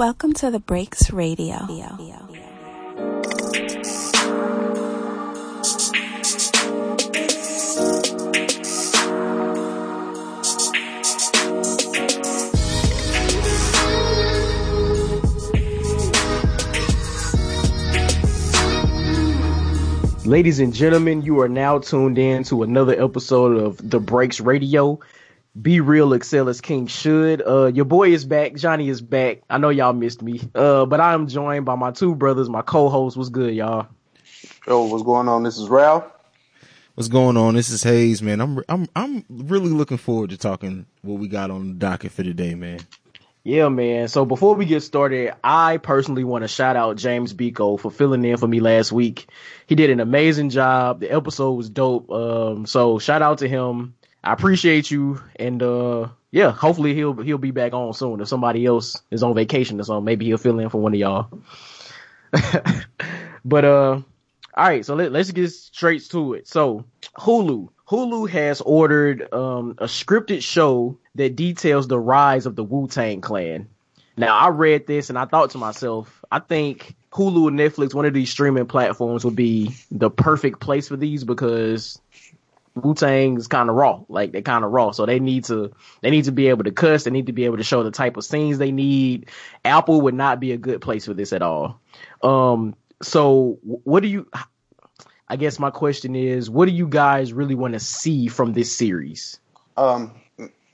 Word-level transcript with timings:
Welcome 0.00 0.32
to 0.32 0.50
the 0.50 0.60
Breaks 0.60 1.10
Radio. 1.10 1.58
Ladies 20.24 20.60
and 20.60 20.72
gentlemen, 20.72 21.20
you 21.20 21.40
are 21.40 21.48
now 21.50 21.78
tuned 21.78 22.16
in 22.16 22.44
to 22.44 22.62
another 22.62 22.98
episode 22.98 23.58
of 23.58 23.90
The 23.90 24.00
Breaks 24.00 24.40
Radio. 24.40 24.98
Be 25.60 25.80
real, 25.80 26.12
excel 26.12 26.48
as 26.48 26.60
king 26.60 26.86
should. 26.86 27.42
Uh, 27.44 27.66
your 27.66 27.84
boy 27.84 28.10
is 28.10 28.24
back. 28.24 28.54
Johnnie 28.54 28.88
is 28.88 29.00
back. 29.00 29.42
I 29.50 29.58
know 29.58 29.70
y'all 29.70 29.92
missed 29.92 30.22
me. 30.22 30.40
Uh, 30.54 30.86
but 30.86 31.00
I'm 31.00 31.26
joined 31.26 31.64
by 31.64 31.74
my 31.74 31.90
two 31.90 32.14
brothers, 32.14 32.48
my 32.48 32.62
co-host. 32.62 33.16
What's 33.16 33.30
good, 33.30 33.54
y'all? 33.54 33.88
Yo, 34.66 34.84
what's 34.84 35.02
going 35.02 35.28
on? 35.28 35.42
This 35.42 35.58
is 35.58 35.68
Ralph. 35.68 36.04
What's 36.94 37.08
going 37.08 37.36
on? 37.36 37.54
This 37.54 37.70
is 37.70 37.82
Hayes, 37.82 38.22
man. 38.22 38.40
I'm 38.40 38.62
I'm 38.68 38.88
I'm 38.94 39.24
really 39.28 39.70
looking 39.70 39.96
forward 39.96 40.30
to 40.30 40.36
talking 40.36 40.86
what 41.02 41.18
we 41.18 41.26
got 41.26 41.50
on 41.50 41.68
the 41.68 41.74
docket 41.74 42.12
for 42.12 42.22
today, 42.22 42.54
man. 42.54 42.80
Yeah, 43.42 43.70
man. 43.70 44.08
So 44.08 44.24
before 44.24 44.54
we 44.54 44.66
get 44.66 44.82
started, 44.82 45.34
I 45.42 45.78
personally 45.78 46.24
want 46.24 46.42
to 46.42 46.48
shout 46.48 46.76
out 46.76 46.96
James 46.96 47.32
Biko 47.32 47.80
for 47.80 47.90
filling 47.90 48.24
in 48.24 48.36
for 48.36 48.46
me 48.46 48.60
last 48.60 48.92
week. 48.92 49.28
He 49.66 49.74
did 49.74 49.90
an 49.90 49.98
amazing 49.98 50.50
job. 50.50 51.00
The 51.00 51.10
episode 51.10 51.52
was 51.52 51.70
dope. 51.70 52.10
Um, 52.10 52.66
so 52.66 52.98
shout 52.98 53.22
out 53.22 53.38
to 53.38 53.48
him. 53.48 53.94
I 54.22 54.32
appreciate 54.32 54.90
you, 54.90 55.22
and 55.36 55.62
uh, 55.62 56.08
yeah, 56.30 56.50
hopefully 56.50 56.94
he'll 56.94 57.20
he'll 57.20 57.38
be 57.38 57.50
back 57.52 57.72
on 57.72 57.92
soon. 57.94 58.20
If 58.20 58.28
somebody 58.28 58.66
else 58.66 59.00
is 59.10 59.22
on 59.22 59.34
vacation 59.34 59.80
or 59.80 59.84
something, 59.84 60.04
maybe 60.04 60.26
he'll 60.26 60.38
fill 60.38 60.58
in 60.58 60.68
for 60.68 60.80
one 60.80 60.94
of 60.94 61.00
y'all. 61.00 61.28
but 63.44 63.64
uh, 63.64 64.00
all 64.54 64.64
right, 64.68 64.84
so 64.84 64.94
let, 64.94 65.12
let's 65.12 65.30
get 65.30 65.50
straight 65.50 66.08
to 66.10 66.34
it. 66.34 66.46
So 66.46 66.84
Hulu, 67.16 67.68
Hulu 67.88 68.28
has 68.30 68.60
ordered 68.60 69.32
um, 69.32 69.74
a 69.78 69.84
scripted 69.84 70.42
show 70.42 70.98
that 71.14 71.36
details 71.36 71.88
the 71.88 71.98
rise 71.98 72.46
of 72.46 72.56
the 72.56 72.64
Wu 72.64 72.88
Tang 72.88 73.20
Clan. 73.20 73.68
Now, 74.16 74.36
I 74.36 74.48
read 74.48 74.86
this 74.86 75.08
and 75.08 75.18
I 75.18 75.24
thought 75.24 75.50
to 75.50 75.58
myself, 75.58 76.22
I 76.30 76.40
think 76.40 76.94
Hulu 77.10 77.48
and 77.48 77.58
Netflix, 77.58 77.94
one 77.94 78.04
of 78.04 78.12
these 78.12 78.30
streaming 78.30 78.66
platforms, 78.66 79.24
would 79.24 79.34
be 79.34 79.74
the 79.90 80.10
perfect 80.10 80.60
place 80.60 80.88
for 80.88 80.96
these 80.96 81.24
because 81.24 81.98
Wu 82.74 82.94
Tang 82.94 83.36
is 83.36 83.48
kind 83.48 83.68
of 83.68 83.76
raw, 83.76 84.02
like 84.08 84.32
they're 84.32 84.42
kind 84.42 84.64
of 84.64 84.70
raw. 84.70 84.92
So 84.92 85.06
they 85.06 85.18
need 85.18 85.44
to 85.44 85.72
they 86.02 86.10
need 86.10 86.24
to 86.24 86.32
be 86.32 86.48
able 86.48 86.64
to 86.64 86.70
cuss. 86.70 87.04
They 87.04 87.10
need 87.10 87.26
to 87.26 87.32
be 87.32 87.44
able 87.44 87.56
to 87.56 87.64
show 87.64 87.82
the 87.82 87.90
type 87.90 88.16
of 88.16 88.24
scenes 88.24 88.58
they 88.58 88.72
need. 88.72 89.26
Apple 89.64 90.02
would 90.02 90.14
not 90.14 90.40
be 90.40 90.52
a 90.52 90.56
good 90.56 90.80
place 90.80 91.06
for 91.06 91.14
this 91.14 91.32
at 91.32 91.42
all. 91.42 91.80
Um, 92.22 92.76
so 93.02 93.58
what 93.62 94.00
do 94.00 94.08
you? 94.08 94.28
I 95.28 95.36
guess 95.36 95.58
my 95.58 95.70
question 95.70 96.16
is, 96.16 96.50
what 96.50 96.66
do 96.66 96.72
you 96.72 96.88
guys 96.88 97.32
really 97.32 97.54
want 97.54 97.74
to 97.74 97.80
see 97.80 98.26
from 98.26 98.52
this 98.52 98.74
series? 98.76 99.38
Um, 99.76 100.12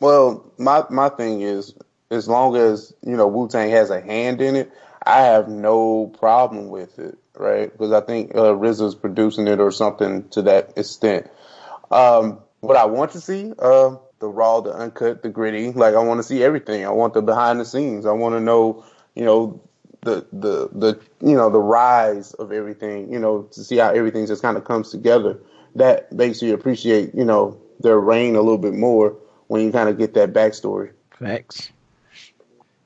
well, 0.01 0.51
my 0.59 0.85
my 0.91 1.09
thing 1.09 1.43
is, 1.43 1.75
as 2.11 2.29
long 2.29 2.57
as 2.57 2.95
you 3.03 3.17
know 3.17 3.27
Wu 3.27 3.49
Tang 3.49 3.71
has 3.71 3.91
a 3.91 4.01
hand 4.01 4.41
in 4.41 4.57
it, 4.57 4.73
I 5.05 5.23
have 5.23 5.49
no 5.49 6.07
problem 6.19 6.69
with 6.69 6.99
it, 6.99 7.17
right? 7.37 7.71
Because 7.71 7.93
I 7.93 8.01
think 8.01 8.35
uh, 8.35 8.55
RZA's 8.55 8.95
producing 8.95 9.47
it 9.47 9.61
or 9.61 9.71
something 9.71 10.29
to 10.31 10.43
that 10.43 10.77
extent. 10.77 11.31
Um, 11.91 12.41
what 12.61 12.77
I 12.77 12.85
want 12.87 13.13
to 13.13 13.21
see, 13.21 13.53
uh, 13.59 13.97
the 14.19 14.29
raw, 14.29 14.61
the 14.61 14.73
uncut, 14.73 15.23
the 15.23 15.29
gritty. 15.29 15.73
Like 15.73 15.95
I 15.95 16.03
want 16.03 16.19
to 16.19 16.25
see 16.25 16.43
everything. 16.43 16.85
I 16.85 16.91
want 16.91 17.15
the 17.15 17.23
behind 17.23 17.61
the 17.61 17.65
scenes. 17.65 18.07
I 18.07 18.13
want 18.13 18.35
to 18.35 18.41
know, 18.41 18.85
you 19.15 19.25
know, 19.25 19.61
the 20.03 20.27
the 20.33 20.69
the 20.73 21.01
you 21.21 21.37
know 21.37 21.51
the 21.51 21.61
rise 21.61 22.33
of 22.35 22.53
everything. 22.53 23.13
You 23.13 23.19
know, 23.19 23.43
to 23.53 23.65
see 23.65 23.77
how 23.77 23.91
everything 23.91 24.27
just 24.27 24.43
kind 24.43 24.57
of 24.57 24.65
comes 24.65 24.91
together. 24.91 25.39
That 25.75 26.11
makes 26.13 26.41
you 26.41 26.55
appreciate, 26.55 27.15
you 27.15 27.25
know, 27.25 27.61
their 27.81 28.01
reign 28.01 28.35
a 28.35 28.41
little 28.41 28.59
bit 28.59 28.73
more 28.73 29.17
when 29.49 29.61
you 29.63 29.73
kind 29.73 29.89
of 29.89 29.99
get 29.99 30.15
that 30.15 30.33
backstory. 30.33 30.93
Facts. 31.11 31.71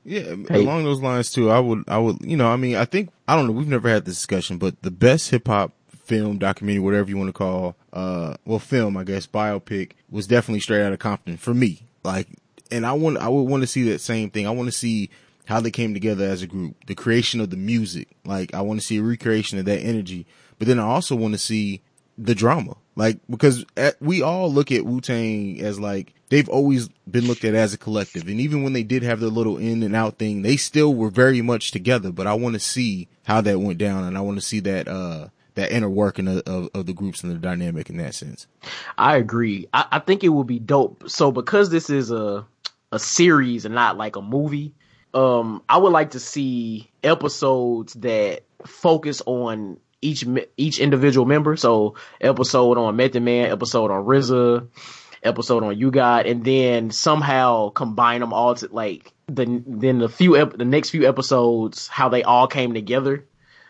Yeah, 0.03 0.35
hey. 0.49 0.63
along 0.63 0.83
those 0.83 0.99
lines 0.99 1.31
too. 1.31 1.51
I 1.51 1.59
would, 1.59 1.83
I 1.87 1.99
would, 1.99 2.17
you 2.21 2.35
know, 2.35 2.47
I 2.47 2.55
mean, 2.55 2.75
I 2.75 2.85
think 2.85 3.11
I 3.27 3.35
don't 3.35 3.47
know. 3.47 3.53
We've 3.53 3.67
never 3.67 3.87
had 3.87 4.03
this 4.05 4.15
discussion, 4.15 4.57
but 4.57 4.81
the 4.81 4.91
best 4.91 5.29
hip 5.29 5.47
hop 5.47 5.73
film, 6.11 6.37
documentary, 6.37 6.79
whatever 6.79 7.09
you 7.09 7.17
want 7.17 7.29
to 7.29 7.33
call, 7.33 7.75
uh, 7.93 8.35
well, 8.43 8.59
film, 8.59 8.97
I 8.97 9.05
guess, 9.05 9.25
biopic 9.25 9.93
was 10.09 10.27
definitely 10.27 10.59
straight 10.59 10.83
out 10.83 10.91
of 10.91 10.99
Compton 10.99 11.37
for 11.37 11.53
me. 11.53 11.87
Like, 12.03 12.27
and 12.69 12.85
I 12.85 12.91
want, 12.91 13.17
I 13.17 13.29
would 13.29 13.43
want 13.43 13.63
to 13.63 13.67
see 13.67 13.83
that 13.83 13.99
same 13.99 14.29
thing. 14.29 14.45
I 14.45 14.51
want 14.51 14.67
to 14.67 14.77
see 14.77 15.09
how 15.45 15.61
they 15.61 15.71
came 15.71 15.93
together 15.93 16.25
as 16.25 16.41
a 16.41 16.47
group, 16.47 16.75
the 16.85 16.95
creation 16.95 17.39
of 17.39 17.49
the 17.49 17.55
music. 17.55 18.09
Like, 18.25 18.53
I 18.53 18.59
want 18.59 18.81
to 18.81 18.85
see 18.85 18.97
a 18.97 19.01
recreation 19.01 19.57
of 19.57 19.63
that 19.65 19.79
energy, 19.79 20.25
but 20.59 20.67
then 20.67 20.79
I 20.79 20.83
also 20.83 21.15
want 21.15 21.33
to 21.33 21.37
see 21.37 21.81
the 22.17 22.35
drama. 22.35 22.75
Like, 22.97 23.19
because 23.29 23.65
at, 23.77 23.95
we 24.01 24.21
all 24.21 24.51
look 24.51 24.69
at 24.69 24.85
Wu 24.85 24.99
Tang 24.99 25.61
as 25.61 25.79
like, 25.79 26.13
they've 26.27 26.49
always 26.49 26.89
been 27.09 27.25
looked 27.25 27.45
at 27.45 27.55
as 27.55 27.73
a 27.73 27.77
collective. 27.77 28.27
And 28.27 28.41
even 28.41 28.63
when 28.63 28.73
they 28.73 28.83
did 28.83 29.03
have 29.03 29.21
their 29.21 29.29
little 29.29 29.57
in 29.57 29.81
and 29.81 29.95
out 29.95 30.17
thing, 30.17 30.41
they 30.41 30.57
still 30.57 30.93
were 30.93 31.09
very 31.09 31.41
much 31.41 31.71
together. 31.71 32.11
But 32.11 32.27
I 32.27 32.33
want 32.33 32.55
to 32.55 32.59
see 32.59 33.07
how 33.23 33.39
that 33.39 33.61
went 33.61 33.77
down 33.77 34.03
and 34.03 34.17
I 34.17 34.21
want 34.21 34.37
to 34.37 34.45
see 34.45 34.59
that, 34.59 34.89
uh, 34.89 35.29
that 35.55 35.71
inner 35.71 35.89
working 35.89 36.27
of, 36.27 36.39
of, 36.45 36.69
of, 36.73 36.85
the 36.85 36.93
groups 36.93 37.23
and 37.23 37.31
the 37.31 37.37
dynamic 37.37 37.89
in 37.89 37.97
that 37.97 38.15
sense. 38.15 38.47
I 38.97 39.17
agree. 39.17 39.67
I, 39.73 39.85
I 39.91 39.99
think 39.99 40.23
it 40.23 40.29
would 40.29 40.47
be 40.47 40.59
dope. 40.59 41.09
So 41.09 41.31
because 41.31 41.69
this 41.69 41.89
is 41.89 42.11
a 42.11 42.45
a 42.91 42.99
series 42.99 43.65
and 43.65 43.73
not 43.73 43.97
like 43.97 44.15
a 44.15 44.21
movie, 44.21 44.73
um, 45.13 45.63
I 45.69 45.77
would 45.77 45.93
like 45.93 46.11
to 46.11 46.19
see 46.19 46.89
episodes 47.03 47.93
that 47.95 48.43
focus 48.65 49.21
on 49.25 49.77
each 50.01 50.25
each 50.57 50.79
individual 50.79 51.25
member. 51.25 51.55
So 51.55 51.95
episode 52.19 52.77
on 52.77 52.95
Method 52.95 53.23
Man, 53.23 53.51
episode 53.51 53.91
on 53.91 54.05
RZA, 54.05 54.67
episode 55.23 55.63
on 55.63 55.77
U-God, 55.77 56.25
and 56.25 56.43
then 56.43 56.91
somehow 56.91 57.69
combine 57.69 58.21
them 58.21 58.33
all 58.33 58.55
to 58.55 58.67
like 58.71 59.11
the 59.27 59.63
then 59.65 59.99
the 59.99 60.09
few 60.09 60.35
ep- 60.35 60.57
the 60.57 60.65
next 60.65 60.89
few 60.89 61.07
episodes 61.07 61.87
how 61.87 62.09
they 62.09 62.23
all 62.23 62.47
came 62.47 62.73
together 62.73 63.25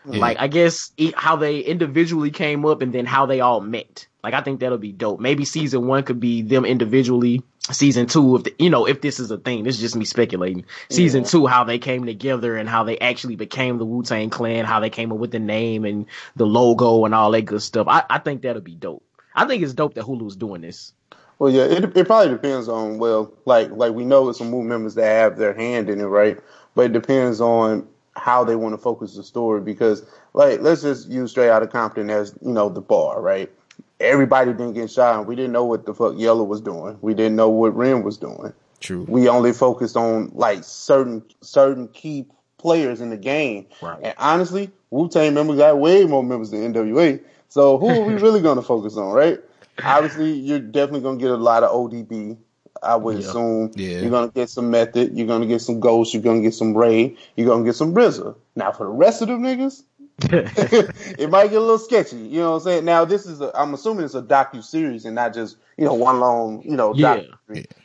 yeah. 0.10 0.20
Like 0.20 0.38
I 0.40 0.48
guess 0.48 0.92
how 1.16 1.36
they 1.36 1.60
individually 1.60 2.32
came 2.32 2.66
up 2.66 2.82
and 2.82 2.94
then 2.94 3.06
how 3.06 3.26
they 3.26 3.40
all 3.40 3.62
met. 3.62 4.08
Like 4.24 4.34
I 4.34 4.42
think 4.42 4.60
that'll 4.60 4.78
be 4.78 4.92
dope. 4.92 5.20
Maybe 5.20 5.46
season 5.46 5.88
one 5.88 6.04
could 6.04 6.20
be 6.20 6.42
them 6.42 6.66
individually. 6.66 7.44
Season 7.72 8.08
two, 8.08 8.38
if 8.38 8.44
the, 8.44 8.56
you 8.58 8.72
know, 8.72 8.88
if 8.88 9.02
this 9.02 9.20
is 9.20 9.30
a 9.30 9.38
thing, 9.38 9.64
this 9.64 9.76
is 9.76 9.82
just 9.82 9.96
me 9.96 10.06
speculating. 10.06 10.66
Season 10.90 11.22
yeah. 11.22 11.30
two, 11.30 11.46
how 11.46 11.64
they 11.64 11.78
came 11.78 12.06
together 12.06 12.58
and 12.58 12.68
how 12.68 12.84
they 12.84 12.98
actually 12.98 13.36
became 13.36 13.78
the 13.78 13.86
Wu 13.86 14.02
Tang 14.02 14.32
Clan, 14.32 14.66
how 14.66 14.80
they 14.80 14.90
came 14.90 15.12
up 15.12 15.20
with 15.20 15.32
the 15.32 15.40
name 15.40 15.86
and 15.86 16.08
the 16.36 16.46
logo 16.46 17.06
and 17.06 17.14
all 17.14 17.32
that 17.32 17.44
good 17.44 17.62
stuff. 17.62 17.88
I, 17.88 18.04
I 18.10 18.18
think 18.18 18.42
that'll 18.42 18.62
be 18.62 18.76
dope. 18.76 19.04
I 19.36 19.46
think 19.46 19.62
it's 19.64 19.74
dope 19.74 19.94
that 19.94 20.06
Hulu's 20.06 20.36
doing 20.36 20.62
this. 20.62 20.94
Well, 21.38 21.52
yeah, 21.52 21.64
it, 21.64 21.96
it 21.96 22.06
probably 22.06 22.34
depends 22.34 22.68
on 22.68 22.98
well, 22.98 23.32
like 23.46 23.72
like 23.72 23.94
we 23.94 24.06
know 24.06 24.32
some 24.32 24.52
Wu 24.52 24.64
members 24.64 24.96
that 24.96 25.06
have 25.06 25.38
their 25.38 25.54
hand 25.54 25.90
in 25.90 26.00
it, 26.00 26.06
right? 26.06 26.40
But 26.76 26.88
it 26.88 26.94
depends 26.94 27.42
on 27.42 27.88
how 28.16 28.44
they 28.44 28.56
want 28.56 28.74
to 28.74 28.78
focus 28.78 29.16
the 29.16 29.24
story 29.24 29.62
because 29.62 30.06
like 30.34 30.62
let's 30.62 30.82
just 30.82 31.10
use 31.10 31.32
straight 31.32 31.50
out 31.50 31.64
of 31.64 31.70
Compton 31.70 32.10
as 32.10 32.36
you 32.42 32.52
know 32.52 32.70
the 32.70 32.82
bar 32.82 33.22
right? 33.22 33.52
Everybody 34.00 34.52
didn't 34.52 34.74
get 34.74 34.90
shot. 34.90 35.20
And 35.20 35.28
we 35.28 35.36
didn't 35.36 35.52
know 35.52 35.64
what 35.64 35.86
the 35.86 35.94
fuck 35.94 36.16
Yella 36.18 36.44
was 36.44 36.60
doing. 36.60 36.98
We 37.02 37.14
didn't 37.14 37.36
know 37.36 37.50
what 37.50 37.76
Ren 37.76 38.04
was 38.04 38.18
doing. 38.18 38.52
True. 38.80 39.06
We 39.08 39.30
only 39.30 39.54
focused 39.54 39.96
on 39.96 40.32
like 40.34 40.64
certain 40.64 41.24
certain 41.42 41.88
key 41.90 42.26
players 42.58 43.00
in 43.00 43.10
the 43.10 43.18
game. 43.18 43.68
Right. 43.82 44.00
and 44.04 44.16
honestly 44.18 44.72
Wu 44.90 45.08
Tang 45.08 45.34
members 45.34 45.58
got 45.58 45.80
way 45.80 46.06
more 46.06 46.24
members 46.24 46.52
than 46.52 46.74
NWA 46.74 47.22
so 47.50 47.78
who 47.78 47.90
are 47.90 48.04
we 48.04 48.14
really 48.22 48.42
going 48.42 48.58
to 48.58 48.64
focus 48.64 48.98
on 48.98 49.12
right? 49.14 49.40
Obviously 49.84 50.32
you're 50.32 50.60
definitely 50.60 51.02
going 51.02 51.18
to 51.18 51.24
get 51.24 51.32
a 51.32 51.38
lot 51.38 51.64
of 51.64 51.72
ODB 51.72 52.38
I 52.84 52.96
would 52.96 53.19
yeah. 53.19 53.28
assume 53.28 53.72
yeah. 53.75 54.00
you're 54.00 54.09
gonna 54.09 54.31
get 54.31 54.50
some 54.50 54.69
method, 54.69 55.18
you're 55.18 55.28
gonna 55.28 55.46
get 55.46 55.59
some 55.59 55.80
ghost, 55.80 56.14
you're 56.14 56.24
gonna 56.24 56.42
get 56.42 56.53
some 56.53 56.75
Rae, 56.75 57.16
you're 57.36 57.47
gonna 57.47 57.64
get 57.64 57.76
some 57.76 57.94
RZA. 57.94 58.35
Now 58.56 58.72
for 58.72 58.85
the 58.85 58.91
rest 58.91 59.22
of 59.22 59.28
them 59.28 59.44
niggas, 59.44 59.84
it 61.20 61.29
might 61.29 61.50
get 61.50 61.58
a 61.58 61.61
little 61.61 61.78
sketchy. 61.78 62.17
You 62.17 62.40
know 62.40 62.52
what 62.52 62.58
I'm 62.58 62.61
saying? 62.61 62.85
Now 62.85 63.06
this 63.06 63.26
is 63.26 63.41
a, 63.41 63.52
I'm 63.56 63.73
assuming 63.73 64.06
it's 64.06 64.16
a 64.16 64.22
docu 64.22 64.64
series 64.64 65.06
and 65.06 65.16
not 65.16 65.34
just 65.34 65.58
you 65.78 65.85
know 65.85 65.94
one 65.94 66.20
long 66.20 66.61
you 66.64 66.76
know 66.76 66.94
yeah. 66.96 67.22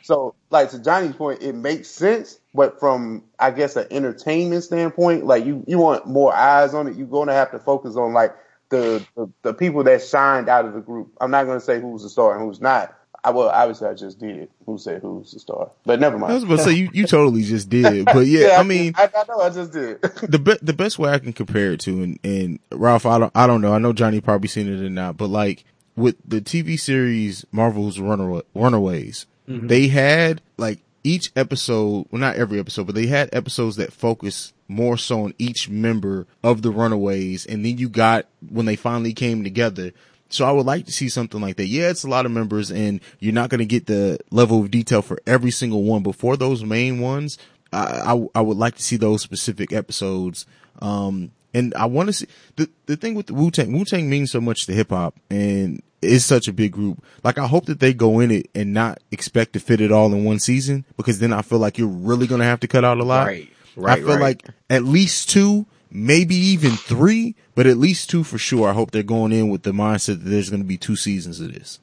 So 0.03 0.35
like 0.49 0.71
to 0.71 0.79
Johnnie's 0.79 1.15
point, 1.15 1.41
it 1.41 1.53
makes 1.53 1.89
sense, 1.89 2.39
but 2.53 2.79
from 2.79 3.23
I 3.39 3.51
guess 3.51 3.75
an 3.75 3.87
entertainment 3.91 4.63
standpoint, 4.63 5.25
like 5.25 5.45
you 5.45 5.63
you 5.67 5.77
want 5.77 6.07
more 6.07 6.33
eyes 6.33 6.73
on 6.73 6.87
it, 6.87 6.95
you're 6.95 7.07
gonna 7.07 7.33
have 7.33 7.51
to 7.51 7.59
focus 7.59 7.95
on 7.95 8.13
like 8.13 8.35
the, 8.69 9.05
the, 9.15 9.29
the 9.43 9.53
people 9.53 9.83
that 9.83 10.03
shined 10.03 10.49
out 10.49 10.65
of 10.65 10.73
the 10.73 10.81
group. 10.81 11.13
I'm 11.21 11.31
not 11.31 11.45
going 11.45 11.59
to 11.59 11.65
say 11.65 11.79
who's 11.79 12.03
the 12.03 12.09
star 12.09 12.35
and 12.35 12.45
who's 12.45 12.61
not, 12.61 12.96
I 13.27 13.31
well, 13.31 13.49
obviously 13.49 13.89
I 13.89 13.93
just 13.93 14.19
did. 14.19 14.47
Who 14.65 14.77
said 14.77 15.01
who's 15.01 15.33
the 15.33 15.39
star? 15.39 15.69
But 15.85 15.99
never 15.99 16.17
mind. 16.17 16.31
I 16.31 16.35
was 16.35 16.43
about 16.43 16.59
to 16.59 16.63
say 16.63 16.71
you, 16.71 16.89
you 16.93 17.05
totally 17.05 17.43
just 17.43 17.69
did. 17.69 18.05
But 18.05 18.25
yeah, 18.25 18.47
yeah 18.47 18.59
I 18.59 18.63
mean, 18.63 18.93
I, 18.95 19.09
I, 19.13 19.23
know 19.27 19.41
I 19.41 19.49
just 19.49 19.73
did. 19.73 20.01
the 20.23 20.39
be, 20.39 20.55
the 20.61 20.71
best 20.71 20.97
way 20.97 21.11
I 21.11 21.19
can 21.19 21.33
compare 21.33 21.73
it 21.73 21.81
to, 21.81 22.03
and, 22.03 22.19
and 22.23 22.59
Ralph, 22.71 23.05
I 23.05 23.19
don't 23.19 23.31
I 23.35 23.45
don't 23.45 23.59
know. 23.59 23.73
I 23.73 23.79
know 23.79 23.91
Johnnie 23.91 24.21
probably 24.21 24.47
seen 24.47 24.71
it 24.71 24.81
or 24.81 24.89
not, 24.89 25.17
but 25.17 25.27
like 25.27 25.65
with 25.97 26.15
the 26.25 26.39
TV 26.39 26.79
series 26.79 27.45
Marvel's 27.51 27.99
Runaway, 27.99 28.43
Runaways, 28.55 29.25
mm-hmm. 29.49 29.67
they 29.67 29.87
had 29.89 30.41
like 30.55 30.79
each 31.03 31.29
episode, 31.35 32.07
well, 32.09 32.21
not 32.21 32.37
every 32.37 32.61
episode, 32.61 32.85
but 32.85 32.95
they 32.95 33.07
had 33.07 33.29
episodes 33.33 33.75
that 33.75 33.91
focus 33.91 34.53
more 34.69 34.97
so 34.97 35.25
on 35.25 35.33
each 35.37 35.67
member 35.67 36.27
of 36.43 36.61
the 36.61 36.71
Runaways. 36.71 37.45
And 37.45 37.65
then 37.65 37.77
you 37.77 37.89
got 37.89 38.25
when 38.49 38.67
they 38.67 38.77
finally 38.77 39.13
came 39.13 39.43
together. 39.43 39.91
So 40.29 40.45
I 40.45 40.51
would 40.51 40.65
like 40.65 40.85
to 40.85 40.91
see 40.91 41.09
something 41.09 41.41
like 41.41 41.55
that. 41.57 41.67
Yeah, 41.67 41.89
it's 41.89 42.03
a 42.03 42.09
lot 42.09 42.25
of 42.25 42.31
members 42.31 42.71
and 42.71 42.99
you're 43.19 43.33
not 43.33 43.49
going 43.49 43.59
to 43.59 43.65
get 43.65 43.85
the 43.85 44.19
level 44.31 44.61
of 44.61 44.71
detail 44.71 45.01
for 45.01 45.19
every 45.25 45.51
single 45.51 45.83
one, 45.83 46.03
but 46.03 46.15
for 46.15 46.35
those 46.35 46.63
main 46.63 46.99
ones, 46.99 47.37
I, 47.71 48.13
I, 48.13 48.27
I 48.35 48.41
would 48.41 48.57
like 48.57 48.75
to 48.75 48.83
see 48.83 48.97
those 48.97 49.21
specific 49.21 49.71
episodes. 49.71 50.45
Um, 50.81 51.31
and 51.53 51.73
I 51.75 51.85
want 51.85 52.07
to 52.07 52.13
see 52.13 52.27
the, 52.55 52.69
the 52.85 52.97
thing 52.97 53.15
with 53.15 53.27
the 53.27 53.33
Wu 53.33 53.51
Tang, 53.51 53.71
Wu 53.71 53.85
Tang 53.85 54.09
means 54.09 54.31
so 54.31 54.41
much 54.41 54.65
to 54.65 54.73
hip 54.73 54.89
hop 54.89 55.15
and 55.29 55.81
it's 56.01 56.25
such 56.25 56.47
a 56.47 56.53
big 56.53 56.71
group. 56.71 57.03
Like 57.23 57.37
I 57.37 57.47
hope 57.47 57.65
that 57.65 57.79
they 57.79 57.93
go 57.93 58.19
in 58.19 58.31
it 58.31 58.49
and 58.53 58.73
not 58.73 58.99
expect 59.11 59.53
to 59.53 59.59
fit 59.59 59.81
it 59.81 59.91
all 59.91 60.13
in 60.13 60.23
one 60.23 60.39
season 60.39 60.85
because 60.97 61.19
then 61.19 61.33
I 61.33 61.41
feel 61.41 61.59
like 61.59 61.77
you're 61.77 61.87
really 61.87 62.27
going 62.27 62.39
to 62.39 62.45
have 62.45 62.59
to 62.61 62.67
cut 62.67 62.83
out 62.85 62.99
a 62.99 63.03
lot. 63.03 63.27
Right. 63.27 63.49
Right. 63.75 63.99
I 63.99 64.01
feel 64.01 64.09
right. 64.09 64.19
like 64.19 64.43
at 64.69 64.83
least 64.83 65.29
two, 65.29 65.67
maybe 65.91 66.35
even 66.35 66.71
three, 66.71 67.35
but 67.55 67.67
at 67.67 67.77
least 67.77 68.09
two 68.09 68.23
for 68.23 68.37
sure. 68.37 68.69
I 68.69 68.73
hope 68.73 68.91
they're 68.91 69.03
going 69.03 69.31
in 69.31 69.49
with 69.49 69.63
the 69.63 69.71
mindset 69.71 70.23
that 70.23 70.29
there's 70.29 70.49
going 70.49 70.61
to 70.61 70.67
be 70.67 70.77
two 70.77 70.95
seasons 70.95 71.39
of 71.39 71.53
this. 71.53 71.79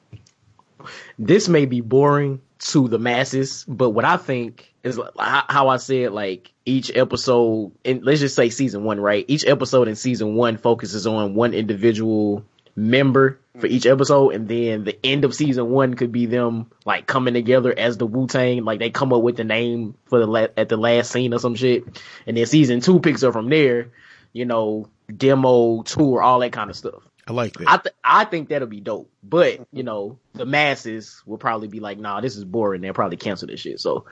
this 1.19 1.49
may 1.49 1.67
be 1.67 1.81
boring 1.81 2.41
to 2.59 2.89
the 2.89 2.99
masses, 2.99 3.65
but 3.69 3.91
what 3.91 4.05
I 4.05 4.17
think 4.17 4.73
is 4.83 5.01
how 5.19 5.69
I 5.69 5.77
said, 5.79 6.13
like 6.13 6.53
each 6.65 6.91
episode, 6.95 7.73
and 7.85 8.05
let's 8.05 8.21
just 8.21 8.37
say 8.37 8.51
season 8.51 8.85
one, 8.85 9.01
right? 9.01 9.25
Each 9.29 9.47
episode 9.47 9.89
in 9.89 9.97
season 9.97 10.35
one 10.35 10.57
focuses 10.57 11.07
on 11.07 11.35
one 11.35 11.55
individual 11.55 12.45
member 12.77 13.39
for 13.59 13.67
each 13.67 13.87
episode, 13.87 14.31
and 14.31 14.49
then 14.49 14.85
the 14.85 14.99
end 15.05 15.25
of 15.25 15.35
season 15.35 15.71
one 15.71 15.95
could 15.95 16.13
be 16.13 16.27
them 16.27 16.71
like 16.85 17.07
coming 17.07 17.35
together 17.35 17.73
as 17.77 17.97
the 17.97 18.07
Wu 18.07 18.27
Tang, 18.27 18.65
like 18.65 18.81
they 18.81 18.91
come 18.91 19.13
up 19.13 19.23
with 19.23 19.37
the 19.37 19.45
name 19.45 19.95
for 20.07 20.19
the 20.19 20.27
la- 20.27 20.49
at 20.57 20.69
the 20.69 20.77
last 20.77 21.13
scene 21.13 21.33
or 21.33 21.39
some 21.39 21.55
shit, 21.55 21.85
and 22.27 22.37
then 22.37 22.47
season 22.47 22.81
two 22.81 23.01
picks 23.01 23.23
up 23.23 23.33
from 23.33 23.49
there, 23.49 23.91
you 24.33 24.45
know, 24.45 24.89
demo 25.15 25.83
tour, 25.83 26.23
all 26.23 26.41
that 26.41 26.53
kind 26.53 26.71
of 26.71 26.77
stuff. 26.77 27.03
I 27.27 27.33
like 27.33 27.55
that. 27.55 27.69
I 27.69 27.77
th- 27.79 27.95
I 28.03 28.25
think 28.25 28.49
that'll 28.49 28.69
be 28.69 28.81
dope. 28.81 29.11
But 29.23 29.67
you 29.73 29.83
know, 29.83 30.19
the 30.35 30.45
masses 30.45 31.23
will 31.25 31.39
probably 31.39 31.69
be 31.69 31.81
like, 31.81 31.99
"Nah, 31.99 32.21
this 32.21 32.37
is 32.37 32.45
boring." 32.45 32.81
They'll 32.81 32.93
probably 32.93 33.17
cancel 33.17 33.49
this 33.49 33.61
shit. 33.61 33.81
So 33.81 34.05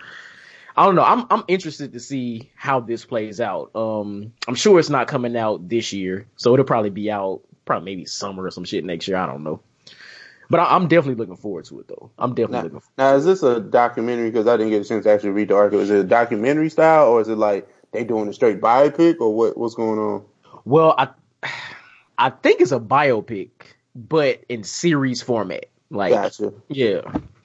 I 0.76 0.86
don't 0.86 0.94
know. 0.94 1.04
I'm 1.04 1.26
I'm 1.30 1.44
interested 1.48 1.92
to 1.92 2.00
see 2.00 2.50
how 2.54 2.80
this 2.80 3.04
plays 3.04 3.40
out. 3.40 3.70
Um, 3.74 4.32
I'm 4.48 4.54
sure 4.54 4.78
it's 4.78 4.88
not 4.88 5.08
coming 5.08 5.36
out 5.36 5.68
this 5.68 5.92
year, 5.92 6.26
so 6.36 6.54
it'll 6.54 6.64
probably 6.64 6.90
be 6.90 7.10
out 7.10 7.42
probably 7.64 7.84
maybe 7.84 8.04
summer 8.06 8.44
or 8.44 8.50
some 8.50 8.64
shit 8.64 8.84
next 8.84 9.08
year. 9.08 9.16
I 9.16 9.26
don't 9.26 9.44
know. 9.44 9.60
But 10.50 10.60
I, 10.60 10.76
am 10.76 10.88
definitely 10.88 11.14
looking 11.14 11.36
forward 11.36 11.64
to 11.66 11.80
it 11.80 11.88
though. 11.88 12.10
I'm 12.18 12.34
definitely 12.34 12.56
Now, 12.58 12.62
looking. 12.64 12.80
For- 12.80 12.90
now, 12.98 13.14
is 13.14 13.24
this 13.24 13.42
a 13.42 13.60
documentary? 13.60 14.30
Because 14.30 14.46
I 14.46 14.56
didn't 14.56 14.70
get 14.70 14.84
a 14.84 14.88
chance 14.88 15.04
to 15.04 15.10
actually 15.10 15.30
read 15.30 15.48
the 15.48 15.56
article. 15.56 15.80
Is 15.80 15.90
it 15.90 15.98
a 16.00 16.04
documentary 16.04 16.68
style, 16.70 17.08
or 17.08 17.20
is 17.20 17.28
it 17.28 17.38
like 17.38 17.68
they 17.92 18.04
doing 18.04 18.28
a 18.28 18.32
straight 18.32 18.60
biopic, 18.60 19.20
or 19.20 19.34
what? 19.34 19.56
What's 19.56 19.74
going 19.74 19.98
on? 19.98 20.24
well, 20.64 20.94
I 20.98 21.08
I 22.18 22.30
think 22.30 22.60
it's 22.60 22.72
a 22.72 22.80
biopic, 22.80 23.50
but 23.94 24.44
in 24.48 24.62
series 24.64 25.22
format. 25.22 25.66
Like, 25.90 26.12
Gotcha. 26.12 26.52
yeah. 26.68 27.00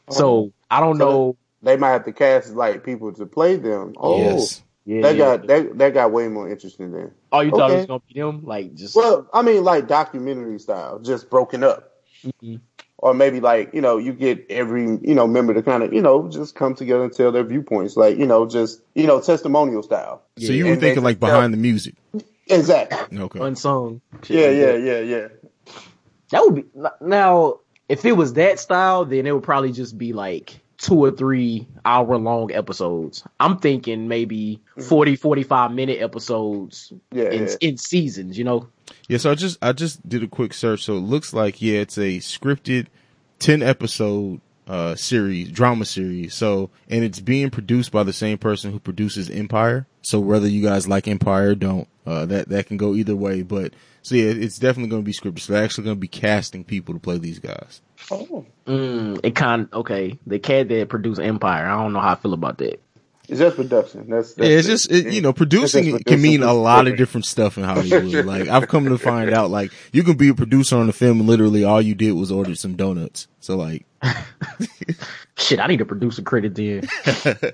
Oh. 0.09 0.13
So 0.13 0.53
I 0.69 0.79
don't 0.79 0.97
So 0.97 1.05
know. 1.05 1.37
They 1.63 1.75
might 1.77 1.91
have 1.91 2.05
to 2.05 2.13
cast 2.13 2.53
like 2.53 2.83
people 2.83 3.11
to 3.13 3.25
play 3.25 3.55
them. 3.55 3.93
Oh, 3.97 4.17
yes. 4.19 4.61
Yeah, 4.87 5.01
that 5.01 5.17
yeah. 5.17 5.25
got 5.25 5.47
that 5.47 5.77
that 5.79 5.93
got 5.93 6.11
way 6.13 6.29
more 6.29 6.49
interesting 6.49 6.93
then. 6.93 7.11
Oh, 7.33 7.41
you 7.41 7.51
thought 7.51 7.71
it 7.71 7.75
was 7.75 7.85
gonna 7.87 8.01
be 8.07 8.17
them? 8.17 8.45
Like 8.45 8.73
just 8.73 8.95
Well, 8.95 9.27
I 9.33 9.41
mean, 9.41 9.65
like 9.65 9.85
documentary 9.85 10.59
style, 10.59 10.99
just 10.99 11.29
broken 11.29 11.61
up. 11.65 11.91
Mhm. 12.25 12.61
Or 12.99 13.13
maybe 13.13 13.41
like, 13.41 13.73
you 13.73 13.81
know, 13.81 13.97
you 13.97 14.13
get 14.13 14.45
every, 14.49 14.83
you 14.83 15.13
know, 15.13 15.27
member 15.27 15.53
to 15.53 15.61
kind 15.61 15.83
of, 15.83 15.93
you 15.93 16.01
know, 16.01 16.29
just 16.29 16.55
come 16.55 16.73
together 16.73 17.03
and 17.03 17.11
tell 17.11 17.33
their 17.33 17.43
viewpoints. 17.43 17.97
Like, 17.97 18.17
you 18.17 18.25
know, 18.25 18.47
just, 18.47 18.81
you 18.95 19.05
know, 19.05 19.19
testimonial 19.19 19.83
style. 19.83 20.23
So 20.39 20.53
you 20.53 20.65
were 20.65 20.71
And 20.71 20.81
they 20.81 20.87
thinking 20.87 21.03
like 21.03 21.19
behind 21.19 21.53
the 21.53 21.57
music. 21.57 21.95
Exactly. 22.47 23.19
Okay. 23.19 23.39
unsung. 23.39 23.99
shit 24.23 24.37
Yeah, 24.37 24.47
like 24.47 24.83
yeah, 24.83 24.93
yeah, 24.93 24.99
yeah. 24.99 25.27
That 26.31 26.43
would 26.43 26.55
be 26.55 26.65
now. 27.01 27.59
If 27.89 28.05
it 28.05 28.13
was 28.13 28.33
that 28.33 28.59
style, 28.59 29.05
then 29.05 29.27
it 29.27 29.31
would 29.33 29.43
probably 29.43 29.73
just 29.73 29.97
be 29.97 30.13
like 30.13 30.59
two 30.77 31.03
or 31.03 31.11
three 31.11 31.67
hour 31.85 32.17
long 32.17 32.51
episodes. 32.53 33.23
I'm 33.39 33.57
thinking 33.57 34.07
maybe 34.07 34.61
40, 34.87 35.15
45 35.15 35.71
minute 35.71 35.99
episodes 36.01 36.91
Mm-hmm. 36.93 37.17
Yeah, 37.17 37.29
in 37.31 37.47
yeah. 37.47 37.55
in 37.61 37.77
seasons. 37.77 38.37
You 38.37 38.43
know. 38.43 38.67
Yeah, 39.07 39.17
so 39.17 39.31
I 39.31 39.35
just 39.35 39.57
I 39.61 39.73
just 39.73 40.07
did 40.07 40.23
a 40.23 40.27
quick 40.27 40.53
search. 40.53 40.83
So 40.83 40.93
it 40.97 41.01
looks 41.01 41.33
like 41.33 41.61
yeah, 41.61 41.79
it's 41.79 41.97
a 41.97 42.17
scripted 42.19 42.87
ten 43.39 43.61
episode 43.63 44.41
uh 44.67 44.95
series, 44.95 45.49
drama 45.51 45.85
series. 45.85 46.33
So 46.33 46.69
and 46.89 47.03
it's 47.03 47.19
being 47.19 47.49
produced 47.49 47.91
by 47.91 48.03
the 48.03 48.13
same 48.13 48.37
person 48.37 48.71
who 48.71 48.79
produces 48.79 49.29
Empire. 49.29 49.87
So 50.01 50.19
whether 50.19 50.47
you 50.47 50.61
guys 50.61 50.87
like 50.87 51.07
Empire 51.07 51.49
or 51.49 51.55
don't, 51.55 51.87
uh 52.07 52.25
that 52.25 52.49
that 52.49 52.65
can 52.67 52.77
go 52.77 52.95
either 52.95 53.15
way. 53.15 53.43
But 53.43 53.73
so 54.01 54.15
yeah, 54.15 54.31
it's 54.31 54.57
definitely 54.57 54.89
gonna 54.89 55.03
be 55.03 55.13
scripted. 55.13 55.41
So 55.41 55.53
they're 55.53 55.63
actually 55.63 55.83
gonna 55.83 55.97
be 55.97 56.07
casting 56.07 56.63
people 56.63 56.93
to 56.93 56.99
play 56.99 57.17
these 57.17 57.39
guys. 57.39 57.81
Oh. 58.09 58.45
Mm, 58.65 59.19
it 59.23 59.35
kind 59.35 59.67
okay. 59.73 60.17
The 60.25 60.39
cat 60.39 60.69
that 60.69 60.89
produced 60.89 61.19
Empire. 61.19 61.65
I 61.65 61.81
don't 61.81 61.93
know 61.93 61.99
how 61.99 62.13
I 62.13 62.15
feel 62.15 62.33
about 62.33 62.57
that. 62.59 62.81
It's 63.29 63.39
just 63.39 63.57
production. 63.57 64.09
That's, 64.09 64.33
that's 64.35 64.49
yeah, 64.49 64.57
it's 64.57 64.67
just 64.67 64.89
it, 64.89 65.11
you 65.11 65.19
know 65.19 65.33
producing 65.33 65.85
It's 65.85 65.97
just 65.97 66.05
can 66.05 66.21
mean 66.21 66.43
a 66.43 66.53
lot 66.53 66.87
of 66.87 66.95
different 66.95 67.25
stuff 67.25 67.57
in 67.57 67.65
Hollywood. 67.65 68.25
like 68.25 68.47
I've 68.47 68.69
come 68.69 68.85
to 68.85 68.97
find 68.97 69.31
out, 69.31 69.49
like 69.49 69.71
you 69.91 70.03
can 70.03 70.15
be 70.15 70.29
a 70.29 70.33
producer 70.33 70.77
on 70.77 70.87
a 70.87 70.93
film 70.93 71.19
and 71.19 71.27
literally 71.27 71.65
all 71.65 71.81
you 71.81 71.93
did 71.93 72.13
was 72.13 72.31
order 72.31 72.55
some 72.55 72.77
donuts. 72.77 73.27
So 73.41 73.57
like 73.57 73.85
Shit, 75.37 75.59
I 75.59 75.67
need 75.67 75.81
a 75.81 75.85
producer 75.85 76.21
credit 76.21 76.55
then. 76.55 76.87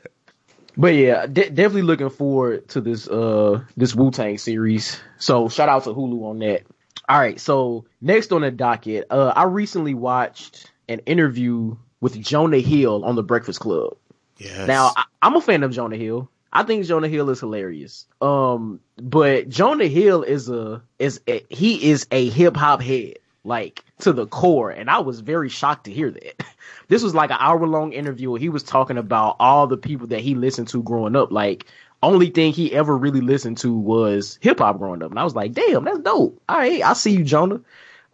but 0.78 0.94
yeah, 0.94 1.25
de- 1.25 1.50
definitely 1.50 1.84
looking 1.84 2.10
forward 2.10 2.68
to 2.70 2.81
this 2.81 3.08
uh 3.08 3.64
this 3.78 3.96
Wu 3.96 4.12
Tang 4.12 4.38
series. 4.38 5.00
So 5.18 5.50
shout 5.50 5.70
out 5.70 5.84
to 5.86 5.94
Hulu 5.94 6.24
on 6.24 6.40
that. 6.40 6.64
All 7.08 7.20
right, 7.20 7.40
so 7.40 7.86
next 8.02 8.31
on 8.31 8.42
the 8.42 8.52
docket, 8.52 9.08
uh, 9.10 9.34
I 9.36 9.44
recently 9.44 9.94
watched 9.94 10.72
an 10.88 11.00
interview 11.00 11.75
with 12.00 12.20
Jonah 12.22 12.60
Hill 12.60 13.04
on 13.04 13.16
the 13.16 13.24
Breakfast 13.24 13.60
Club. 13.60 13.98
yes. 14.38 14.68
Now, 14.68 14.92
I, 14.96 15.04
I'm 15.22 15.36
a 15.36 15.42
fan 15.42 15.64
of 15.64 15.72
Jonah 15.72 15.98
Hill. 15.98 16.30
I 16.52 16.64
think 16.64 16.86
Jonah 16.86 17.08
Hill 17.08 17.30
is 17.30 17.40
hilarious. 17.40 18.06
Um, 18.22 18.80
but 18.98 19.50
Jonah 19.50 19.88
Hill 19.88 20.24
is 20.24 20.50
a 20.50 20.84
is 21.00 21.19
a, 21.28 21.44
he 21.50 21.90
is 21.92 22.08
a 22.12 22.30
hip 22.30 22.56
hop 22.56 22.81
head, 22.81 23.16
like 23.44 23.84
to 24.00 24.13
the 24.13 24.28
core, 24.28 24.69
and 24.69 24.90
I 24.90 25.00
was 25.00 25.19
very 25.19 25.50
shocked 25.50 25.86
to 25.86 25.92
hear 25.92 26.12
that. 26.12 26.44
This 26.90 27.04
was 27.04 27.16
like 27.16 27.31
an 27.31 27.38
hour 27.40 27.66
long 27.66 27.94
interview. 27.94 28.30
Where 28.30 28.40
he 28.40 28.50
was 28.50 28.62
talking 28.62 28.98
about 28.98 29.38
all 29.40 29.68
the 29.68 29.78
people 29.78 30.07
that 30.07 30.19
he 30.19 30.36
listened 30.36 30.68
to 30.69 30.84
growing 30.84 31.16
up. 31.16 31.31
Like, 31.31 31.66
only 32.04 32.30
thing 32.30 32.51
he 32.51 32.74
ever 32.74 32.95
really 32.95 33.22
listened 33.22 33.57
to 33.60 33.74
was 33.74 34.38
hip 34.42 34.60
hop 34.60 34.78
growing 34.78 35.02
up, 35.02 35.09
and 35.09 35.19
I 35.19 35.23
was 35.23 35.35
like, 35.35 35.54
damn, 35.54 35.85
that's 35.85 36.00
dope. 36.00 36.42
All 36.47 36.57
right, 36.57 36.81
I 36.83 36.94
see 36.94 37.12
you, 37.12 37.23
Jonah. 37.23 37.62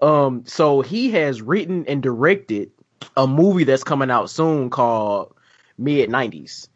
Um, 0.01 0.43
so 0.45 0.81
he 0.81 1.11
has 1.11 1.41
written 1.41 1.85
and 1.87 2.01
directed 2.01 2.71
a 3.17 3.27
movie 3.27 3.63
that's 3.63 3.83
coming 3.83 4.11
out 4.11 4.29
soon 4.29 4.69
called 4.69 5.33
Mid 5.77 6.09
90s. 6.09 6.69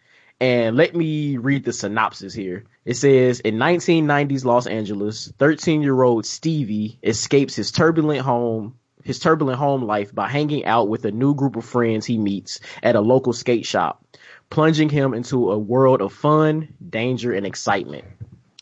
And 0.44 0.76
let 0.76 0.94
me 0.94 1.38
read 1.38 1.64
the 1.64 1.72
synopsis 1.72 2.34
here. 2.34 2.66
It 2.84 2.96
says 2.96 3.40
in 3.40 3.56
1990s 3.56 4.44
Los 4.44 4.68
Angeles, 4.68 5.32
13 5.38 5.82
year 5.82 6.02
old 6.04 6.26
Stevie 6.26 7.00
escapes 7.02 7.56
his 7.56 7.72
turbulent 7.72 8.20
home, 8.20 8.78
his 9.06 9.20
turbulent 9.20 9.58
home 9.58 9.84
life 9.84 10.14
by 10.14 10.28
hanging 10.28 10.66
out 10.66 10.90
with 10.90 11.06
a 11.06 11.12
new 11.12 11.34
group 11.34 11.56
of 11.56 11.64
friends 11.64 12.06
he 12.06 12.18
meets 12.18 12.60
at 12.84 12.98
a 12.98 13.00
local 13.00 13.32
skate 13.32 13.66
shop, 13.66 14.06
plunging 14.50 14.90
him 14.90 15.14
into 15.14 15.50
a 15.50 15.58
world 15.58 16.02
of 16.02 16.12
fun, 16.12 16.74
danger, 16.90 17.32
and 17.32 17.46
excitement. 17.46 18.04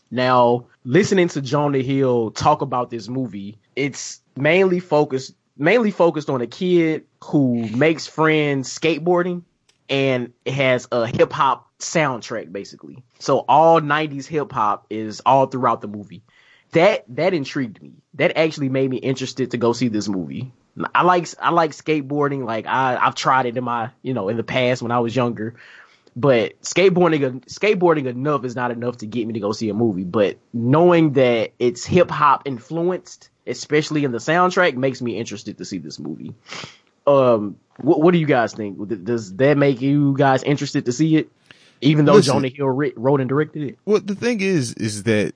Now, 0.08 0.66
listening 0.84 1.26
to 1.30 1.42
Jonah 1.42 1.82
Hill 1.82 2.30
talk 2.30 2.62
about 2.62 2.90
this 2.90 3.08
movie, 3.08 3.58
it's 3.74 4.20
mainly 4.36 4.78
focused 4.78 5.34
mainly 5.56 5.90
focused 5.90 6.30
on 6.30 6.42
a 6.42 6.46
kid 6.46 7.06
who 7.24 7.66
makes 7.70 8.06
friends 8.06 8.72
skateboarding 8.72 9.42
and 9.92 10.32
it 10.46 10.54
has 10.54 10.88
a 10.90 11.06
hip 11.06 11.30
hop 11.30 11.68
soundtrack 11.78 12.50
basically. 12.50 13.04
So 13.18 13.44
all 13.46 13.80
90s 13.80 14.26
hip 14.26 14.50
hop 14.50 14.86
is 14.88 15.20
all 15.24 15.46
throughout 15.46 15.82
the 15.82 15.86
movie. 15.86 16.22
That 16.72 17.04
that 17.16 17.34
intrigued 17.34 17.82
me. 17.82 17.92
That 18.14 18.36
actually 18.38 18.70
made 18.70 18.88
me 18.88 18.96
interested 18.96 19.50
to 19.50 19.58
go 19.58 19.74
see 19.74 19.88
this 19.88 20.08
movie. 20.08 20.50
I 20.94 21.02
like 21.02 21.28
I 21.38 21.50
like 21.50 21.72
skateboarding. 21.72 22.46
Like 22.46 22.66
I 22.66 22.96
I've 22.96 23.14
tried 23.14 23.44
it 23.44 23.56
in 23.58 23.64
my 23.64 23.90
you 24.00 24.14
know 24.14 24.30
in 24.30 24.38
the 24.38 24.42
past 24.42 24.80
when 24.80 24.90
I 24.90 25.00
was 25.00 25.14
younger, 25.14 25.56
but 26.16 26.58
skateboarding 26.62 27.44
skateboarding 27.44 28.06
enough 28.06 28.46
is 28.46 28.56
not 28.56 28.70
enough 28.70 28.96
to 28.98 29.06
get 29.06 29.26
me 29.26 29.34
to 29.34 29.40
go 29.40 29.52
see 29.52 29.68
a 29.68 29.74
movie. 29.74 30.04
But 30.04 30.38
knowing 30.54 31.12
that 31.12 31.52
it's 31.58 31.84
hip 31.84 32.10
hop 32.10 32.44
influenced, 32.46 33.28
especially 33.46 34.04
in 34.04 34.12
the 34.12 34.18
soundtrack, 34.18 34.74
makes 34.74 35.02
me 35.02 35.18
interested 35.18 35.58
to 35.58 35.66
see 35.66 35.76
this 35.76 35.98
movie. 35.98 36.32
Um, 37.06 37.56
what 37.78 38.00
what 38.00 38.12
do 38.12 38.18
you 38.18 38.26
guys 38.26 38.54
think? 38.54 39.04
Does 39.04 39.34
that 39.36 39.56
make 39.56 39.80
you 39.80 40.14
guys 40.16 40.42
interested 40.42 40.86
to 40.86 40.92
see 40.92 41.16
it? 41.16 41.30
Even 41.80 42.04
though 42.04 42.14
Listen. 42.14 42.34
Jonah 42.34 42.48
Hill 42.48 42.68
wrote 42.68 43.20
and 43.20 43.28
directed 43.28 43.62
it. 43.64 43.78
Well, 43.84 44.00
the 44.00 44.14
thing 44.14 44.40
is, 44.40 44.72
is 44.74 45.02
that 45.02 45.34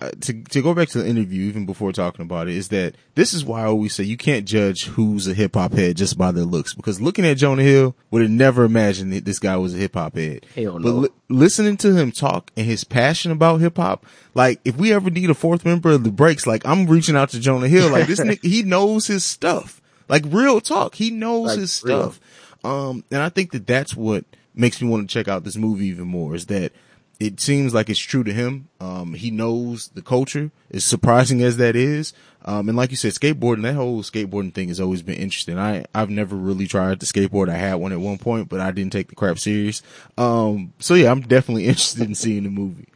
uh, 0.00 0.10
to 0.20 0.42
to 0.42 0.62
go 0.62 0.74
back 0.74 0.88
to 0.88 0.98
the 1.02 1.08
interview, 1.08 1.42
even 1.44 1.66
before 1.66 1.92
talking 1.92 2.22
about 2.22 2.48
it, 2.48 2.54
is 2.54 2.68
that 2.68 2.96
this 3.14 3.34
is 3.34 3.44
why 3.44 3.62
I 3.62 3.66
always 3.66 3.94
say 3.94 4.04
you 4.04 4.16
can't 4.16 4.46
judge 4.46 4.86
who's 4.86 5.26
a 5.26 5.34
hip 5.34 5.54
hop 5.54 5.72
head 5.72 5.96
just 5.96 6.16
by 6.16 6.32
their 6.32 6.44
looks. 6.44 6.74
Because 6.74 7.00
looking 7.00 7.26
at 7.26 7.36
Jonah 7.36 7.62
Hill, 7.62 7.94
would 8.10 8.22
have 8.22 8.30
never 8.30 8.64
imagined 8.64 9.12
that 9.12 9.24
this 9.24 9.38
guy 9.38 9.56
was 9.56 9.74
a 9.74 9.78
hip 9.78 9.94
hop 9.94 10.16
head. 10.16 10.46
Hell 10.54 10.78
no. 10.78 10.82
But 10.82 10.92
li- 10.94 11.08
listening 11.28 11.76
to 11.78 11.94
him 11.94 12.10
talk 12.10 12.50
and 12.56 12.66
his 12.66 12.84
passion 12.84 13.32
about 13.32 13.60
hip 13.60 13.76
hop, 13.76 14.06
like 14.34 14.60
if 14.64 14.76
we 14.76 14.92
ever 14.92 15.10
need 15.10 15.30
a 15.30 15.34
fourth 15.34 15.64
member 15.64 15.90
of 15.90 16.04
the 16.04 16.12
breaks, 16.12 16.46
like 16.46 16.66
I'm 16.66 16.86
reaching 16.86 17.16
out 17.16 17.30
to 17.30 17.40
Jonah 17.40 17.68
Hill. 17.68 17.90
Like 17.90 18.06
this 18.06 18.20
nigga, 18.24 18.44
he 18.44 18.62
knows 18.62 19.06
his 19.06 19.24
stuff. 19.24 19.80
Like 20.08 20.24
real 20.26 20.60
talk, 20.60 20.94
he 20.94 21.10
knows 21.10 21.48
Like, 21.48 21.58
his 21.58 21.82
real. 21.84 22.12
stuff. 22.12 22.20
Um, 22.64 23.04
and 23.10 23.20
I 23.22 23.28
think 23.28 23.52
that 23.52 23.66
that's 23.66 23.94
what 23.94 24.24
makes 24.54 24.80
me 24.80 24.88
want 24.88 25.08
to 25.08 25.12
check 25.12 25.28
out 25.28 25.44
this 25.44 25.56
movie 25.56 25.86
even 25.86 26.08
more 26.08 26.34
is 26.34 26.46
that 26.46 26.72
it 27.18 27.40
seems 27.40 27.72
like 27.72 27.88
it's 27.88 27.98
true 27.98 28.24
to 28.24 28.32
him. 28.32 28.68
Um, 28.80 29.14
he 29.14 29.30
knows 29.30 29.88
the 29.88 30.02
culture, 30.02 30.50
as 30.70 30.84
surprising 30.84 31.42
as 31.42 31.56
that 31.56 31.74
is. 31.74 32.12
Um, 32.44 32.68
and 32.68 32.76
like 32.76 32.90
you 32.90 32.96
said, 32.96 33.12
skateboarding, 33.12 33.62
that 33.62 33.74
whole 33.74 34.02
skateboarding 34.02 34.52
thing 34.54 34.68
has 34.68 34.80
always 34.80 35.02
been 35.02 35.16
interesting. 35.16 35.58
I, 35.58 35.84
I've 35.94 36.10
never 36.10 36.36
really 36.36 36.66
tried 36.66 37.00
to 37.00 37.06
skateboard. 37.06 37.48
I 37.48 37.54
had 37.56 37.74
one 37.76 37.92
at 37.92 38.00
one 38.00 38.18
point, 38.18 38.48
but 38.48 38.60
I 38.60 38.70
didn't 38.70 38.92
take 38.92 39.08
the 39.08 39.14
crap 39.14 39.38
serious. 39.38 39.82
Um, 40.18 40.72
so 40.78 40.94
yeah, 40.94 41.10
I'm 41.10 41.22
definitely 41.22 41.64
interested 41.68 42.02
in 42.02 42.14
seeing 42.14 42.44
the 42.44 42.50
movie. 42.50 42.88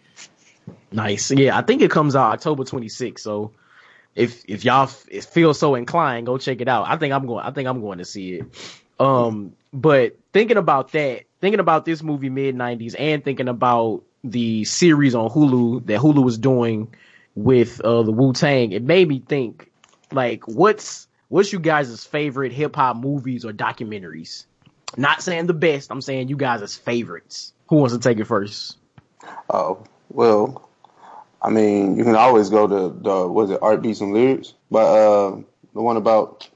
Nice. 0.93 1.31
Yeah, 1.31 1.57
I 1.57 1.63
think 1.63 1.83
it 1.83 1.91
comes 1.91 2.15
out 2.15 2.33
October 2.33 2.65
26th. 2.65 3.21
So 3.21 3.53
if 4.15 4.45
if 4.49 4.65
y'all 4.65 4.87
feel 4.87 5.55
so 5.55 5.75
inclined, 5.75 6.27
go 6.27 6.39
check 6.39 6.61
it 6.61 6.69
out. 6.69 6.87
I 6.89 6.97
think 6.97 7.13
I'm 7.13 7.27
going. 7.27 7.45
I 7.45 7.51
think 7.51 7.69
I'm 7.69 7.81
going 7.81 7.99
to 7.99 8.05
see 8.05 8.35
it. 8.35 8.75
Um, 8.99 9.55
but 9.73 10.19
thinking 10.33 10.57
about 10.57 10.93
that, 10.93 11.23
thinking 11.41 11.61
about 11.61 11.85
this 11.85 12.03
movie 12.03 12.29
mid 12.29 12.55
90s, 12.55 12.95
and 12.99 13.25
thinking 13.25 13.49
about 13.49 14.03
the 14.23 14.65
series 14.65 15.15
on 15.15 15.31
Hulu 15.31 15.87
that 15.87 16.01
Hulu 16.01 16.23
was 16.25 16.39
doing 16.39 16.95
with 17.35 17.81
uh, 17.81 18.03
the 18.03 18.13
Wu 18.13 18.33
Tang, 18.33 18.73
it 18.73 18.83
made 18.83 19.09
me 19.09 19.21
think 19.27 19.71
like 20.13 20.47
what's 20.47 21.09
what's 21.29 21.53
you 21.53 21.61
guys' 21.61 22.05
favorite 22.05 22.53
hip 22.53 22.77
hop 22.77 22.97
movies 22.97 23.45
or 23.45 23.53
documentaries? 23.53 24.45
Not 24.97 25.23
saying 25.23 25.47
the 25.47 25.55
best. 25.55 25.91
I'm 25.91 26.03
saying 26.03 26.29
you 26.29 26.37
guys' 26.37 26.77
favorites. 26.77 27.53
Who 27.69 27.77
wants 27.77 27.95
to 27.95 28.01
take 28.01 28.19
it 28.19 28.27
first? 28.27 28.77
Oh 29.49 29.85
well, 30.11 30.69
I 31.43 31.51
mean, 31.51 31.97
you 31.97 32.05
can 32.05 32.17
always 32.17 32.51
go 32.51 32.67
to 32.67 32.99
the 33.03 33.29
was 33.29 33.51
it 33.51 33.59
art 33.63 33.83
beats 33.83 34.01
and 34.01 34.13
lyrics, 34.13 34.55
but 34.71 34.85
uh, 34.87 35.37
the 35.75 35.81
one 35.83 35.97
about 35.97 36.49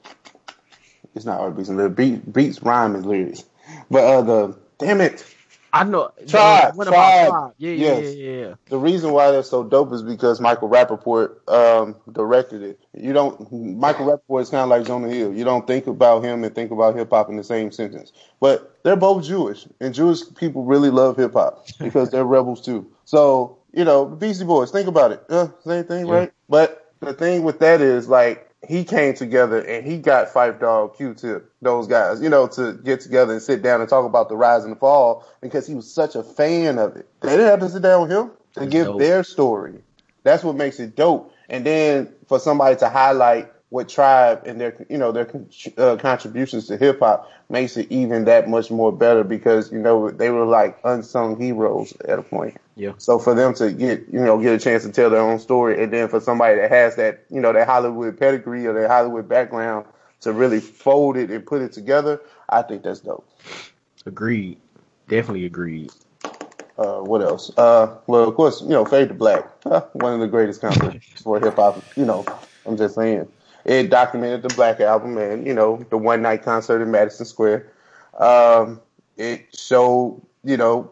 it's 1.14 1.24
not 1.24 1.40
art 1.40 1.56
beats 1.56 1.68
and 1.68 1.78
lyrics. 1.78 1.96
Beat, 1.96 2.32
beats 2.32 2.62
rhyme 2.62 2.94
and 2.94 3.06
lyrics, 3.06 3.44
but 3.90 4.04
uh, 4.04 4.22
the 4.22 4.58
damn 4.78 5.00
it, 5.00 5.24
I 5.72 5.84
know. 5.84 6.10
Tribe, 6.26 6.74
What 6.74 6.88
Tribe. 6.88 6.88
about 6.88 7.18
Tribe? 7.18 7.54
Yeah, 7.58 7.72
yeah, 7.72 7.98
Yes. 7.98 8.14
yeah, 8.14 8.30
yeah. 8.48 8.54
the 8.68 8.78
reason 8.78 9.12
why 9.12 9.30
they're 9.30 9.42
so 9.42 9.62
dope 9.64 9.92
is 9.92 10.02
because 10.02 10.40
Michael 10.40 10.68
Rapaport 10.68 11.48
um, 11.48 11.96
directed 12.12 12.62
it. 12.62 12.80
You 12.94 13.12
don't 13.12 13.50
Michael 13.52 14.06
Rapaport 14.06 14.42
is 14.42 14.50
kind 14.50 14.62
of 14.62 14.68
like 14.68 14.86
Jonah 14.86 15.08
Hill. 15.08 15.32
You 15.32 15.44
don't 15.44 15.66
think 15.66 15.86
about 15.86 16.24
him 16.24 16.44
and 16.44 16.54
think 16.54 16.70
about 16.70 16.96
hip 16.96 17.10
hop 17.10 17.28
in 17.30 17.36
the 17.36 17.44
same 17.44 17.72
sentence. 17.72 18.12
But 18.40 18.76
they're 18.82 18.96
both 18.96 19.24
Jewish, 19.24 19.66
and 19.80 19.94
Jewish 19.94 20.20
people 20.36 20.64
really 20.64 20.90
love 20.90 21.16
hip 21.16 21.32
hop 21.34 21.66
because 21.80 22.10
they're 22.10 22.24
rebels 22.24 22.60
too. 22.60 22.86
So 23.04 23.58
you 23.74 23.84
know, 23.84 24.08
the 24.08 24.16
Beastie 24.16 24.44
Boys. 24.44 24.70
Think 24.70 24.88
about 24.88 25.12
it. 25.12 25.24
Uh, 25.28 25.48
same 25.64 25.84
thing, 25.84 26.06
right? 26.06 26.32
But 26.48 26.92
the 27.00 27.12
thing 27.12 27.42
with 27.42 27.58
that 27.60 27.80
is 27.80 28.08
like 28.08 28.50
he 28.66 28.84
came 28.84 29.14
together 29.14 29.60
and 29.60 29.86
he 29.86 29.98
got 29.98 30.28
Phife 30.28 30.60
Dawg, 30.60 30.96
Q-Tip, 30.96 31.52
those 31.60 31.86
guys, 31.86 32.22
you 32.22 32.28
know, 32.28 32.46
to 32.48 32.72
get 32.72 33.00
together 33.00 33.32
and 33.32 33.42
sit 33.42 33.62
down 33.62 33.80
and 33.80 33.88
talk 33.88 34.06
about 34.06 34.28
the 34.28 34.36
rise 34.36 34.64
and 34.64 34.72
the 34.72 34.76
fall 34.76 35.26
because 35.40 35.66
he 35.66 35.74
was 35.74 35.92
such 35.92 36.14
a 36.14 36.22
fan 36.22 36.78
of 36.78 36.96
it. 36.96 37.08
They 37.20 37.30
didn't 37.30 37.46
have 37.46 37.60
to 37.60 37.68
sit 37.68 37.82
down 37.82 38.02
with 38.02 38.10
him 38.10 38.30
to 38.54 38.60
That's 38.60 38.72
give 38.72 38.86
dope. 38.86 38.98
their 39.00 39.24
story. 39.24 39.80
That's 40.22 40.42
what 40.42 40.56
makes 40.56 40.80
it 40.80 40.96
dope. 40.96 41.34
And 41.48 41.66
then 41.66 42.14
for 42.26 42.38
somebody 42.38 42.76
to 42.76 42.88
highlight 42.88 43.52
what 43.68 43.88
tribe 43.88 44.42
and 44.46 44.60
their, 44.60 44.86
you 44.88 44.96
know, 44.96 45.12
their 45.12 45.28
uh, 45.76 45.96
contributions 45.96 46.68
to 46.68 46.76
hip 46.76 47.00
hop 47.00 47.30
makes 47.50 47.76
it 47.76 47.90
even 47.90 48.24
that 48.24 48.48
much 48.48 48.70
more 48.70 48.92
better 48.92 49.24
because 49.24 49.70
you 49.72 49.78
know 49.78 50.10
they 50.10 50.30
were 50.30 50.46
like 50.46 50.78
unsung 50.84 51.38
heroes 51.38 51.92
at 52.08 52.18
a 52.18 52.22
point. 52.22 52.56
Yeah. 52.76 52.92
So 52.98 53.18
for 53.18 53.34
them 53.34 53.54
to 53.54 53.72
get, 53.72 54.04
you 54.12 54.20
know, 54.20 54.40
get 54.40 54.54
a 54.54 54.58
chance 54.58 54.84
to 54.84 54.90
tell 54.90 55.10
their 55.10 55.20
own 55.20 55.38
story, 55.38 55.82
and 55.82 55.92
then 55.92 56.08
for 56.08 56.20
somebody 56.20 56.56
that 56.56 56.70
has 56.70 56.96
that, 56.96 57.24
you 57.30 57.40
know, 57.40 57.52
that 57.52 57.66
Hollywood 57.66 58.18
pedigree 58.18 58.66
or 58.66 58.72
that 58.72 58.90
Hollywood 58.90 59.28
background 59.28 59.86
to 60.22 60.32
really 60.32 60.60
fold 60.60 61.16
it 61.16 61.30
and 61.30 61.46
put 61.46 61.62
it 61.62 61.72
together, 61.72 62.20
I 62.48 62.62
think 62.62 62.82
that's 62.82 63.00
dope. 63.00 63.28
Agreed. 64.06 64.58
Definitely 65.08 65.44
agreed. 65.44 65.92
Uh, 66.76 67.00
what 67.00 67.22
else? 67.22 67.56
Uh, 67.56 67.96
well, 68.06 68.28
of 68.28 68.34
course, 68.34 68.60
you 68.62 68.70
know, 68.70 68.84
Fade 68.84 69.08
to 69.08 69.14
Black, 69.14 69.48
one 69.94 70.14
of 70.14 70.20
the 70.20 70.26
greatest 70.26 70.60
concerts 70.60 71.06
for 71.22 71.38
hip 71.38 71.54
hop. 71.56 71.82
You 71.96 72.04
know, 72.04 72.24
I'm 72.66 72.76
just 72.76 72.96
saying. 72.96 73.28
It 73.64 73.88
documented 73.88 74.42
the 74.42 74.54
Black 74.54 74.80
album 74.80 75.16
and 75.16 75.46
you 75.46 75.54
know 75.54 75.86
the 75.88 75.96
one 75.96 76.20
night 76.20 76.42
concert 76.42 76.82
in 76.82 76.90
Madison 76.90 77.24
Square. 77.24 77.72
Um, 78.18 78.80
it 79.16 79.46
showed, 79.56 80.20
you 80.42 80.56
know, 80.56 80.90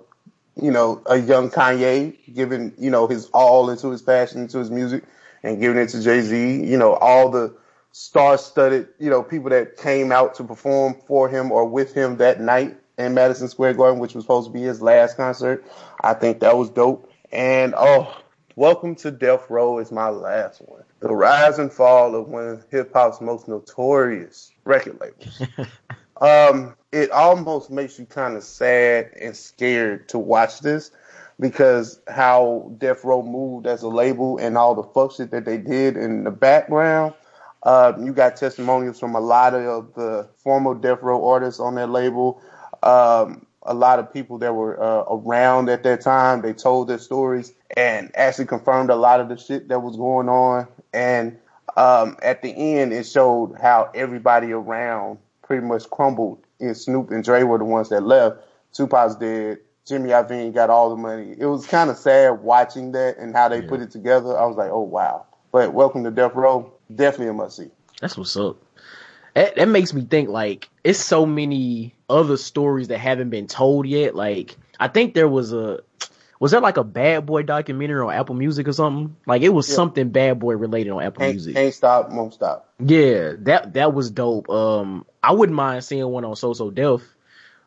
you 0.61 0.71
know, 0.71 1.03
a 1.07 1.17
young 1.17 1.51
Kanye 1.51 2.17
giving, 2.35 2.73
you 2.79 2.91
know, 2.91 3.07
his 3.07 3.27
all 3.27 3.71
into 3.71 3.91
his 3.91 4.03
passion, 4.03 4.43
into 4.43 4.59
his 4.59 4.71
music, 4.71 5.05
and 5.43 5.61
giving 5.61 5.81
it 5.81 5.89
to 5.91 6.03
Jay 6.03 6.21
Z. 6.21 6.65
You 6.65 6.77
know, 6.77 6.95
all 6.95 7.31
the 7.31 7.55
star-studded, 7.93 8.89
you 8.99 9.11
know, 9.11 9.23
people 9.23 9.51
that 9.51 9.77
came 9.77 10.13
out 10.13 10.35
to 10.37 10.45
perform 10.45 10.97
for 11.07 11.29
him 11.29 11.53
or 11.53 11.67
with 11.67 11.95
him 11.95 12.17
that 12.19 12.41
night 12.41 12.77
in 12.99 13.15
Madison 13.15 13.49
Square 13.49 13.75
Garden, 13.75 13.99
which 13.99 14.15
was 14.15 14.25
supposed 14.25 14.49
to 14.49 14.53
be 14.53 14.63
his 14.63 14.81
last 14.83 15.17
concert. 15.17 15.65
I 16.03 16.15
think 16.15 16.41
that 16.41 16.57
was 16.57 16.71
dope. 16.71 17.11
And 17.33 17.75
oh, 17.77 18.23
Welcome 18.55 18.97
to 18.97 19.11
Death 19.11 19.49
Row 19.49 19.79
is 19.79 19.91
my 19.91 20.11
last 20.11 20.61
one. 20.67 20.83
The 21.01 21.15
rise 21.15 21.59
and 21.59 21.73
fall 21.73 22.15
of 22.15 22.29
one 22.29 22.49
of 22.49 22.67
hip 22.71 22.93
hop's 22.93 23.19
most 23.19 23.49
notorious 23.49 24.53
record 24.65 25.01
labels. 25.01 25.43
um, 26.23 26.77
it 26.93 27.11
almost 27.11 27.71
makes 27.71 27.99
you 27.99 28.07
kind 28.07 28.37
of 28.37 28.45
sad 28.45 29.11
and 29.21 29.37
scared 29.37 30.09
to 30.11 30.19
watch 30.19 30.61
this 30.61 30.93
because 31.41 32.01
how 32.07 32.73
Death 32.79 33.03
Row 33.03 33.23
moved 33.23 33.67
as 33.67 33.83
a 33.83 33.89
label 33.89 34.39
and 34.39 34.57
all 34.57 34.77
the 34.77 34.85
fuck 34.85 35.13
shit 35.13 35.33
that 35.33 35.45
they 35.45 35.59
did 35.59 35.97
in 35.97 36.23
the 36.23 36.31
background. 36.31 37.15
Uh, 37.65 37.93
you 38.01 38.13
got 38.13 38.37
testimonials 38.37 39.01
from 39.01 39.17
a 39.17 39.21
lot 39.21 39.53
of 39.55 39.95
the 39.95 40.29
former 40.37 40.75
Death 40.75 41.03
Row 41.03 41.29
artists 41.29 41.59
on 41.59 41.75
that 41.75 41.91
label. 41.91 42.41
Um, 42.85 43.45
a 43.65 43.75
lot 43.75 43.99
of 43.99 44.13
people 44.13 44.39
that 44.39 44.55
were 44.55 44.81
uh, 44.81 45.05
around 45.11 45.69
at 45.71 45.83
that 45.83 46.03
time. 46.03 46.43
They 46.43 46.53
told 46.53 46.87
their 46.87 46.99
stories 46.99 47.53
and 47.77 48.13
actually 48.15 48.47
confirmed 48.47 48.91
a 48.91 48.97
lot 48.97 49.19
of 49.19 49.29
the 49.29 49.37
shit 49.37 49.69
that 49.69 49.81
was 49.81 49.97
going 49.97 50.29
on. 50.29 50.69
And 50.93 51.39
um, 51.77 52.17
at 52.23 52.43
the 52.43 52.51
end, 52.51 52.93
it 52.93 53.07
showed 53.07 53.57
how 53.61 53.91
everybody 53.93 54.53
around 54.53 55.19
pretty 55.53 55.67
much 55.67 55.91
crumbled. 55.91 56.39
And 56.61 56.75
Snoop 56.75 57.11
and 57.11 57.23
Dre 57.23 57.43
were 57.43 57.59
the 57.59 57.65
ones 57.65 57.91
that 57.91 58.03
left. 58.03 58.39
Tupac's 58.73 59.17
dead. 59.17 59.59
Jimmy 59.87 60.09
Iovine 60.09 60.55
got 60.55 60.71
all 60.71 60.89
the 60.89 60.97
money. 60.97 61.35
It 61.39 61.45
was 61.45 61.67
kind 61.67 61.91
of 61.91 61.99
sad 61.99 62.41
watching 62.41 62.93
that 62.93 63.19
and 63.19 63.35
how 63.37 63.51
they 63.51 63.61
Yeah. 63.61 63.69
put 63.69 63.83
it 63.83 63.91
together. 63.91 64.39
I 64.39 64.47
was 64.47 64.57
like, 64.57 64.71
oh 64.71 64.81
wow. 64.81 65.27
But 65.51 65.75
Welcome 65.75 66.05
to 66.05 66.11
Death 66.11 66.35
Row, 66.35 66.73
definitely 66.95 67.29
a 67.29 67.33
must 67.35 67.59
see. 67.59 67.71
That's 68.01 68.17
what's 68.17 68.35
up. 68.35 68.57
That, 69.35 69.57
that 69.57 69.69
makes 69.69 69.93
me 69.93 70.03
think 70.07 70.31
like 70.31 70.71
it's 70.85 70.99
so 70.99 71.27
many 71.27 71.95
other 72.09 72.39
stories 72.39 72.89
that 72.89 72.97
haven't 72.99 73.29
been 73.29 73.47
told 73.47 73.87
yet. 73.87 74.15
Like 74.15 74.57
I 74.81 74.89
think 74.89 75.13
there 75.13 75.29
was 75.29 75.53
a 75.53 75.81
was 76.43 76.51
that 76.51 76.61
like 76.61 76.77
a 76.77 76.83
Bad 76.83 77.25
Boy 77.25 77.45
documentary 77.45 78.01
on 78.01 78.13
Apple 78.13 78.35
Music 78.35 78.67
or 78.67 78.73
something? 78.73 79.15
Like 79.27 79.43
it 79.43 79.51
was 79.51 79.69
Yeah. 79.69 79.77
something 79.77 80.09
Bad 80.09 80.41
Boy 80.41 80.57
related 80.57 80.91
on 80.91 81.01
Apple 81.01 81.25
Music. 81.25 81.55
can't 81.55 81.73
stop, 81.73 82.11
won't 82.11 82.35
stop. 82.35 82.69
Yeah, 82.81 83.35
that 83.43 83.75
that 83.75 83.95
was 83.95 84.11
dope. 84.11 84.51
Um, 84.51 85.07
I 85.23 85.31
wouldn't 85.35 85.55
mind 85.55 85.85
seeing 85.85 86.05
one 86.09 86.25
on 86.25 86.35
So 86.35 86.53
So 86.53 86.73
Def. 86.73 87.03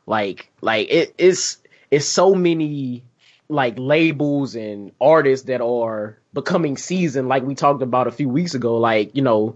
Like, 0.05 0.51
like 0.59 0.89
it, 0.91 1.15
it's 1.17 1.59
it's 1.89 2.05
so 2.05 2.35
many 2.35 3.05
like 3.47 3.75
labels 3.77 4.55
and 4.55 4.91
artists 4.99 5.45
that 5.45 5.61
are 5.61 6.17
becoming 6.33 6.75
seasoned. 6.75 7.29
Like 7.29 7.43
we 7.43 7.55
talked 7.55 7.81
about 7.81 8.07
a 8.07 8.11
few 8.11 8.27
weeks 8.27 8.55
ago. 8.55 8.75
Like 8.75 9.15
you 9.15 9.21
know, 9.21 9.55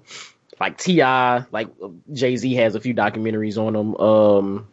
like 0.61 0.77
T.I., 0.77 1.43
like 1.51 1.67
Jay 2.13 2.37
Z 2.37 2.53
has 2.53 2.73
a 2.73 2.79
few 2.79 2.93
documentaries 2.93 3.57
on 3.57 3.73
them. 3.73 3.97
Um, 3.97 4.67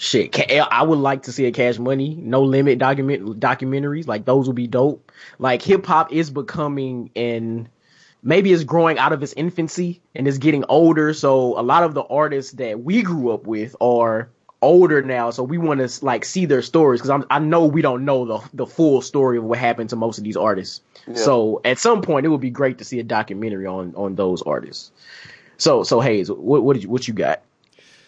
shit, 0.00 0.36
eh, 0.50 0.58
I 0.58 0.82
would 0.82 0.98
like 0.98 1.24
to 1.24 1.32
see 1.32 1.46
a 1.46 1.52
Cash 1.52 1.78
Money 1.78 2.16
No 2.20 2.42
Limit 2.42 2.78
document 2.78 3.38
documentaries. 3.38 4.06
Like 4.06 4.24
those 4.24 4.46
would 4.46 4.56
be 4.56 4.66
dope. 4.66 5.12
Like 5.38 5.62
hip 5.62 5.86
hop 5.86 6.12
is 6.12 6.30
becoming 6.30 7.10
and 7.14 7.68
maybe 8.22 8.52
it's 8.52 8.64
growing 8.64 8.98
out 8.98 9.12
of 9.12 9.22
its 9.22 9.34
infancy 9.34 10.00
and 10.14 10.26
it's 10.26 10.38
getting 10.38 10.64
older. 10.68 11.12
So 11.12 11.58
a 11.58 11.62
lot 11.62 11.82
of 11.82 11.94
the 11.94 12.02
artists 12.02 12.52
that 12.52 12.82
we 12.82 13.02
grew 13.02 13.30
up 13.30 13.46
with 13.46 13.76
are 13.80 14.30
older 14.62 15.02
now. 15.02 15.30
So 15.30 15.42
we 15.42 15.58
want 15.58 15.80
to 15.86 16.04
like 16.04 16.24
see 16.24 16.46
their 16.46 16.62
stories 16.62 17.02
because 17.02 17.24
I 17.30 17.38
know 17.38 17.66
we 17.66 17.82
don't 17.82 18.04
know 18.04 18.24
the 18.24 18.48
the 18.54 18.66
full 18.66 19.02
story 19.02 19.36
of 19.36 19.44
what 19.44 19.58
happened 19.58 19.90
to 19.90 19.96
most 19.96 20.18
of 20.18 20.24
these 20.24 20.36
artists. 20.36 20.80
Yeah. 21.06 21.14
So 21.14 21.60
at 21.64 21.78
some 21.78 22.00
point 22.00 22.24
it 22.24 22.30
would 22.30 22.40
be 22.40 22.50
great 22.50 22.78
to 22.78 22.84
see 22.84 23.00
a 23.00 23.04
documentary 23.04 23.66
on 23.66 23.94
on 23.96 24.14
those 24.14 24.40
artists. 24.42 24.92
So 25.58 25.82
so 25.82 26.00
Hayes, 26.00 26.30
what 26.30 26.62
what 26.62 26.74
did 26.74 26.84
you 26.84 26.88
what 26.88 27.06
you 27.06 27.12
got? 27.12 27.42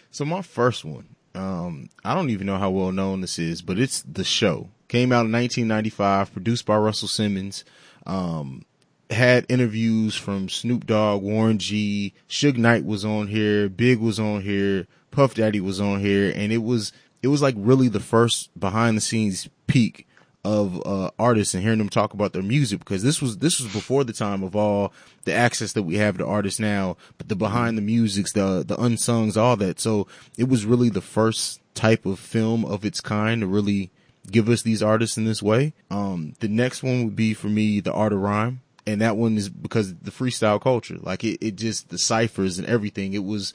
So 0.09 0.25
my 0.25 0.43
first 0.43 0.85
one, 0.85 1.07
um, 1.35 1.89
I 2.03 2.13
don't 2.13 2.29
even 2.29 2.47
know 2.47 2.57
how 2.57 2.69
well 2.69 2.91
known 2.91 3.21
this 3.21 3.39
is, 3.39 3.61
but 3.61 3.79
it's 3.79 4.01
The 4.01 4.23
Show. 4.23 4.69
Came 4.87 5.11
out 5.11 5.25
in 5.25 5.31
1995, 5.31 6.31
produced 6.33 6.65
by 6.65 6.77
Russell 6.77 7.07
Simmons. 7.07 7.65
Um, 8.05 8.65
had 9.09 9.45
interviews 9.49 10.15
from 10.15 10.49
Snoop 10.49 10.85
Dogg, 10.85 11.21
Warren 11.21 11.57
G, 11.57 12.13
Suge 12.29 12.57
Knight 12.57 12.85
was 12.85 13.05
on 13.05 13.27
here, 13.27 13.69
Big 13.69 13.99
was 13.99 14.19
on 14.19 14.41
here, 14.41 14.87
Puff 15.11 15.35
Daddy 15.35 15.59
was 15.59 15.79
on 15.79 15.99
here, 15.99 16.31
and 16.35 16.51
it 16.51 16.63
was 16.63 16.91
it 17.21 17.27
was 17.27 17.41
like 17.41 17.55
really 17.57 17.87
the 17.87 17.99
first 17.99 18.57
behind 18.59 18.97
the 18.97 19.01
scenes 19.01 19.47
peek 19.67 20.07
of 20.45 20.85
uh, 20.85 21.09
artists 21.17 21.53
and 21.53 21.63
hearing 21.63 21.77
them 21.77 21.89
talk 21.89 22.13
about 22.13 22.33
their 22.33 22.43
music 22.43 22.79
because 22.79 23.01
this 23.01 23.21
was 23.21 23.37
this 23.37 23.59
was 23.61 23.71
before 23.71 24.03
the 24.03 24.11
time 24.11 24.43
of 24.43 24.55
all 24.55 24.91
the 25.23 25.33
access 25.33 25.71
that 25.73 25.83
we 25.83 25.95
have 25.95 26.17
to 26.17 26.25
artists 26.25 26.59
now, 26.59 26.97
but 27.17 27.29
the 27.29 27.35
behind 27.35 27.77
the 27.77 27.81
musics, 27.81 28.33
the 28.33 28.63
the 28.65 28.75
unsungs, 28.75 29.37
all 29.37 29.55
that. 29.57 29.79
So 29.79 30.07
it 30.37 30.49
was 30.49 30.65
really 30.65 30.89
the 30.89 31.01
first 31.01 31.61
type 31.73 32.05
of 32.05 32.19
film 32.19 32.65
of 32.65 32.85
its 32.85 33.01
kind 33.01 33.41
to 33.41 33.47
really 33.47 33.91
give 34.29 34.49
us 34.49 34.61
these 34.61 34.81
artists 34.83 35.17
in 35.17 35.25
this 35.25 35.41
way. 35.41 35.73
Um, 35.89 36.33
the 36.39 36.47
next 36.47 36.83
one 36.83 37.03
would 37.05 37.15
be 37.15 37.33
for 37.33 37.47
me, 37.47 37.79
the 37.79 37.93
art 37.93 38.13
of 38.13 38.19
rhyme. 38.19 38.61
And 38.85 39.01
that 39.01 39.15
one 39.15 39.37
is 39.37 39.47
because 39.49 39.95
the 39.95 40.11
freestyle 40.11 40.59
culture, 40.59 40.97
like 40.99 41.23
it, 41.23 41.45
it 41.45 41.55
just, 41.55 41.89
the 41.89 41.97
ciphers 41.97 42.59
and 42.59 42.67
everything. 42.67 43.13
It 43.13 43.23
was, 43.23 43.53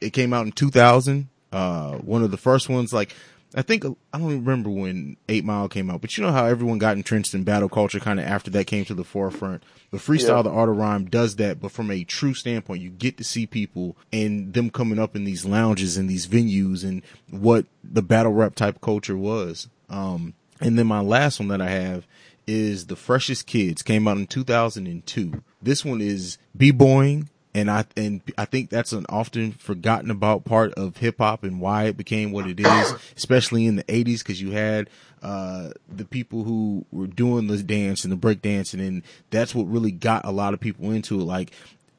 it 0.00 0.10
came 0.10 0.34
out 0.34 0.46
in 0.46 0.52
2000. 0.52 1.28
Uh, 1.52 1.94
one 1.94 2.22
of 2.22 2.30
the 2.30 2.36
first 2.36 2.68
ones, 2.68 2.92
like, 2.92 3.14
I 3.54 3.62
think, 3.62 3.84
I 3.84 4.18
don't 4.18 4.44
remember 4.44 4.70
when 4.70 5.16
8 5.28 5.44
Mile 5.44 5.68
came 5.68 5.90
out, 5.90 6.00
but 6.00 6.16
you 6.16 6.22
know 6.22 6.30
how 6.30 6.46
everyone 6.46 6.78
got 6.78 6.96
entrenched 6.96 7.34
in 7.34 7.42
battle 7.42 7.68
culture 7.68 7.98
kind 7.98 8.20
of 8.20 8.26
after 8.26 8.50
that 8.52 8.66
came 8.66 8.84
to 8.84 8.94
the 8.94 9.02
forefront. 9.02 9.64
The 9.90 9.98
freestyle, 9.98 10.36
yeah. 10.36 10.42
the 10.42 10.50
art 10.50 10.68
of 10.68 10.76
rhyme 10.76 11.06
does 11.06 11.36
that, 11.36 11.60
but 11.60 11.72
from 11.72 11.90
a 11.90 12.04
true 12.04 12.34
standpoint, 12.34 12.80
you 12.80 12.90
get 12.90 13.16
to 13.16 13.24
see 13.24 13.46
people 13.46 13.96
and 14.12 14.54
them 14.54 14.70
coming 14.70 15.00
up 15.00 15.16
in 15.16 15.24
these 15.24 15.44
lounges 15.44 15.96
and 15.96 16.08
these 16.08 16.28
venues 16.28 16.84
and 16.84 17.02
what 17.28 17.66
the 17.82 18.02
battle 18.02 18.32
rap 18.32 18.54
type 18.54 18.80
culture 18.80 19.16
was. 19.16 19.68
Um, 19.88 20.34
and 20.60 20.78
then 20.78 20.86
my 20.86 21.00
last 21.00 21.40
one 21.40 21.48
that 21.48 21.60
I 21.60 21.70
have 21.70 22.06
is 22.46 22.86
The 22.86 22.96
Freshest 22.96 23.46
Kids 23.46 23.82
came 23.82 24.06
out 24.06 24.16
in 24.16 24.26
2002. 24.26 25.42
This 25.60 25.84
one 25.84 26.00
is 26.00 26.38
b-boying 26.56 27.28
and 27.54 27.70
I 27.70 27.84
and 27.96 28.20
I 28.38 28.44
think 28.44 28.70
that's 28.70 28.92
an 28.92 29.06
often 29.08 29.52
forgotten 29.52 30.10
about 30.10 30.44
part 30.44 30.72
of 30.74 30.98
hip 30.98 31.18
hop 31.18 31.44
and 31.44 31.60
why 31.60 31.84
it 31.84 31.96
became 31.96 32.32
what 32.32 32.46
it 32.46 32.60
is, 32.60 32.94
especially 33.16 33.66
in 33.66 33.76
the 33.76 33.84
80s 33.84 34.18
because 34.18 34.40
you 34.40 34.52
had 34.52 34.88
uh, 35.22 35.70
the 35.88 36.04
people 36.04 36.44
who 36.44 36.84
were 36.90 37.06
doing 37.06 37.46
the 37.46 37.62
dance 37.62 38.04
and 38.04 38.12
the 38.12 38.16
break 38.16 38.40
dancing 38.40 38.80
and 38.80 39.02
that's 39.30 39.54
what 39.54 39.64
really 39.64 39.90
got 39.90 40.24
a 40.24 40.30
lot 40.30 40.54
of 40.54 40.60
people 40.60 40.90
into 40.92 41.20
it 41.20 41.24
like 41.24 41.52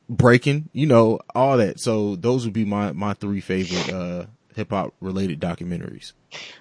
breaking, 0.10 0.70
you 0.74 0.86
know, 0.86 1.20
all 1.34 1.58
that. 1.58 1.80
So 1.80 2.16
those 2.16 2.46
would 2.46 2.54
be 2.54 2.66
my 2.66 2.92
my 2.92 3.14
three 3.14 3.42
favorite 3.42 3.94
uh, 3.94 4.26
hip 4.56 4.70
hop 4.70 4.94
related 5.00 5.40
documentaries. 5.40 6.14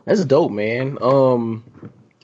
That's 0.04 0.25
dope, 0.25 0.52
man. 0.52 0.99
Um, 1.00 1.64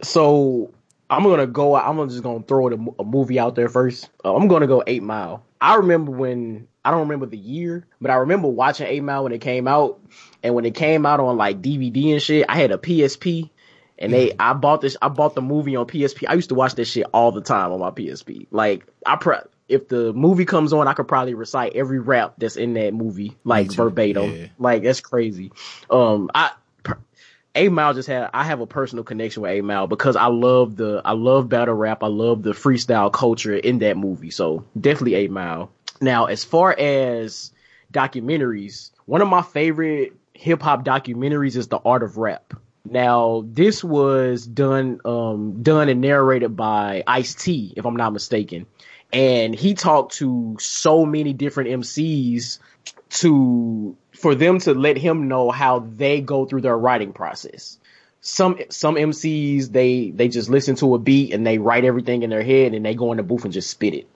so 0.02 0.73
I'm 1.11 1.23
gonna 1.23 1.46
go. 1.46 1.76
I'm 1.76 2.08
just 2.08 2.23
gonna 2.23 2.42
throw 2.42 2.68
a, 2.68 3.04
movie 3.04 3.38
out 3.38 3.54
there 3.54 3.68
first. 3.68 4.08
Uh, 4.25 4.35
I'm 4.35 4.49
gonna 4.49 4.66
go 4.66 4.82
Eight 4.87 5.02
Mile. 5.02 5.44
I 5.60 5.76
remember 5.76 6.12
when 6.12 6.68
I 6.84 6.90
don't 6.90 7.00
remember 7.00 7.26
the 7.26 7.36
year, 7.36 7.86
but 8.00 8.10
I 8.10 8.14
remember 8.16 8.48
watching 8.48 8.86
Eight 8.86 9.02
Mile 9.02 9.25
when 9.25 9.32
it 9.32 9.40
came 9.40 9.66
out, 9.66 10.00
and 10.42 10.54
when 10.54 10.64
it 10.64 10.75
came 10.75 11.06
out 11.06 11.20
on 11.20 11.36
like 11.36 11.62
DVD 11.62 12.12
and 12.12 12.22
shit. 12.22 12.46
I 12.48 12.56
had 12.56 12.70
a 12.70 12.78
PSP, 12.78 13.50
and 13.98 14.12
they 14.12 14.32
I 14.38 14.52
bought 14.52 14.80
this. 14.80 14.96
I 15.00 15.08
bought 15.08 15.34
the 15.34 15.42
movie 15.42 15.76
on 15.76 15.86
PSP. 15.86 16.25
I 16.28 16.34
used 16.34 16.50
to 16.50 16.54
watch 16.54 16.75
this 16.75 16.90
shit 16.90 17.06
all 17.12 17.32
the 17.32 17.40
time 17.40 17.72
on 17.72 17.80
my 17.80 17.90
PSP. 17.90 18.46
Like 18.50 18.86
I 19.04 19.16
pre- 19.16 19.36
if 19.68 19.88
the 19.88 20.12
movie 20.12 20.44
comes 20.44 20.72
on, 20.72 20.86
I 20.86 20.92
could 20.92 21.08
probably 21.08 21.34
recite 21.34 21.75
every 21.75 21.98
rap 21.98 22.34
that's 22.38 22.56
in 22.56 22.75
that 22.75 22.94
movie 22.94 23.36
like 23.44 23.72
verbatim. 23.72 24.32
Yeah. 24.32 24.46
Like 24.58 24.82
that's 24.82 25.00
crazy. 25.00 25.52
Um, 25.90 26.30
I 26.34 26.52
Eight 27.56 27.72
Mile 27.72 27.94
just 27.94 28.08
had 28.08 28.30
I 28.32 28.44
have 28.44 28.60
a 28.60 28.66
personal 28.66 29.02
connection 29.02 29.42
with 29.42 29.50
Eight 29.50 29.64
Mile 29.64 29.86
because 29.86 30.14
I 30.14 30.26
love 30.26 30.76
the 30.76 31.00
I 31.04 31.12
love 31.12 31.48
battle 31.48 31.75
rap. 31.75 32.02
I 32.02 32.08
love 32.08 32.42
the 32.42 32.52
freestyle 32.52 33.12
culture 33.12 33.56
in 33.56 33.78
that 33.78 33.96
movie. 33.96 34.30
So 34.30 34.64
definitely 34.78 35.14
Eight 35.14 35.30
Mile. 35.30 35.72
Now, 36.00 36.26
as 36.26 36.44
far 36.44 36.78
as 36.78 37.52
documentaries, 37.92 38.90
one 39.06 39.22
of 39.22 39.28
my 39.28 39.42
favorite 39.42 40.14
hip 40.34 40.62
hop 40.62 40.84
documentaries 40.84 41.56
is 41.56 41.68
The 41.68 41.78
Art 41.78 42.02
of 42.02 42.18
Rap. 42.18 42.52
Now, 42.84 43.44
this 43.46 43.82
was 43.82 44.46
done 44.46 45.00
um 45.04 45.62
done 45.62 45.88
and 45.88 46.00
narrated 46.00 46.56
by 46.56 47.02
Ice 47.06 47.34
T, 47.34 47.72
if 47.76 47.86
I'm 47.86 47.96
not 47.96 48.12
mistaken. 48.12 48.66
And 49.12 49.54
he 49.54 49.75
talked 49.75 50.14
to 50.14 50.56
so 50.60 51.06
many 51.06 51.32
different 51.32 51.71
MCs 51.71 52.58
to 53.08 53.97
for 54.16 54.34
them 54.34 54.58
to 54.60 54.72
let 54.74 54.96
him 54.96 55.28
know 55.28 55.50
how 55.50 55.80
they 55.80 56.20
go 56.20 56.46
through 56.46 56.62
their 56.62 56.76
writing 56.76 57.12
process. 57.12 57.78
Some 58.22 58.58
some 58.70 58.96
MCs 58.96 59.68
they 59.68 60.10
they 60.10 60.28
just 60.28 60.48
listen 60.48 60.74
to 60.76 60.94
a 60.94 60.98
beat 60.98 61.32
and 61.32 61.46
they 61.46 61.58
write 61.58 61.84
everything 61.84 62.22
in 62.22 62.30
their 62.30 62.42
head 62.42 62.74
and 62.74 62.84
they 62.84 62.94
go 62.94 63.12
in 63.12 63.18
the 63.18 63.22
booth 63.22 63.44
and 63.44 63.52
just 63.52 63.70
spit 63.70 63.94
it. 63.94 64.08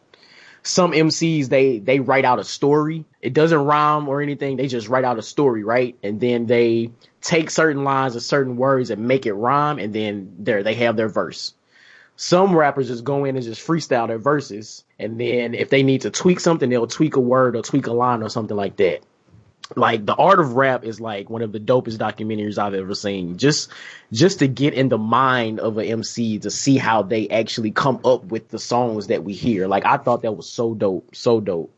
Some 0.63 0.93
MCs 0.93 1.49
they 1.49 1.79
they 1.79 2.01
write 2.01 2.25
out 2.25 2.39
a 2.39 2.45
story. 2.45 3.05
It 3.21 3.35
doesn't 3.35 3.59
rhyme 3.59 4.09
or 4.09 4.21
anything. 4.21 4.57
They 4.57 4.67
just 4.67 4.89
write 4.89 5.05
out 5.05 5.19
a 5.19 5.23
story, 5.23 5.63
right? 5.63 5.97
And 6.03 6.19
then 6.19 6.47
they 6.47 6.91
take 7.21 7.51
certain 7.51 7.85
lines 7.85 8.17
or 8.17 8.21
certain 8.21 8.57
words 8.57 8.91
and 8.91 9.07
make 9.07 9.27
it 9.27 9.35
rhyme 9.35 9.79
and 9.79 9.93
then 9.93 10.35
there 10.39 10.63
they 10.63 10.75
have 10.75 10.97
their 10.97 11.09
verse. 11.09 11.55
Some 12.17 12.57
rappers 12.57 12.89
just 12.89 13.05
go 13.05 13.25
in 13.25 13.37
and 13.37 13.45
just 13.45 13.67
freestyle 13.67 14.09
their 14.09 14.19
verses 14.19 14.83
and 14.99 15.21
then 15.21 15.55
if 15.55 15.71
they 15.71 15.83
need 15.83 16.03
to 16.03 16.11
tweak 16.11 16.41
something, 16.41 16.69
they'll 16.69 16.87
tweak 16.87 17.17
a 17.17 17.21
word 17.21 17.55
or 17.55 17.63
tweak 17.63 17.87
a 17.87 17.93
line 17.93 18.23
or 18.23 18.29
something 18.29 18.57
like 18.57 18.77
that 18.77 19.03
like 19.77 20.05
the 20.05 20.15
art 20.15 20.41
of 20.41 20.55
rap 20.55 20.85
is 20.85 21.01
like 21.01 21.31
one 21.31 21.43
of 21.43 21.53
the 21.53 21.61
dopest 21.61 21.99
documentaries 21.99 22.59
I've 22.59 22.75
ever 22.75 22.95
seen. 22.95 23.39
Just 23.39 23.71
just 24.13 24.41
to 24.41 24.49
get 24.49 24.75
in 24.75 24.89
the 24.89 24.99
mind 24.99 25.61
of 25.61 25.79
an 25.79 25.87
MC 25.87 26.41
to 26.41 26.51
see 26.51 26.77
how 26.77 27.03
they 27.03 27.29
actually 27.29 27.71
come 27.71 28.01
up 28.05 28.25
with 28.25 28.49
the 28.49 28.59
songs 28.59 29.09
that 29.09 29.23
we 29.23 29.33
hear. 29.33 29.69
Like 29.69 29.85
I 29.85 29.97
thought 29.97 30.23
that 30.23 30.33
was 30.33 30.49
so 30.49 30.75
dope, 30.75 31.15
so 31.15 31.41
dope. 31.41 31.73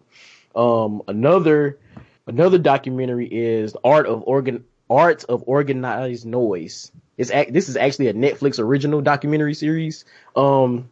Um 0.54 1.02
another 1.06 1.78
another 2.26 2.58
documentary 2.58 3.26
is 3.26 3.76
art 3.84 4.06
of 4.06 4.22
organ 4.26 4.64
art 4.88 5.24
of 5.24 5.44
organized 5.46 6.26
noise. 6.26 6.90
It's 7.18 7.30
this 7.30 7.68
is 7.68 7.76
actually 7.76 8.08
a 8.08 8.14
Netflix 8.14 8.58
original 8.58 9.02
documentary 9.02 9.54
series. 9.54 10.04
Um 10.34 10.88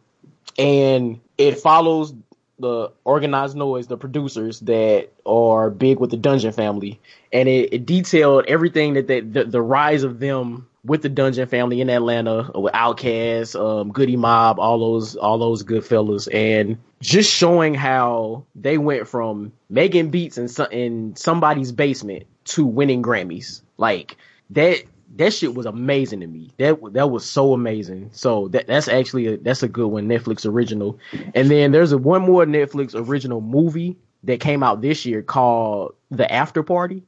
and 0.57 1.19
it 1.37 1.59
follows 1.59 2.13
the 2.61 2.91
organized 3.03 3.55
noise, 3.55 3.87
the 3.87 3.97
producers 3.97 4.59
that 4.61 5.09
are 5.25 5.69
big 5.69 5.99
with 5.99 6.11
the 6.11 6.17
Dungeon 6.17 6.51
family, 6.51 6.99
and 7.33 7.49
it, 7.49 7.73
it 7.73 7.85
detailed 7.85 8.45
everything 8.47 8.93
that 8.93 9.07
they, 9.07 9.21
the, 9.21 9.43
the 9.43 9.61
rise 9.61 10.03
of 10.03 10.19
them 10.19 10.67
with 10.83 11.01
the 11.01 11.09
Dungeon 11.09 11.47
family 11.47 11.81
in 11.81 11.89
Atlanta, 11.89 12.49
with 12.55 12.73
Outkast, 12.73 13.59
um, 13.59 13.91
Goodie 13.91 14.17
Mob, 14.17 14.59
all 14.59 14.79
those 14.79 15.15
all 15.15 15.37
those 15.37 15.63
good 15.63 15.85
fellas, 15.85 16.27
and 16.27 16.77
just 17.01 17.31
showing 17.31 17.73
how 17.73 18.45
they 18.55 18.77
went 18.77 19.07
from 19.07 19.51
making 19.69 20.09
beats 20.09 20.37
in, 20.37 20.49
in 20.71 21.15
somebody's 21.15 21.71
basement 21.71 22.23
to 22.45 22.65
winning 22.65 23.03
Grammys. 23.03 23.61
Like 23.77 24.17
that 24.51 24.83
that 25.15 25.33
shit 25.33 25.53
was 25.53 25.65
amazing 25.65 26.21
to 26.21 26.27
me. 26.27 26.51
That 26.57 26.79
that 26.93 27.11
was 27.11 27.25
so 27.25 27.53
amazing. 27.53 28.09
So 28.13 28.47
that 28.49 28.67
that's 28.67 28.87
actually 28.87 29.27
a, 29.27 29.37
that's 29.37 29.63
a 29.63 29.67
good 29.67 29.87
one, 29.87 30.07
Netflix 30.07 30.45
original. 30.45 30.99
And 31.35 31.49
then 31.49 31.71
there's 31.71 31.91
a 31.91 31.97
one 31.97 32.21
more 32.21 32.45
Netflix 32.45 32.93
original 32.95 33.41
movie 33.41 33.97
that 34.23 34.39
came 34.39 34.63
out 34.63 34.81
this 34.81 35.05
year 35.05 35.21
called 35.21 35.95
The 36.09 36.31
After 36.31 36.63
Party. 36.63 37.03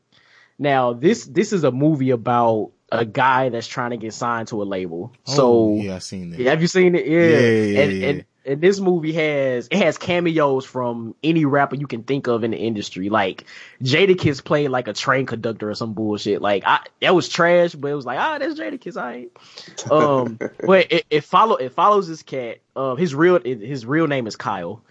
Now 0.60 0.94
this 0.94 1.26
this 1.26 1.54
is 1.54 1.64
a 1.64 1.72
movie 1.72 2.12
about 2.12 2.72
a 2.92 3.06
guy 3.06 3.50
that's 3.50 3.68
trying 3.68 3.92
to 3.92 3.98
get 3.98 4.14
signed 4.14 4.50
to 4.50 4.62
a 4.62 4.66
label. 4.66 5.14
Oh, 5.28 5.36
so 5.36 5.76
yeah, 5.76 5.96
I 5.96 6.00
seen 6.00 6.30
that. 6.32 6.40
Have 6.42 6.62
you 6.62 6.68
seen 6.68 6.96
it? 6.96 7.08
Yeah, 7.08 7.20
yeah, 7.20 7.40
yeah, 7.40 7.82
and, 7.82 7.92
yeah. 7.92 8.08
and 8.08 8.26
and 8.46 8.62
this 8.62 8.80
movie 8.80 9.14
has 9.14 9.68
it 9.72 9.78
has 9.78 9.98
cameos 9.98 10.66
from 10.66 11.16
any 11.24 11.46
rapper 11.46 11.76
you 11.76 11.88
can 11.88 12.04
think 12.04 12.28
of 12.28 12.44
in 12.44 12.52
the 12.52 12.58
industry. 12.58 13.10
Like 13.10 13.46
Jadakiss 13.82 14.44
played 14.44 14.70
like 14.70 14.88
a 14.88 14.94
train 14.94 15.26
conductor 15.26 15.70
or 15.70 15.76
some 15.76 15.94
bullshit. 15.94 16.42
Like 16.42 16.64
I 16.66 16.80
that 17.02 17.16
was 17.16 17.30
trash, 17.30 17.74
but 17.74 17.92
it 17.92 17.96
was 17.96 18.06
like 18.06 18.20
ah 18.20 18.38
that's 18.38 18.60
Jadakiss. 18.60 18.98
I 18.98 19.14
ain't. 19.14 19.92
Um, 19.92 20.38
but 20.66 20.92
it, 20.92 21.06
it 21.10 21.24
follow 21.24 21.56
it 21.56 21.74
follows 21.74 22.08
this 22.08 22.24
cat. 22.24 22.60
Um, 22.76 22.98
his 22.98 23.16
real 23.16 23.40
his 23.42 23.86
real 23.86 24.08
name 24.08 24.28
is 24.28 24.36
Kyle. 24.36 24.82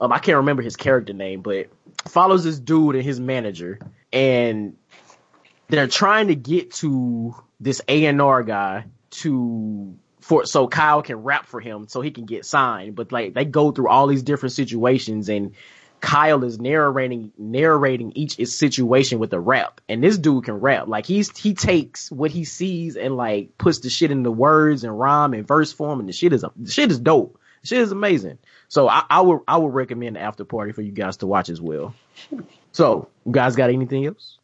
Um, 0.00 0.12
I 0.12 0.18
can't 0.18 0.38
remember 0.38 0.62
his 0.62 0.76
character 0.76 1.12
name, 1.12 1.42
but 1.42 1.68
follows 2.06 2.44
this 2.44 2.58
dude 2.58 2.94
and 2.94 3.04
his 3.04 3.20
manager, 3.20 3.78
and 4.12 4.76
they're 5.68 5.88
trying 5.88 6.28
to 6.28 6.34
get 6.34 6.72
to 6.74 7.34
this 7.60 7.82
A 7.86 8.06
and 8.06 8.22
R 8.22 8.42
guy 8.42 8.86
to 9.10 9.94
for 10.30 10.46
so 10.46 10.68
Kyle 10.68 11.02
can 11.02 11.24
rap 11.24 11.46
for 11.46 11.58
him 11.58 11.88
so 11.88 12.00
he 12.00 12.12
can 12.12 12.24
get 12.24 12.44
signed. 12.46 12.94
But 12.94 13.10
like 13.10 13.34
they 13.34 13.44
go 13.44 13.72
through 13.72 13.88
all 13.88 14.06
these 14.06 14.22
different 14.22 14.52
situations 14.52 15.28
and 15.28 15.56
Kyle 15.98 16.44
is 16.44 16.60
narrating 16.60 17.32
narrating 17.36 18.12
each 18.14 18.36
situation 18.48 19.18
with 19.18 19.32
a 19.32 19.40
rap. 19.40 19.80
And 19.88 20.04
this 20.04 20.16
dude 20.16 20.44
can 20.44 20.54
rap. 20.54 20.86
Like 20.86 21.04
he's 21.04 21.36
he 21.36 21.54
takes 21.54 22.12
what 22.12 22.30
he 22.30 22.44
sees 22.44 22.96
and 22.96 23.16
like 23.16 23.58
puts 23.58 23.80
the 23.80 23.90
shit 23.90 24.12
into 24.12 24.30
words 24.30 24.84
and 24.84 24.96
rhyme 24.96 25.34
and 25.34 25.48
verse 25.48 25.72
form 25.72 25.98
and 25.98 26.08
the 26.08 26.12
shit 26.12 26.32
is 26.32 26.44
the 26.56 26.70
shit 26.70 26.92
is 26.92 27.00
dope. 27.00 27.36
The 27.62 27.66
shit 27.66 27.80
is 27.80 27.90
amazing. 27.90 28.38
So 28.68 28.88
I, 28.88 29.02
I 29.10 29.22
would 29.22 29.40
I 29.48 29.56
would 29.56 29.74
recommend 29.74 30.14
the 30.14 30.20
after 30.20 30.44
party 30.44 30.70
for 30.70 30.82
you 30.82 30.92
guys 30.92 31.16
to 31.18 31.26
watch 31.26 31.48
as 31.48 31.60
well. 31.60 31.92
So 32.70 33.08
you 33.26 33.32
guys 33.32 33.56
got 33.56 33.70
anything 33.70 34.06
else? 34.06 34.38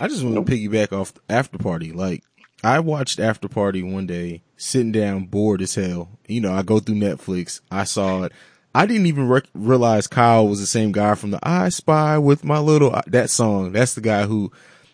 I 0.00 0.08
just 0.08 0.24
want 0.24 0.44
to 0.44 0.52
piggyback 0.52 0.92
off 0.92 1.12
after 1.28 1.58
party. 1.58 1.92
Like 1.92 2.24
I 2.62 2.80
watched 2.80 3.20
After 3.20 3.48
Party 3.48 3.82
one 3.82 4.06
day, 4.06 4.42
sitting 4.56 4.92
down, 4.92 5.26
bored 5.26 5.62
as 5.62 5.74
hell. 5.74 6.08
You 6.26 6.40
know, 6.40 6.52
I 6.52 6.62
go 6.62 6.80
through 6.80 6.96
Netflix. 6.96 7.60
I 7.70 7.84
saw 7.84 8.24
it. 8.24 8.32
I 8.74 8.86
didn't 8.86 9.06
even 9.06 9.28
rec- 9.28 9.48
realize 9.54 10.06
Kyle 10.06 10.46
was 10.46 10.60
the 10.60 10.66
same 10.66 10.92
guy 10.92 11.14
from 11.14 11.30
the 11.30 11.38
I 11.42 11.68
Spy 11.68 12.18
with 12.18 12.44
my 12.44 12.58
little 12.58 12.94
uh, 12.94 13.02
that 13.06 13.30
song. 13.30 13.72
That's 13.72 13.94
the 13.94 14.00
guy 14.00 14.24
who, 14.24 14.52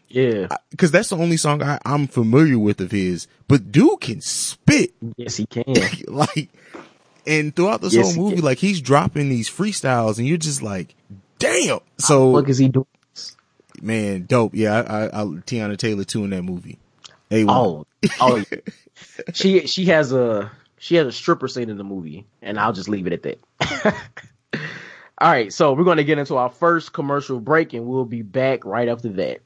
yeah, 0.08 0.48
because 0.70 0.90
that's 0.90 1.08
the 1.08 1.16
only 1.16 1.36
song 1.36 1.62
I, 1.62 1.78
I'm 1.84 2.06
familiar 2.06 2.58
with 2.58 2.80
of 2.80 2.90
his. 2.90 3.26
But 3.48 3.72
dude 3.72 4.00
can 4.00 4.20
spit. 4.20 4.94
Yes, 5.16 5.36
he 5.36 5.46
can. 5.46 5.64
like, 6.06 6.50
and 7.26 7.54
throughout 7.54 7.80
this 7.80 7.94
Yes, 7.94 8.14
whole 8.14 8.30
movie, 8.30 8.40
like 8.40 8.58
he's 8.58 8.80
dropping 8.80 9.28
these 9.28 9.50
freestyles, 9.50 10.18
and 10.18 10.26
you're 10.26 10.36
just 10.36 10.62
like, 10.62 10.94
damn. 11.38 11.80
So 11.98 12.30
what 12.30 12.48
is 12.48 12.58
he 12.58 12.68
doing? 12.68 12.86
man, 13.82 14.24
dope. 14.24 14.54
Yeah, 14.54 14.80
I, 14.80 14.80
I, 14.80 15.06
I 15.06 15.24
Teyana 15.24 15.76
Taylor 15.76 16.04
too 16.04 16.24
in 16.24 16.30
that 16.30 16.42
movie. 16.42 16.78
A1. 17.34 17.46
Oh, 17.48 17.86
oh, 18.20 18.44
she 19.32 19.66
she 19.66 19.84
has 19.86 20.12
a 20.12 20.50
she 20.78 20.94
has 20.96 21.06
a 21.06 21.12
stripper 21.12 21.48
scene 21.48 21.68
in 21.68 21.78
the 21.78 21.84
movie, 21.84 22.26
and 22.42 22.58
I'll 22.58 22.72
just 22.72 22.88
leave 22.88 23.06
it 23.06 23.12
at 23.12 23.22
that. 23.22 23.96
All 25.18 25.30
right, 25.30 25.52
so 25.52 25.72
we're 25.72 25.84
going 25.84 25.96
to 25.96 26.04
get 26.04 26.18
into 26.18 26.36
our 26.36 26.50
first 26.50 26.92
commercial 26.92 27.40
break, 27.40 27.72
and 27.72 27.86
we'll 27.86 28.04
be 28.04 28.22
back 28.22 28.64
right 28.64 28.88
after 28.88 29.08
that. 29.10 29.40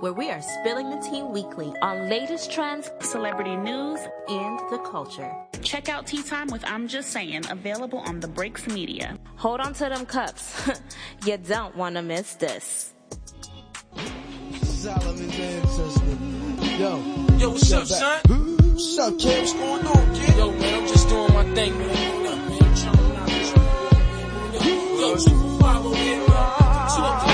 Where 0.00 0.12
we 0.14 0.30
are 0.30 0.40
spilling 0.40 0.88
the 0.90 0.96
tea 0.98 1.22
weekly 1.22 1.72
on 1.82 2.08
latest 2.08 2.50
trends, 2.50 2.90
celebrity 3.00 3.54
news, 3.56 4.00
and 4.28 4.58
the 4.70 4.78
culture. 4.78 5.30
Check 5.62 5.88
out 5.90 6.06
Tea 6.06 6.22
Time 6.22 6.48
with 6.48 6.64
I'm 6.66 6.88
Just 6.88 7.10
Saying, 7.10 7.44
available 7.50 7.98
on 8.00 8.20
the 8.20 8.28
Breaks 8.28 8.66
Media. 8.66 9.18
Hold 9.36 9.60
on 9.60 9.74
to 9.74 9.90
them 9.90 10.06
cups. 10.06 10.70
you 11.26 11.36
don't 11.36 11.76
want 11.76 11.96
to 11.96 12.02
miss 12.02 12.34
this. 12.34 12.94
Solomon's. 14.62 15.38
Yo. 16.78 16.96
Yo, 17.38 17.50
what's 17.50 17.72
up, 17.72 17.86
son? 17.86 18.20
What's 18.26 18.98
up, 18.98 19.18
kid? 19.18 19.40
What's 19.40 19.52
going 19.52 19.86
on, 19.86 20.14
kid? 20.14 20.36
Yo, 20.36 20.50
man, 20.52 20.74
I'm 20.80 20.88
just 20.88 21.08
doing 21.10 21.34
my 21.34 21.44
thing, 21.54 21.76
man. 21.76 21.88
What 22.22 22.32
up, 22.32 22.38
man? 22.48 22.62
I'm 22.62 22.74
chilling 22.74 23.16
out 23.16 23.26
this 23.26 23.52
Yo, 25.00 25.08
yo, 25.08 25.16
two 25.16 25.60
for 27.26 27.29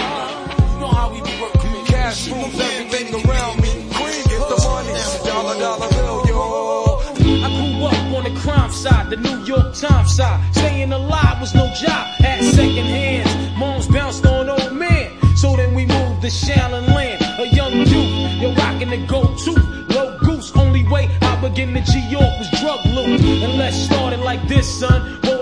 Cash 2.17 2.29
everything 2.31 3.15
around 3.15 3.61
me. 3.61 3.69
Queen 3.93 4.25
get 4.25 4.41
the 4.49 4.57
money. 4.65 4.93
Dollar, 5.25 5.59
dollar 5.59 5.89
bill, 5.91 6.27
yo. 6.27 7.01
I 7.45 7.49
grew 7.57 7.85
up 7.85 8.17
on 8.17 8.25
the 8.25 8.41
crime 8.41 8.73
side, 8.73 9.11
the 9.11 9.17
New 9.17 9.45
York 9.45 9.75
Times 9.75 10.17
side. 10.17 10.41
Staying 10.55 10.93
alive 10.93 11.41
was 11.41 11.55
no 11.55 11.67
job, 11.75 12.07
had 12.21 12.43
second 12.43 12.87
hands. 12.87 13.59
Moms 13.59 13.87
bounced 13.89 14.25
on 14.25 14.49
old 14.49 14.73
man. 14.73 15.13
So 15.37 15.57
then 15.57 15.75
we 15.75 15.85
moved 15.85 16.23
to 16.23 16.29
Shaolin 16.29 16.89
land, 16.95 17.23
a 17.39 17.55
young 17.55 17.75
youth. 17.75 18.41
You're 18.41 18.55
rocking 18.55 18.91
the 18.91 19.07
go-to, 19.07 19.53
low 19.95 20.19
goose. 20.19 20.57
Only 20.57 20.89
way 20.89 21.11
I 21.21 21.37
begin 21.43 21.75
to 21.75 21.83
G 21.83 22.01
York 22.09 22.33
was 22.39 22.49
drug 22.61 22.85
loot. 22.87 23.21
And 23.21 23.59
let's 23.59 23.77
start 23.77 24.15
it 24.15 24.21
like 24.21 24.49
this, 24.49 24.67
son. 24.67 25.21
With 25.23 25.36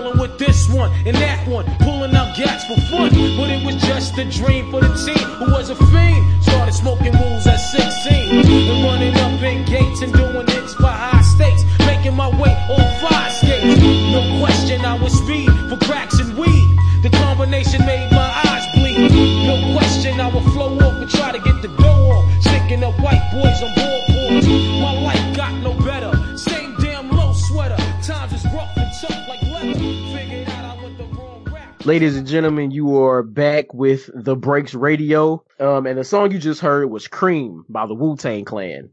one 0.69 0.91
and 1.05 1.15
that 1.17 1.47
one, 1.47 1.65
pulling 1.79 2.15
out 2.15 2.35
gats 2.35 2.65
for 2.65 2.79
fun. 2.89 3.09
But 3.37 3.49
it 3.49 3.65
was 3.65 3.75
just 3.75 4.17
a 4.17 4.25
dream 4.25 4.71
for 4.71 4.81
the 4.81 4.93
team 5.05 5.27
who 5.39 5.51
was 5.51 5.69
a 5.69 5.75
fiend. 5.75 6.43
Started 6.43 6.73
smoking 6.73 7.13
rules 7.13 7.45
at 7.47 7.57
16 7.57 8.45
and 8.45 8.83
running 8.83 9.15
up 9.15 9.41
in 9.41 9.65
gates 9.65 10.01
and 10.01 10.13
doing 10.13 10.47
hits 10.47 10.73
for 10.75 10.87
high 10.87 11.21
stakes. 11.21 11.63
Making 11.79 12.15
my 12.15 12.29
way 12.29 12.53
on 12.69 12.85
fire 13.01 13.31
skates. 13.31 13.81
No 14.11 14.39
question, 14.39 14.81
I 14.85 14.95
was 15.01 15.13
speed 15.13 15.49
for 15.69 15.77
cracks 15.85 16.19
and 16.19 16.37
weed. 16.37 16.77
The 17.03 17.09
combination 17.09 17.85
made 17.85 18.09
my 18.11 18.29
eyes 18.45 18.65
bleed. 18.75 19.11
No 19.45 19.77
question, 19.77 20.19
I 20.19 20.27
would 20.27 20.43
flow 20.53 20.77
off 20.79 21.01
and 21.01 21.09
try 21.09 21.31
to 21.31 21.39
get 21.39 21.61
the 21.61 21.69
dough 21.69 22.11
off. 22.11 22.25
Sticking 22.41 22.83
up 22.83 22.99
white 22.99 23.23
boys 23.33 23.61
on 23.61 23.84
Ladies 31.85 32.17
and 32.17 32.25
gentlemen, 32.25 32.71
you 32.71 33.03
are 33.03 33.21
back 33.21 33.71
with 33.71 34.09
the 34.11 34.35
Breaks 34.35 34.73
Radio. 34.73 35.45
Um, 35.59 35.85
and 35.85 35.99
the 35.99 36.03
song 36.03 36.31
you 36.31 36.39
just 36.39 36.59
heard 36.59 36.89
was 36.89 37.07
Cream 37.07 37.63
by 37.69 37.85
the 37.85 37.93
Wu 37.93 38.17
Tang 38.17 38.43
Clan. 38.43 38.89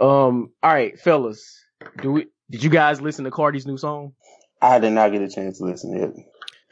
Um, 0.00 0.50
all 0.60 0.72
right, 0.72 0.98
fellas, 0.98 1.62
do 2.02 2.10
we, 2.10 2.26
did 2.50 2.64
you 2.64 2.70
guys 2.70 3.00
listen 3.00 3.24
to 3.24 3.30
Cardi's 3.30 3.66
new 3.66 3.78
song? 3.78 4.14
I 4.60 4.80
did 4.80 4.90
not 4.90 5.12
get 5.12 5.22
a 5.22 5.30
chance 5.30 5.58
to 5.58 5.64
listen 5.64 5.96
to 5.96 6.06
it. 6.08 6.14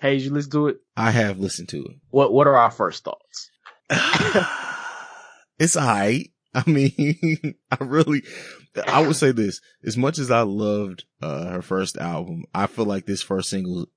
Hey, 0.01 0.19
did 0.19 0.25
you 0.25 0.33
listen 0.33 0.51
to 0.51 0.67
it? 0.67 0.79
I 0.97 1.13
have 1.13 1.39
listened 1.39 1.69
to 1.69 1.85
it. 1.85 1.97
What 2.11 2.33
What 2.33 2.49
are 2.49 2.57
our 2.57 2.73
first 2.73 3.05
thoughts? 3.05 3.53
it's 5.61 5.77
alright. 5.77 6.33
I 6.55 6.69
mean, 6.69 7.55
I 7.71 7.77
really, 7.85 8.25
I 8.89 9.07
would 9.07 9.17
say 9.17 9.31
this, 9.31 9.61
as 9.85 9.97
much 9.97 10.19
as 10.19 10.31
I 10.31 10.41
loved, 10.41 11.05
uh, 11.21 11.51
her 11.51 11.63
first 11.63 11.97
album, 11.97 12.45
I 12.53 12.67
feel 12.67 12.85
like 12.85 13.07
this 13.07 13.23
first 13.23 13.49
single, 13.51 13.83
it, 13.83 13.89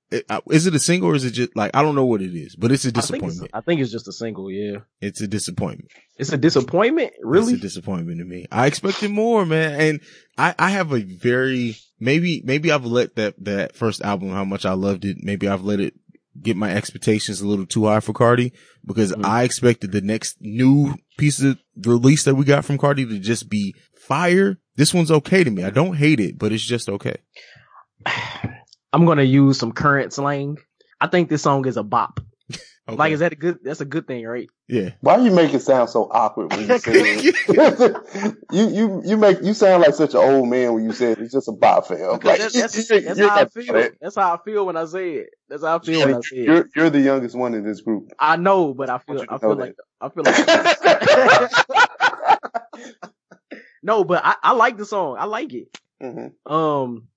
is 0.51 0.67
it 0.67 0.75
a 0.75 0.79
single 0.79 1.09
or 1.09 1.15
is 1.15 1.25
it 1.25 1.31
just 1.31 1.55
like, 1.55 1.71
I 1.73 1.81
don't 1.81 1.95
know 1.95 2.05
what 2.05 2.21
it 2.21 2.35
is, 2.35 2.55
but 2.55 2.71
it's 2.71 2.85
a 2.85 2.89
I 2.89 2.91
think 2.91 2.97
it's, 2.97 3.07
disappointment. 3.11 3.51
I 3.53 3.61
think 3.61 3.81
it's 3.81 3.91
just 3.91 4.07
a 4.07 4.11
single. 4.13 4.51
Yeah, 4.51 4.77
It's 5.01 5.21
a 5.21 5.27
disappointment. 5.27 5.89
it's 6.17 6.31
a 6.33 6.37
disappointment. 6.37 7.13
Really? 7.21 7.53
It's 7.53 7.59
a 7.59 7.61
disappointment 7.61 8.19
to 8.19 8.25
me. 8.25 8.45
I 8.51 8.67
expected 8.67 9.11
more, 9.11 9.45
man. 9.45 9.79
And 9.79 10.01
I, 10.37 10.55
I 10.59 10.69
have 10.69 10.91
a 10.93 10.99
very, 11.01 11.75
maybe, 11.99 12.41
maybe 12.45 12.71
I've 12.71 12.85
let 12.85 13.15
that, 13.15 13.35
that 13.43 13.75
first 13.75 14.01
album, 14.01 14.29
how 14.31 14.45
much 14.45 14.65
I 14.65 14.73
loved 14.73 15.05
it. 15.05 15.17
Maybe 15.21 15.47
I've 15.47 15.63
let 15.63 15.79
it 15.79 15.93
get 16.41 16.57
my 16.57 16.69
expectations 16.75 17.39
a 17.41 17.47
little 17.47 17.65
too 17.65 17.85
high 17.85 18.01
for 18.01 18.11
Cardi 18.11 18.51
because 18.85 19.13
Mhm. 19.13 19.23
I 19.25 19.43
expected 19.43 19.91
the 19.93 20.01
next 20.01 20.35
new 20.41 20.95
piece 21.17 21.41
of 21.41 21.57
release 21.85 22.23
that 22.25 22.35
we 22.35 22.43
got 22.43 22.65
from 22.65 22.77
Cardi 22.77 23.05
to 23.05 23.19
just 23.19 23.49
be 23.49 23.73
fire. 23.97 24.57
This 24.75 24.93
one's 24.93 25.11
okay 25.11 25.45
to 25.45 25.49
me. 25.51 25.63
I 25.63 25.69
don't 25.69 25.95
hate 25.95 26.19
it, 26.19 26.37
but 26.37 26.51
it's 26.51 26.65
just 26.65 26.89
okay. 26.89 27.15
I'm 28.95 29.05
gonna 29.05 29.23
use 29.23 29.59
some 29.59 29.73
current 29.73 30.13
slang. 30.13 30.57
I 31.01 31.07
think 31.07 31.27
this 31.27 31.41
song 31.41 31.67
is 31.67 31.75
a 31.75 31.83
bop. 31.83 32.21
okay. 32.87 32.95
Like, 32.95 33.11
is 33.11 33.19
that 33.19 33.33
a 33.33 33.35
good? 33.35 33.59
That's 33.61 33.81
a 33.81 33.85
good 33.85 34.07
thing, 34.07 34.23
right? 34.25 34.47
yeah. 34.69 34.91
Why 35.01 35.17
you 35.17 35.31
make 35.31 35.53
it 35.53 35.59
sound 35.59 35.89
so 35.89 36.07
awkward 36.09 36.51
when 36.51 36.61
you 36.61 36.77
say 36.79 36.91
it? 36.93 38.35
you 38.51 38.69
you 38.69 39.01
you 39.05 39.17
make 39.17 39.41
you 39.43 39.53
sound 39.53 39.83
like 39.83 39.95
such 39.95 40.13
an 40.13 40.21
old 40.21 40.47
man 40.47 40.73
when 40.73 40.85
you 40.85 40.93
say 40.93 41.11
it. 41.11 41.17
It's 41.19 41.33
just 41.33 41.49
a 41.49 41.51
bop 41.51 41.87
fam. 41.87 42.13
Because 42.13 42.37
that's, 42.53 42.53
that's, 42.53 42.89
you- 42.89 43.01
that's 43.01 43.19
you're 43.19 43.27
how 43.27 43.35
I 43.35 43.41
not- 43.41 43.51
feel. 43.53 43.89
That's 43.99 44.15
how 44.15 44.33
I 44.33 44.37
feel 44.45 44.65
when 44.65 44.77
I 44.77 44.85
say 44.85 45.11
it. 45.15 45.29
That's 45.49 45.63
how 45.63 45.75
I 45.77 45.79
feel 45.83 45.99
when 45.99 46.15
I 46.15 46.21
say 46.21 46.37
it. 46.37 46.45
You're 46.45 46.69
you're 46.73 46.89
the 46.89 47.01
youngest 47.01 47.35
one 47.35 47.53
in 47.53 47.65
this 47.65 47.81
group. 47.81 48.13
I 48.17 48.37
know, 48.37 48.73
but 48.73 48.89
I 48.89 48.99
feel 48.99 49.17
want 49.17 49.21
you 49.21 49.27
to 49.27 49.33
I 49.35 49.39
feel 49.39 49.55
like 49.55 49.75
I 49.99 50.09
feel 50.09 50.23
like 50.23 51.51
no, 53.83 54.03
but 54.05 54.21
I, 54.25 54.35
I 54.41 54.51
like 54.53 54.77
the 54.77 54.85
song. 54.85 55.17
I 55.19 55.25
like 55.25 55.53
it. 55.53 55.67
Mhm. 56.01 56.31
Um, 56.45 57.07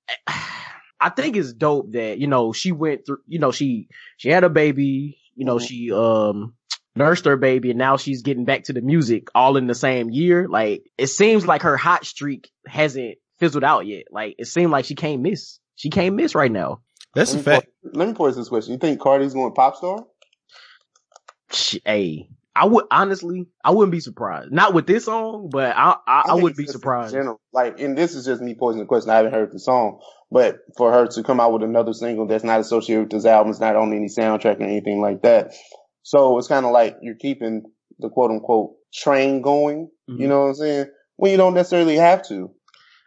I 1.00 1.10
think 1.10 1.36
it's 1.36 1.52
dope 1.52 1.92
that 1.92 2.18
you 2.18 2.26
know 2.26 2.52
she 2.52 2.72
went 2.72 3.06
through. 3.06 3.18
You 3.26 3.38
know 3.38 3.52
she 3.52 3.88
she 4.16 4.28
had 4.30 4.44
a 4.44 4.50
baby. 4.50 5.18
You 5.34 5.44
know 5.44 5.56
Mhm. 5.56 5.66
she 5.68 5.92
um 5.92 6.54
nursed 6.96 7.26
her 7.26 7.36
baby, 7.36 7.70
and 7.70 7.78
now 7.78 7.96
she's 7.96 8.22
getting 8.22 8.44
back 8.44 8.64
to 8.64 8.72
the 8.72 8.80
music 8.80 9.28
all 9.34 9.56
in 9.56 9.66
the 9.68 9.74
same 9.74 10.10
year. 10.10 10.48
Like 10.48 10.82
it 10.98 11.06
seems 11.08 11.46
like 11.46 11.62
her 11.62 11.76
hot 11.76 12.04
streak 12.04 12.50
hasn't 12.66 13.18
fizzled 13.38 13.62
out 13.64 13.86
yet. 13.86 14.06
Like 14.10 14.34
it 14.38 14.46
seemed 14.46 14.72
like 14.72 14.84
she 14.84 14.94
can't 14.96 15.22
miss. 15.22 15.58
She 15.76 15.90
can't 15.90 16.16
miss 16.16 16.34
right 16.34 16.50
now. 16.50 16.80
That's 17.14 17.32
Let 17.32 17.34
a 17.34 17.38
me 17.38 17.42
fact. 17.44 17.66
pose- 17.84 17.94
let 17.94 18.08
me 18.08 18.14
pose 18.14 18.36
this 18.36 18.48
question: 18.48 18.72
You 18.72 18.78
think 18.78 19.00
Cardi's 19.00 19.32
going 19.34 19.52
pop 19.54 19.76
star? 19.76 20.04
Sh- 21.52 21.78
Hey, 21.84 22.28
I 22.58 22.66
would 22.66 22.86
honestly, 22.90 23.46
I 23.64 23.70
wouldn't 23.70 23.92
be 23.92 24.00
surprised. 24.00 24.50
Not 24.50 24.74
with 24.74 24.86
this 24.86 25.04
song, 25.04 25.48
but 25.50 25.76
I, 25.76 25.96
I, 26.06 26.22
I, 26.26 26.32
think 26.32 26.42
would 26.42 26.56
be 26.56 26.64
just 26.64 26.74
in 26.74 26.80
surprised. 26.80 27.14
General, 27.14 27.40
like, 27.52 27.78
and 27.78 27.96
this 27.96 28.16
is 28.16 28.24
just 28.24 28.42
me 28.42 28.56
posing 28.58 28.80
the 28.80 28.86
question. 28.86 29.10
I 29.10 29.16
haven't 29.16 29.32
heard 29.32 29.52
the 29.52 29.60
song, 29.60 30.00
but 30.30 30.58
for 30.76 30.90
her 30.90 31.06
to 31.06 31.22
come 31.22 31.38
out 31.38 31.52
with 31.52 31.62
another 31.62 31.92
single 31.92 32.26
that's 32.26 32.42
not 32.42 32.58
associated 32.58 33.02
with 33.02 33.10
this 33.10 33.26
album, 33.26 33.50
it's 33.50 33.60
not 33.60 33.76
on 33.76 33.92
any 33.92 34.06
soundtrack 34.06 34.58
or 34.58 34.64
anything 34.64 35.00
like 35.00 35.22
that. 35.22 35.54
So 36.02 36.36
it's 36.38 36.48
kind 36.48 36.66
of 36.66 36.72
like 36.72 36.96
you're 37.00 37.14
keeping 37.14 37.62
the 38.00 38.08
quote 38.08 38.32
unquote 38.32 38.72
train 38.92 39.40
going. 39.40 39.88
Mhm. 40.10 40.18
You 40.18 40.26
know 40.26 40.40
what 40.40 40.48
I'm 40.48 40.54
saying? 40.54 40.86
When 41.14 41.30
you 41.30 41.36
don't 41.36 41.54
necessarily 41.54 41.96
have 41.96 42.26
to. 42.28 42.50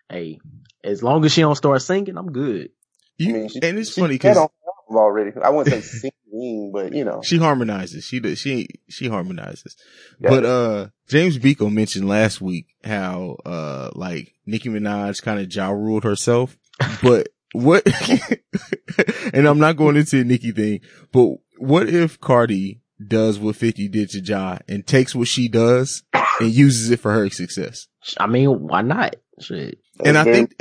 Hey, 0.10 0.40
as 0.84 1.04
long 1.04 1.26
as 1.26 1.34
she 1.34 1.42
don't 1.42 1.56
start 1.56 1.82
singing, 1.82 2.18
I'm 2.18 2.32
good. 2.32 2.70
You, 3.18 3.30
I 3.30 3.34
mean, 3.34 3.50
she, 3.50 3.60
and 3.62 3.78
it's 3.80 3.94
she 3.94 4.00
funny 4.00 4.14
had 4.14 4.22
because 4.22 4.38
on 4.38 4.48
the 4.48 4.96
album 4.96 5.04
already. 5.04 5.32
I 5.44 5.50
wouldn't 5.50 5.84
say 5.84 6.12
singing, 6.32 6.72
but 6.74 6.94
you 6.94 7.04
know. 7.04 7.22
she 7.24 7.38
harmonizes. 7.38 8.06
She 8.06 8.20
does. 8.20 8.40
She 8.40 8.68
she 8.88 9.08
harmonizes. 9.08 9.76
Yeah. 10.20 10.30
But 10.30 10.46
uh, 10.46 10.88
James 11.08 11.38
Biko 11.38 11.72
mentioned 11.72 12.08
last 12.08 12.42
week 12.42 12.68
how 12.84 13.38
uh, 13.46 13.92
like 13.94 14.34
Nicki 14.46 14.70
Minaj 14.70 15.22
kind 15.22 15.40
of 15.40 15.54
ja 15.54 15.70
ruled 15.70 16.04
herself. 16.04 16.58
But 17.04 17.30
what? 17.54 17.86
and 19.34 19.48
I'm 19.48 19.60
not 19.60 19.78
going 19.78 19.98
into 19.98 20.18
the 20.18 20.24
Nicki 20.24 20.52
thing. 20.52 20.80
But 21.12 21.36
what 21.58 21.88
if 21.90 22.20
Cardi 22.20 22.82
does 23.08 23.40
what 23.40 23.56
50 23.56 23.88
did 23.88 24.10
to 24.12 24.20
Ja 24.20 24.60
and 24.68 24.86
takes 24.86 25.16
what 25.16 25.28
she 25.28 25.48
does 25.48 26.04
and 26.40 26.52
uses 26.52 26.92
it 26.92 27.00
for 27.00 27.12
her 27.12 27.30
success. 27.30 27.88
I 28.20 28.28
mean, 28.28 28.68
why 28.68 28.82
not? 28.82 29.16
Shit. 29.40 29.80
And 30.04 30.18
I 30.18 30.24
think, 30.24 30.56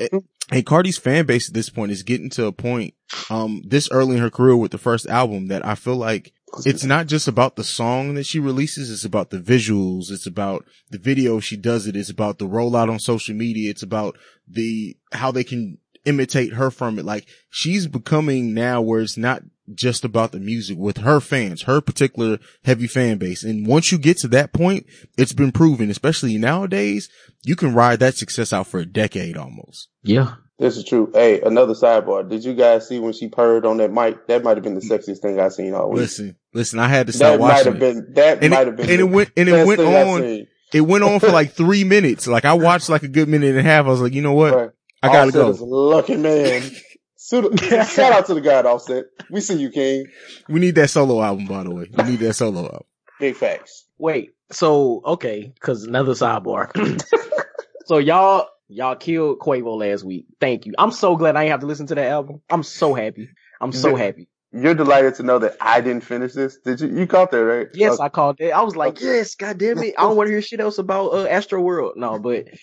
and 0.50 0.66
Cardi's 0.66 0.98
fan 0.98 1.26
base 1.26 1.48
at 1.48 1.54
this 1.54 1.70
point 1.70 1.92
is 1.92 2.02
getting 2.02 2.30
to 2.30 2.46
a 2.46 2.52
point, 2.52 2.94
um, 3.28 3.62
this 3.64 3.90
early 3.90 4.16
in 4.16 4.22
her 4.22 4.30
career 4.30 4.56
with 4.56 4.72
the 4.72 4.78
first 4.78 5.06
album 5.08 5.48
that 5.48 5.64
I 5.64 5.74
feel 5.74 5.96
like 5.96 6.32
it's 6.66 6.84
not 6.84 7.06
just 7.06 7.28
about 7.28 7.56
the 7.56 7.64
song 7.64 8.14
that 8.14 8.26
she 8.26 8.40
releases. 8.40 8.90
It's 8.90 9.04
about 9.04 9.30
the 9.30 9.38
visuals. 9.38 10.10
It's 10.10 10.26
about 10.26 10.64
the 10.90 10.98
video 10.98 11.38
she 11.38 11.56
does 11.56 11.86
it. 11.86 11.94
It's 11.94 12.10
about 12.10 12.38
the 12.38 12.48
rollout 12.48 12.90
on 12.90 12.98
social 12.98 13.34
media. 13.34 13.70
It's 13.70 13.84
about 13.84 14.18
the, 14.48 14.96
how 15.12 15.30
they 15.30 15.44
can 15.44 15.78
imitate 16.04 16.54
her 16.54 16.70
from 16.70 16.98
it. 16.98 17.04
Like 17.04 17.28
she's 17.50 17.86
becoming 17.86 18.54
now 18.54 18.80
where 18.80 19.00
it's 19.00 19.16
not 19.16 19.42
just 19.74 20.04
about 20.04 20.32
the 20.32 20.40
music 20.40 20.78
with 20.78 20.98
her 20.98 21.20
fans, 21.20 21.62
her 21.62 21.80
particular 21.80 22.38
heavy 22.64 22.86
fan 22.86 23.18
base. 23.18 23.44
And 23.44 23.66
once 23.66 23.92
you 23.92 23.98
get 23.98 24.18
to 24.18 24.28
that 24.28 24.52
point, 24.52 24.86
it's 25.16 25.32
been 25.32 25.52
proven, 25.52 25.90
especially 25.90 26.36
nowadays, 26.38 27.08
you 27.44 27.56
can 27.56 27.74
ride 27.74 28.00
that 28.00 28.16
success 28.16 28.52
out 28.52 28.66
for 28.66 28.80
a 28.80 28.86
decade 28.86 29.36
almost. 29.36 29.88
Yeah. 30.02 30.34
This 30.58 30.76
is 30.76 30.84
true. 30.84 31.10
Hey, 31.14 31.40
another 31.40 31.72
sidebar. 31.72 32.28
Did 32.28 32.44
you 32.44 32.52
guys 32.52 32.86
see 32.86 32.98
when 32.98 33.14
she 33.14 33.28
purred 33.28 33.64
on 33.64 33.78
that 33.78 33.92
mic? 33.92 34.26
That 34.26 34.44
might 34.44 34.58
have 34.58 34.64
been 34.64 34.74
the 34.74 34.82
sexiest 34.82 35.20
thing 35.20 35.40
I've 35.40 35.54
seen 35.54 35.72
all 35.72 35.88
week. 35.88 36.00
Listen, 36.00 36.36
listen, 36.52 36.78
I 36.78 36.88
had 36.88 37.06
to 37.06 37.14
stop 37.14 37.32
that 37.32 37.40
watching. 37.40 37.56
Might 37.56 37.66
have 37.66 37.78
been, 37.78 38.12
that 38.14 38.42
and 38.42 38.50
might 38.50 38.60
it, 38.60 38.66
have 38.66 38.76
been. 38.76 38.90
and 38.90 39.00
it 39.00 39.04
went, 39.04 39.30
and 39.38 39.48
it 39.48 39.66
went 39.66 39.80
on. 39.80 40.46
It 40.72 40.82
went 40.82 41.02
on 41.02 41.18
for 41.18 41.28
like 41.28 41.52
three 41.52 41.84
minutes. 41.84 42.26
Like 42.26 42.44
I 42.44 42.52
watched 42.52 42.90
like 42.90 43.02
a 43.02 43.08
good 43.08 43.26
minute 43.26 43.50
and 43.50 43.58
a 43.58 43.62
half. 43.62 43.86
I 43.86 43.88
was 43.88 44.02
like, 44.02 44.12
you 44.12 44.20
know 44.20 44.34
what? 44.34 44.54
Right. 44.54 44.70
I 45.02 45.08
gotta 45.08 45.28
Offset 45.28 45.42
go. 45.42 45.50
is 45.50 45.60
a 45.60 45.64
lucky 45.64 46.16
man. 46.16 46.62
Shout 47.30 48.12
out 48.12 48.26
to 48.26 48.34
the 48.34 48.40
guy 48.42 48.54
at 48.54 48.66
Offset. 48.66 49.04
We 49.30 49.40
see 49.40 49.56
you, 49.56 49.70
King. 49.70 50.06
We 50.48 50.58
need 50.58 50.74
that 50.76 50.90
solo 50.90 51.22
album, 51.22 51.46
by 51.46 51.62
the 51.62 51.70
way. 51.70 51.88
We 51.92 52.04
need 52.04 52.18
that 52.20 52.34
solo 52.34 52.64
album. 52.64 52.84
Big 53.20 53.36
facts. 53.36 53.86
Wait, 53.98 54.30
so 54.50 55.02
okay, 55.04 55.52
cause 55.60 55.84
another 55.84 56.12
sidebar. 56.12 56.70
so 57.84 57.98
y'all, 57.98 58.48
y'all 58.68 58.96
killed 58.96 59.38
Quavo 59.38 59.78
last 59.78 60.02
week. 60.02 60.26
Thank 60.40 60.66
you. 60.66 60.72
I'm 60.78 60.90
so 60.90 61.14
glad 61.16 61.36
I 61.36 61.42
ain't 61.42 61.50
have 61.52 61.60
to 61.60 61.66
listen 61.66 61.86
to 61.88 61.94
that 61.94 62.08
album. 62.08 62.40
I'm 62.50 62.62
so 62.62 62.94
happy. 62.94 63.28
I'm 63.60 63.72
so 63.72 63.94
happy. 63.94 64.26
You're 64.52 64.74
delighted 64.74 65.14
to 65.16 65.22
know 65.22 65.38
that 65.38 65.56
I 65.60 65.80
didn't 65.80 66.02
finish 66.02 66.32
this. 66.32 66.58
Did 66.64 66.80
you? 66.80 66.88
You 66.88 67.06
caught 67.06 67.30
that, 67.30 67.44
right? 67.44 67.68
Yes, 67.72 67.92
Okay. 67.92 68.02
I 68.02 68.08
called 68.08 68.40
it. 68.40 68.50
I 68.50 68.62
was 68.62 68.74
like, 68.74 69.00
yes, 69.00 69.36
god 69.36 69.58
damn 69.58 69.78
it. 69.78 69.94
I 69.96 70.02
don't 70.02 70.16
want 70.16 70.26
to 70.26 70.32
hear 70.32 70.42
shit 70.42 70.58
else 70.58 70.78
about 70.78 71.10
uh, 71.10 71.28
Astroworld. 71.28 71.92
No, 71.94 72.18
but 72.18 72.48
He's 72.48 72.58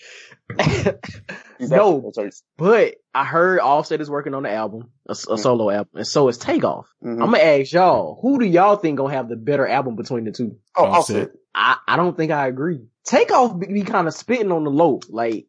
no, 1.60 2.10
but 2.56 2.94
I 3.14 3.24
heard 3.24 3.60
Offset 3.60 4.00
is 4.00 4.10
working 4.10 4.34
on 4.34 4.44
the 4.44 4.52
album, 4.52 4.90
a, 5.08 5.12
a 5.12 5.38
solo 5.38 5.70
album, 5.70 5.90
and 5.96 6.06
so 6.06 6.28
is 6.28 6.38
Takeoff. 6.38 6.86
Mhm. 7.04 7.12
I'm 7.22 7.30
gonna 7.30 7.38
ask 7.38 7.72
y'all, 7.72 8.18
who 8.22 8.38
do 8.38 8.44
y'all 8.46 8.76
think 8.76 8.98
gonna 8.98 9.12
have 9.14 9.28
the 9.28 9.36
better 9.36 9.66
album 9.66 9.96
between 9.96 10.24
the 10.24 10.32
two? 10.32 10.56
Oh, 10.76 10.84
Offset. 10.84 11.16
Offset. 11.16 11.30
I, 11.54 11.76
I 11.86 11.96
don't 11.96 12.16
think 12.16 12.30
I 12.32 12.46
agree. 12.46 12.80
Takeoff 13.04 13.58
be, 13.58 13.66
be 13.66 13.82
kind 13.82 14.06
of 14.06 14.14
spitting 14.14 14.52
on 14.52 14.64
the 14.64 14.70
low. 14.70 15.00
Like, 15.08 15.46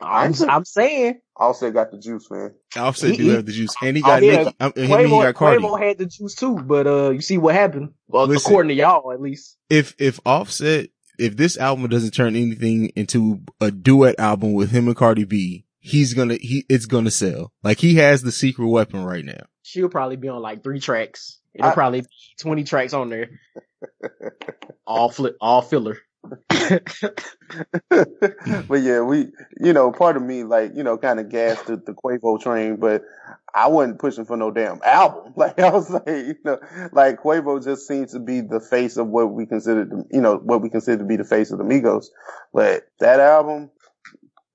I'm, 0.00 0.30
Offset- 0.30 0.48
I'm 0.50 0.64
saying, 0.64 1.20
Offset 1.36 1.72
got 1.74 1.90
the 1.90 1.98
juice, 1.98 2.30
man. 2.30 2.54
Offset 2.76 3.10
He- 3.10 3.16
do 3.16 3.22
he- 3.24 3.28
have 3.30 3.46
the 3.46 3.52
juice, 3.52 3.74
and 3.82 3.96
he 3.96 4.02
got 4.02 4.22
Oh, 4.22 4.26
yeah, 4.26 4.36
Nicki, 4.44 4.56
um, 4.60 4.72
him 4.76 4.92
and 4.92 5.06
he 5.06 5.12
Quavo, 5.12 5.22
got 5.22 5.34
Cardi. 5.34 5.62
Quavo 5.62 5.78
had 5.82 5.98
the 5.98 6.06
juice 6.06 6.34
too, 6.34 6.54
but 6.56 6.86
uh, 6.86 7.10
you 7.10 7.20
see 7.20 7.38
what 7.38 7.54
happened. 7.54 7.90
Well, 8.08 8.26
Listen. 8.26 8.48
according 8.48 8.68
to 8.70 8.74
y'all, 8.74 9.12
at 9.12 9.20
least. 9.20 9.56
If 9.68 9.94
if 9.98 10.20
Offset, 10.24 10.90
if 11.20 11.36
this 11.36 11.56
album 11.58 11.88
doesn't 11.88 12.12
turn 12.12 12.34
anything 12.36 12.86
into 12.96 13.40
a 13.60 13.70
duet 13.70 14.18
album 14.18 14.54
with 14.54 14.70
him 14.70 14.88
and 14.88 14.96
Cardi 14.96 15.24
B, 15.24 15.64
he's 15.78 16.14
gonna 16.14 16.34
he 16.34 16.64
it's 16.68 16.86
gonna 16.86 17.10
sell. 17.10 17.52
Like 17.62 17.78
he 17.78 17.96
has 17.96 18.22
the 18.22 18.32
secret 18.32 18.66
weapon 18.68 19.04
right 19.04 19.24
now. 19.24 19.42
She'll 19.62 19.88
probably 19.88 20.16
be 20.16 20.28
on 20.28 20.42
like 20.42 20.62
three 20.64 20.80
tracks. 20.80 21.38
It'll 21.54 21.70
I- 21.70 21.74
probably 21.74 22.00
be 22.02 22.06
20 22.40 22.64
tracks 22.64 22.92
on 22.94 23.08
there. 23.10 23.30
all 24.86 25.10
flip, 25.10 25.36
all 25.40 25.62
filler. 25.62 25.98
but 27.88 28.80
yeah, 28.80 29.00
we, 29.00 29.28
you 29.58 29.72
know, 29.72 29.90
part 29.92 30.16
of 30.16 30.22
me, 30.22 30.44
like, 30.44 30.72
you 30.74 30.82
know, 30.82 30.98
kind 30.98 31.18
of 31.20 31.28
gassed 31.28 31.66
the, 31.66 31.76
the 31.76 31.92
Quavo 31.92 32.40
train, 32.40 32.76
but 32.76 33.02
I 33.54 33.68
wasn't 33.68 33.98
pushing 33.98 34.24
for 34.24 34.36
no 34.36 34.50
damn 34.50 34.80
album. 34.84 35.32
Like, 35.36 35.58
I 35.58 35.70
was 35.70 35.90
like, 35.90 36.06
you 36.06 36.36
know, 36.44 36.58
like 36.92 37.22
Quavo 37.22 37.62
just 37.62 37.88
seems 37.88 38.12
to 38.12 38.20
be 38.20 38.40
the 38.42 38.60
face 38.60 38.96
of 38.96 39.08
what 39.08 39.32
we 39.32 39.46
consider, 39.46 39.84
the, 39.84 40.04
you 40.12 40.20
know, 40.20 40.36
what 40.36 40.60
we 40.62 40.68
consider 40.68 40.98
to 40.98 41.04
be 41.04 41.16
the 41.16 41.24
face 41.24 41.50
of 41.50 41.58
the 41.58 41.64
Migos. 41.64 42.06
But 42.52 42.84
that 43.00 43.20
album, 43.20 43.70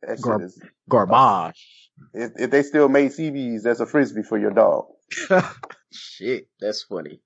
that 0.04 0.22
Gar- 0.22 0.40
shit 0.40 0.46
is, 0.46 0.62
Garbage. 0.90 1.90
if, 2.14 2.32
if 2.38 2.52
they 2.52 2.62
still 2.64 2.90
made 2.90 3.12
CDs, 3.12 3.64
that's 3.64 3.80
a 3.80 3.86
frisbee 3.86 4.24
for 4.24 4.38
your 4.38 4.52
dog. 4.52 4.86
Shit, 5.92 6.48
that's 6.60 6.84
funny. 6.84 7.22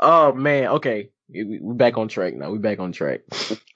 Oh 0.00 0.32
man, 0.32 0.68
okay. 0.68 1.10
We, 1.30 1.44
we- 1.44 1.60
we 1.60 1.74
back 1.74 1.98
on 1.98 2.08
track 2.08 2.34
now. 2.34 2.50
We're 2.50 2.58
back 2.58 2.78
on 2.80 2.92
track. 2.92 3.20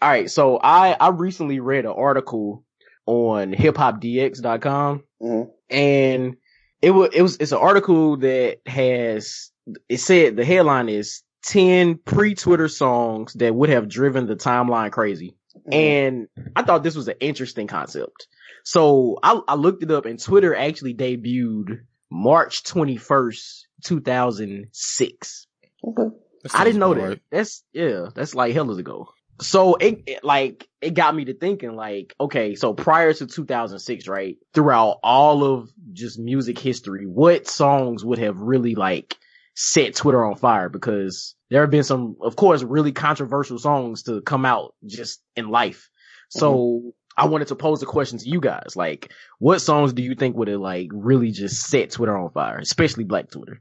All 0.00 0.08
right, 0.08 0.30
so 0.30 0.58
I 0.62 0.92
I 0.98 1.08
recently 1.10 1.60
read 1.60 1.84
an 1.84 1.92
article 1.92 2.64
on 3.06 3.52
hiphopdx.com 3.52 5.02
Mhm. 5.22 5.50
and 5.70 6.36
it 6.80 6.90
was 6.92 7.10
it 7.12 7.22
was 7.22 7.36
it's 7.38 7.52
an 7.52 7.58
article 7.58 8.16
that 8.18 8.58
has 8.66 9.50
it 9.88 9.98
said 9.98 10.36
the 10.36 10.44
headline 10.44 10.88
is 10.88 11.22
10 11.44 11.98
pre-Twitter 12.04 12.68
songs 12.68 13.32
that 13.34 13.54
would 13.54 13.68
have 13.70 13.88
driven 13.88 14.26
the 14.26 14.36
timeline 14.36 14.92
crazy. 14.92 15.36
And 15.70 16.28
I 16.56 16.62
thought 16.62 16.82
this 16.84 16.94
was 16.96 17.08
an 17.08 17.16
interesting 17.20 17.66
concept. 17.66 18.26
So 18.64 19.18
I, 19.22 19.40
I 19.48 19.54
looked 19.56 19.82
it 19.82 19.90
up 19.90 20.06
and 20.06 20.18
Twitter 20.22 20.54
actually 20.56 20.94
debuted 20.94 21.80
March 22.10 22.62
21st, 22.64 23.62
2006. 23.84 25.46
Okay. 25.84 26.14
I 26.54 26.64
didn't 26.64 26.80
know 26.80 26.92
about 26.92 27.00
that. 27.02 27.08
right. 27.08 27.22
That's, 27.30 27.62
yeah, 27.72 28.06
that's 28.14 28.34
like 28.34 28.54
hell 28.54 28.70
ago. 28.70 29.08
So 29.40 29.74
it, 29.76 30.02
it, 30.06 30.24
like, 30.24 30.68
it 30.80 30.94
got 30.94 31.14
me 31.14 31.24
to 31.26 31.34
thinking 31.34 31.74
like, 31.74 32.14
okay, 32.20 32.54
so 32.54 32.74
prior 32.74 33.12
to 33.12 33.26
2006, 33.26 34.08
right? 34.08 34.36
Throughout 34.54 34.98
all 35.02 35.44
of 35.44 35.70
just 35.92 36.18
music 36.18 36.58
history, 36.58 37.06
what 37.06 37.46
songs 37.46 38.04
would 38.04 38.18
have 38.18 38.38
really 38.38 38.74
like 38.74 39.16
set 39.54 39.94
Twitter 39.94 40.24
on 40.24 40.36
fire? 40.36 40.68
Because 40.68 41.34
there 41.50 41.60
have 41.60 41.70
been 41.70 41.84
some, 41.84 42.16
of 42.20 42.36
course, 42.36 42.62
really 42.62 42.92
controversial 42.92 43.58
songs 43.58 44.04
to 44.04 44.20
come 44.22 44.44
out 44.44 44.74
just 44.86 45.22
in 45.36 45.48
life. 45.48 45.88
So 46.30 46.54
mm-hmm. 46.54 46.88
I 47.16 47.26
wanted 47.26 47.48
to 47.48 47.56
pose 47.56 47.82
a 47.82 47.86
question 47.86 48.18
to 48.18 48.28
you 48.28 48.40
guys. 48.40 48.74
Like, 48.74 49.12
what 49.38 49.58
songs 49.58 49.92
do 49.92 50.02
you 50.02 50.14
think 50.14 50.36
would 50.36 50.48
have 50.48 50.60
like 50.60 50.88
really 50.92 51.30
just 51.30 51.66
set 51.66 51.90
Twitter 51.90 52.16
on 52.16 52.30
fire, 52.30 52.58
especially 52.58 53.04
black 53.04 53.30
Twitter? 53.30 53.60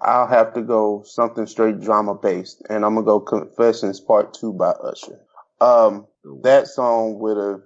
I'll 0.00 0.26
have 0.26 0.54
to 0.54 0.62
go 0.62 1.02
something 1.04 1.46
straight 1.46 1.80
drama 1.80 2.14
based, 2.14 2.62
and 2.68 2.84
I'm 2.84 2.94
gonna 2.94 3.06
go 3.06 3.20
Confessions 3.20 4.00
Part 4.00 4.34
Two 4.34 4.52
by 4.52 4.70
Usher. 4.70 5.20
Um, 5.60 6.06
that 6.42 6.68
song 6.68 7.18
would 7.18 7.36
have, 7.36 7.62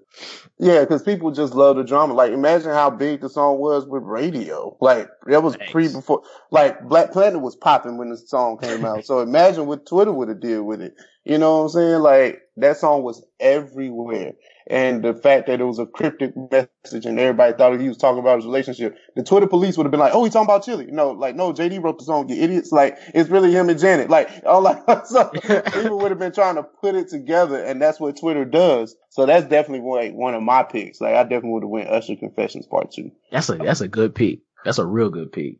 yeah, 0.58 0.80
because 0.80 1.02
people 1.02 1.30
just 1.30 1.54
love 1.54 1.76
the 1.76 1.84
drama. 1.84 2.14
Like, 2.14 2.32
imagine 2.32 2.70
how 2.70 2.88
big 2.88 3.20
the 3.20 3.28
song 3.28 3.58
was 3.58 3.86
with 3.86 4.02
radio. 4.02 4.76
Like, 4.80 5.10
that 5.26 5.42
was 5.42 5.56
Thanks. 5.56 5.72
pre 5.72 5.88
before, 5.88 6.22
like, 6.50 6.80
Black 6.88 7.12
Planet 7.12 7.42
was 7.42 7.56
popping 7.56 7.98
when 7.98 8.08
the 8.08 8.16
song 8.16 8.58
came 8.58 8.84
out. 8.84 9.04
So 9.04 9.20
imagine 9.20 9.66
what 9.66 9.86
Twitter 9.86 10.12
would 10.12 10.28
have 10.28 10.40
did 10.40 10.60
with 10.60 10.80
it. 10.80 10.94
You 11.24 11.38
know 11.38 11.58
what 11.58 11.62
I'm 11.64 11.68
saying? 11.70 12.00
Like, 12.00 12.41
that 12.56 12.76
song 12.76 13.02
was 13.02 13.24
everywhere. 13.40 14.32
And 14.68 15.02
the 15.02 15.14
fact 15.14 15.48
that 15.48 15.60
it 15.60 15.64
was 15.64 15.78
a 15.78 15.86
cryptic 15.86 16.34
message 16.36 17.04
and 17.04 17.18
everybody 17.18 17.52
thought 17.52 17.78
he 17.80 17.88
was 17.88 17.96
talking 17.96 18.20
about 18.20 18.36
his 18.36 18.46
relationship, 18.46 18.96
the 19.16 19.24
Twitter 19.24 19.46
police 19.46 19.76
would 19.76 19.84
have 19.84 19.90
been 19.90 20.00
like, 20.00 20.14
"Oh, 20.14 20.22
he's 20.22 20.32
talking 20.32 20.46
about 20.46 20.64
Chili." 20.64 20.86
No, 20.90 21.10
like, 21.10 21.34
no, 21.34 21.52
JD 21.52 21.82
wrote 21.82 21.98
the 21.98 22.04
song, 22.04 22.28
"You 22.28 22.36
idiots!" 22.40 22.70
Like, 22.70 22.96
it's 23.12 23.28
really 23.28 23.50
him 23.50 23.68
and 23.68 23.78
Janet. 23.78 24.08
Like, 24.08 24.30
all 24.46 24.60
like, 24.62 24.82
so 25.06 25.28
people 25.72 25.98
would 25.98 26.10
have 26.10 26.18
been 26.18 26.32
trying 26.32 26.54
to 26.56 26.62
put 26.62 26.94
it 26.94 27.08
together, 27.08 27.62
and 27.62 27.82
that's 27.82 27.98
what 27.98 28.18
Twitter 28.18 28.44
does. 28.44 28.94
So 29.10 29.26
that's 29.26 29.46
definitely 29.46 29.88
like 29.88 30.12
one 30.14 30.34
of 30.34 30.42
my 30.42 30.62
picks. 30.62 31.00
Like, 31.00 31.14
I 31.14 31.22
definitely 31.24 31.50
would 31.50 31.64
have 31.64 31.70
went 31.70 31.88
Usher 31.88 32.16
Confessions 32.16 32.66
Part 32.66 32.92
Two. 32.92 33.10
That's 33.32 33.48
a 33.48 33.56
that's 33.56 33.80
a 33.80 33.88
good 33.88 34.14
pick. 34.14 34.40
That's 34.64 34.78
a 34.78 34.86
real 34.86 35.10
good 35.10 35.32
pick. 35.32 35.58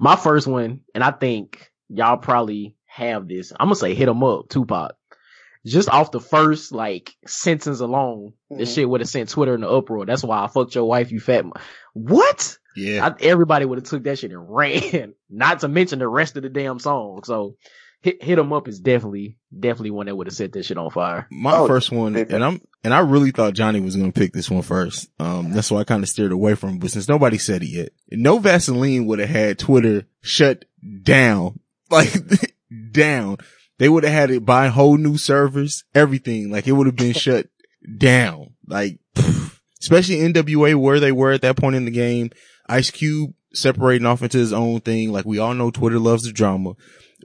My 0.00 0.16
first 0.16 0.46
one, 0.46 0.80
and 0.94 1.04
I 1.04 1.12
think 1.12 1.70
y'all 1.88 2.16
probably 2.16 2.76
have 2.86 3.28
this. 3.28 3.52
I'm 3.52 3.66
gonna 3.66 3.76
say 3.76 3.94
hit 3.94 4.08
'em 4.08 4.22
up, 4.24 4.48
Tupac. 4.48 4.92
Just 5.64 5.88
off 5.88 6.10
the 6.10 6.20
first 6.20 6.72
like 6.72 7.14
sentence 7.26 7.80
alone, 7.80 8.32
this 8.50 8.70
Mhm. 8.70 8.74
shit 8.74 8.88
would 8.88 9.00
have 9.00 9.08
sent 9.08 9.28
Twitter 9.28 9.54
in 9.54 9.60
the 9.60 9.68
uproar. 9.68 10.04
That's 10.06 10.24
why 10.24 10.42
I 10.42 10.48
fucked 10.48 10.74
your 10.74 10.84
wife, 10.88 11.12
you 11.12 11.20
fat. 11.20 11.44
mo- 11.44 11.52
What? 11.94 12.58
Yeah. 12.74 13.06
I, 13.06 13.14
everybody 13.22 13.64
would 13.64 13.78
have 13.78 13.84
took 13.86 14.02
that 14.04 14.18
shit 14.18 14.32
and 14.32 14.44
ran. 14.54 15.14
Not 15.30 15.60
to 15.60 15.68
mention 15.68 15.98
the 16.00 16.08
rest 16.08 16.36
of 16.36 16.42
the 16.42 16.48
damn 16.48 16.78
song. 16.80 17.20
So 17.24 17.56
hit 18.00 18.22
hit 18.24 18.38
'em 18.40 18.52
up 18.52 18.66
is 18.66 18.80
definitely 18.80 19.36
definitely 19.56 19.90
one 19.92 20.06
that 20.06 20.16
would 20.16 20.26
have 20.26 20.34
set 20.34 20.52
that 20.52 20.64
shit 20.64 20.78
on 20.78 20.90
fire. 20.90 21.28
My 21.30 21.58
Oh, 21.58 21.66
first 21.68 21.92
one, 21.92 22.14
big 22.14 22.32
and 22.32 22.42
I'm, 22.42 22.60
and 22.82 22.92
I 22.92 22.98
really 23.00 23.30
thought 23.30 23.54
Johnnie 23.54 23.80
was 23.80 23.94
going 23.94 24.10
to 24.10 24.18
pick 24.18 24.32
this 24.32 24.50
one 24.50 24.62
first. 24.62 25.08
Um, 25.20 25.52
that's 25.52 25.70
why 25.70 25.80
I 25.80 25.84
kind 25.84 26.02
of 26.02 26.08
steered 26.08 26.32
away 26.32 26.56
from 26.56 26.70
it, 26.70 26.80
but 26.80 26.90
since 26.90 27.08
nobody 27.08 27.38
said 27.38 27.62
it 27.62 27.68
yet, 27.68 27.90
no 28.10 28.38
Vaseline 28.38 29.06
would 29.06 29.20
have 29.20 29.28
had 29.28 29.58
Twitter 29.60 30.06
shut 30.22 30.64
down, 31.04 31.60
like 31.90 32.12
down. 32.90 33.36
They 33.82 33.88
would 33.88 34.04
have 34.04 34.12
had 34.12 34.28
to 34.28 34.38
buy 34.38 34.68
whole 34.68 34.96
new 34.96 35.18
servers, 35.18 35.82
everything. 35.92 36.52
Like 36.52 36.68
it 36.68 36.72
would 36.72 36.86
have 36.86 36.94
been 36.94 37.12
shut 37.14 37.48
down. 37.98 38.54
Like, 38.64 39.00
especially 39.80 40.18
NWA 40.18 40.76
where 40.76 41.00
they 41.00 41.10
were 41.10 41.32
at 41.32 41.42
that 41.42 41.56
point 41.56 41.74
in 41.74 41.84
the 41.84 41.90
game. 41.90 42.30
Ice 42.68 42.92
Cube 42.92 43.32
separating 43.52 44.06
off 44.06 44.22
into 44.22 44.38
his 44.38 44.52
own 44.52 44.82
thing. 44.82 45.10
Like 45.10 45.24
we 45.24 45.40
all 45.40 45.52
know 45.52 45.72
Twitter 45.72 45.98
loves 45.98 46.22
the 46.22 46.30
drama. 46.30 46.74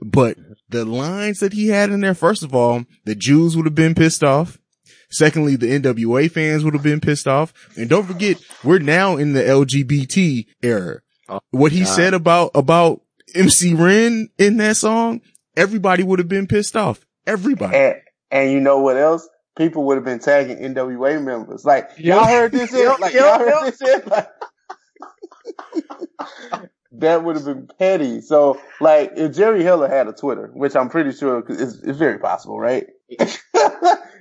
but 0.04 0.36
the 0.68 0.84
lines 0.84 1.38
that 1.38 1.52
he 1.52 1.68
had 1.68 1.90
in 1.90 2.00
there, 2.00 2.12
first 2.12 2.42
of 2.42 2.52
all, 2.52 2.84
the 3.04 3.14
Jews 3.14 3.56
would 3.56 3.66
have 3.66 3.76
been 3.76 3.94
pissed 3.94 4.24
off. 4.24 4.58
Secondly, 5.10 5.54
the 5.54 5.78
NWA 5.78 6.28
fans 6.28 6.64
would 6.64 6.74
have 6.74 6.82
been 6.82 6.98
pissed 6.98 7.28
off. 7.28 7.54
And 7.76 7.88
don't 7.88 8.04
forget, 8.04 8.42
we're 8.64 8.80
now 8.80 9.16
in 9.16 9.32
the 9.32 9.42
LGBT 9.42 10.44
era. 10.60 11.02
Oh, 11.28 11.38
what 11.52 11.70
he 11.70 11.84
God. 11.84 11.94
said 11.94 12.14
about, 12.14 12.50
about 12.56 13.02
MC 13.32 13.74
Ren 13.74 14.28
in 14.38 14.56
that 14.56 14.76
song, 14.76 15.20
everybody 15.58 16.02
would 16.02 16.18
have 16.18 16.28
been 16.28 16.46
pissed 16.46 16.76
off. 16.76 17.04
Everybody. 17.26 17.76
And, 17.76 17.94
and 18.30 18.52
you 18.52 18.60
know 18.60 18.78
what 18.80 18.96
else? 18.96 19.28
People 19.56 19.84
would 19.84 19.96
have 19.96 20.04
been 20.04 20.20
tagging 20.20 20.58
NWA 20.58 21.22
members. 21.22 21.64
Like, 21.64 21.90
y'all 21.96 22.24
heard 22.24 22.52
this 22.52 22.70
shit? 22.70 22.84
Yep, 22.84 23.00
Like, 23.00 23.14
y'all 23.14 23.38
heard 23.38 23.72
this 23.72 23.78
shit? 23.78 24.06
Like, 24.06 24.28
that 26.92 27.24
would 27.24 27.36
have 27.36 27.44
been 27.44 27.68
petty. 27.78 28.20
So, 28.20 28.60
like, 28.80 29.12
if 29.16 29.34
Jerry 29.34 29.64
Heller 29.64 29.88
had 29.88 30.06
a 30.06 30.12
Twitter, 30.12 30.50
which 30.54 30.76
I'm 30.76 30.88
pretty 30.88 31.12
sure 31.12 31.44
is, 31.48 31.82
is 31.82 31.96
very 31.96 32.18
possible, 32.18 32.58
right? 32.58 32.86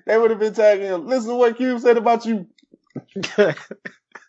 they 0.07 0.17
would 0.17 0.31
have 0.31 0.39
been 0.39 0.53
tagging 0.53 0.87
him. 0.87 1.07
Listen 1.07 1.29
to 1.29 1.35
what 1.35 1.57
Cube 1.57 1.81
said 1.81 1.97
about 1.97 2.25
you. 2.25 2.47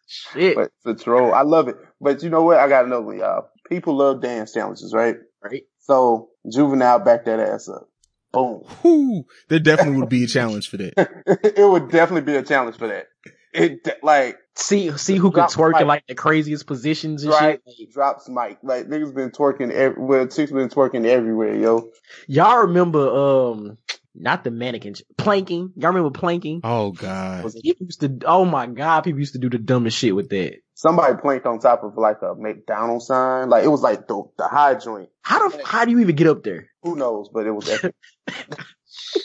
Shit. 0.06 0.56
But 0.56 0.72
it's 0.84 1.02
a 1.02 1.04
troll. 1.04 1.34
I 1.34 1.42
love 1.42 1.68
it. 1.68 1.76
But 2.00 2.22
you 2.22 2.30
know 2.30 2.42
what? 2.42 2.58
I 2.58 2.68
got 2.68 2.86
another 2.86 3.02
one, 3.02 3.18
y'all. 3.18 3.48
People 3.68 3.96
love 3.96 4.22
dance 4.22 4.52
challenges, 4.52 4.94
right? 4.94 5.16
Right. 5.42 5.64
So, 5.88 6.28
Juvenile 6.52 6.98
back 6.98 7.24
that 7.24 7.40
ass 7.40 7.66
up. 7.66 7.88
Boom. 8.30 8.62
Whew, 8.82 9.24
there 9.48 9.58
definitely 9.58 9.98
would 10.00 10.10
be 10.10 10.22
a 10.22 10.26
challenge 10.26 10.68
for 10.68 10.76
that. 10.76 10.92
it 11.56 11.66
would 11.66 11.90
definitely 11.90 12.30
be 12.30 12.36
a 12.36 12.42
challenge 12.42 12.76
for 12.76 12.88
that. 12.88 13.06
It 13.54 13.84
de- 13.84 13.96
like 14.02 14.36
See, 14.54 14.94
see 14.98 15.16
who 15.16 15.30
could 15.30 15.44
twerk 15.44 15.72
mic. 15.72 15.80
in 15.80 15.86
like 15.86 16.06
the 16.06 16.14
craziest 16.14 16.66
positions 16.66 17.22
and 17.22 17.32
right 17.32 17.60
shit. 17.66 17.90
drops 17.90 18.28
mic. 18.28 18.58
Like 18.62 18.88
niggas 18.88 19.14
been 19.14 19.30
twerking. 19.30 19.72
Every, 19.72 20.02
well, 20.02 20.26
chicks 20.26 20.52
been 20.52 20.68
twerking 20.68 21.06
everywhere, 21.06 21.54
yo. 21.54 21.88
Y'all 22.26 22.66
remember, 22.66 23.08
um, 23.08 23.78
not 24.14 24.44
the 24.44 24.50
mannequins, 24.50 25.02
planking. 25.16 25.72
Y'all 25.76 25.92
remember 25.92 26.10
planking? 26.10 26.60
Oh 26.64 26.92
God. 26.92 27.52
People 27.62 27.86
used 27.86 28.00
to, 28.00 28.18
oh 28.24 28.44
my 28.44 28.66
god, 28.66 29.02
people 29.02 29.20
used 29.20 29.34
to 29.34 29.38
do 29.38 29.50
the 29.50 29.58
dumbest 29.58 29.96
shit 29.96 30.14
with 30.14 30.28
that. 30.30 30.56
Somebody 30.74 31.14
planked 31.20 31.46
on 31.46 31.58
top 31.58 31.82
of 31.84 31.96
like 31.96 32.18
a 32.22 32.34
McDonald's 32.36 33.06
sign. 33.06 33.48
Like 33.48 33.64
it 33.64 33.68
was 33.68 33.82
like 33.82 34.06
the 34.06 34.22
the 34.36 34.48
high 34.48 34.74
joint. 34.74 35.08
How 35.22 35.48
the, 35.48 35.64
how 35.64 35.84
do 35.84 35.90
you 35.90 35.98
even 36.00 36.16
get 36.16 36.26
up 36.26 36.42
there? 36.42 36.68
Who 36.82 36.96
knows? 36.96 37.28
But 37.32 37.46
it 37.46 37.52
was 37.52 37.68
epic. 37.70 37.94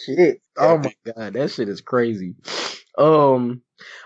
shit. 0.06 0.42
Oh 0.58 0.78
my 0.78 0.94
god, 1.06 1.34
that 1.34 1.52
shit 1.52 1.70
is 1.70 1.82
crazy. 1.82 2.36
Um, 2.98 3.62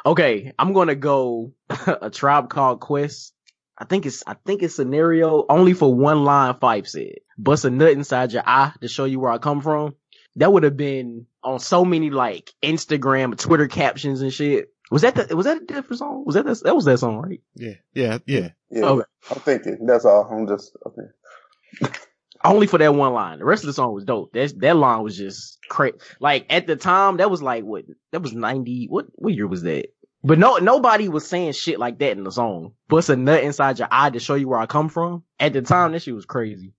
okay, 0.05 0.53
I'm 0.57 0.73
gonna 0.73 0.95
go 0.95 1.53
a 1.87 2.09
tribe 2.09 2.49
called 2.49 2.79
Quest. 2.79 3.33
I 3.77 3.85
think 3.85 4.05
it's 4.05 4.23
I 4.25 4.35
think 4.45 4.63
it's 4.63 4.75
scenario 4.75 5.45
only 5.49 5.73
for 5.73 5.93
one 5.93 6.23
line. 6.23 6.55
Phife 6.55 6.87
said, 6.87 7.15
"Bust 7.37 7.65
a 7.65 7.69
nut 7.69 7.91
inside 7.91 8.31
your 8.31 8.43
eye 8.45 8.73
to 8.81 8.87
show 8.87 9.05
you 9.05 9.19
where 9.19 9.31
I 9.31 9.37
come 9.37 9.61
from." 9.61 9.95
That 10.37 10.53
would 10.53 10.63
have 10.63 10.77
been 10.77 11.27
on 11.43 11.59
so 11.59 11.83
many 11.83 12.09
like 12.09 12.53
Instagram, 12.63 13.37
Twitter 13.37 13.67
captions 13.67 14.21
and 14.21 14.33
shit. 14.33 14.69
Was 14.89 15.01
that 15.01 15.15
the, 15.15 15.35
was 15.35 15.45
that 15.45 15.61
a 15.61 15.65
different 15.65 15.99
song? 15.99 16.23
Was 16.25 16.35
that 16.35 16.45
the, 16.45 16.55
that 16.63 16.75
was 16.75 16.85
that 16.85 16.99
song 16.99 17.17
right? 17.17 17.41
Yeah. 17.55 17.73
Yeah. 17.93 18.19
Yeah. 18.25 18.49
Yeah. 18.69 18.85
Okay. 18.85 19.05
I'm 19.31 19.39
thinking. 19.41 19.85
That's 19.85 20.05
all. 20.05 20.27
I'm 20.31 20.47
just 20.47 20.75
okay. 20.85 21.91
Only 22.43 22.67
for 22.67 22.77
that 22.77 22.93
one 22.93 23.13
line. 23.13 23.39
The 23.39 23.45
rest 23.45 23.63
of 23.63 23.67
the 23.67 23.73
song 23.73 23.93
was 23.93 24.05
dope. 24.05 24.31
That 24.33 24.53
that 24.59 24.77
line 24.77 25.03
was 25.03 25.17
just 25.17 25.57
crazy. 25.67 25.97
Like 26.19 26.45
at 26.49 26.67
the 26.67 26.75
time, 26.75 27.17
that 27.17 27.31
was 27.31 27.41
like 27.41 27.63
what? 27.63 27.85
That 28.11 28.21
was 28.21 28.33
ninety. 28.33 28.87
What 28.89 29.07
what 29.15 29.33
year 29.33 29.47
was 29.47 29.63
that? 29.63 29.87
But 30.23 30.39
no, 30.39 30.57
nobody 30.57 31.09
was 31.09 31.27
saying 31.27 31.53
shit 31.53 31.79
like 31.79 31.99
that 31.99 32.17
in 32.17 32.23
the 32.23 32.31
song. 32.31 32.73
Bust 32.87 33.09
a 33.09 33.15
nut 33.15 33.43
inside 33.43 33.79
your 33.79 33.87
eye 33.91 34.09
to 34.09 34.19
show 34.19 34.35
you 34.35 34.47
where 34.47 34.59
I 34.59 34.65
come 34.65 34.89
from. 34.89 35.23
At 35.39 35.53
the 35.53 35.61
time, 35.61 35.91
that 35.91 36.01
shit 36.01 36.15
was 36.15 36.25
crazy. 36.25 36.73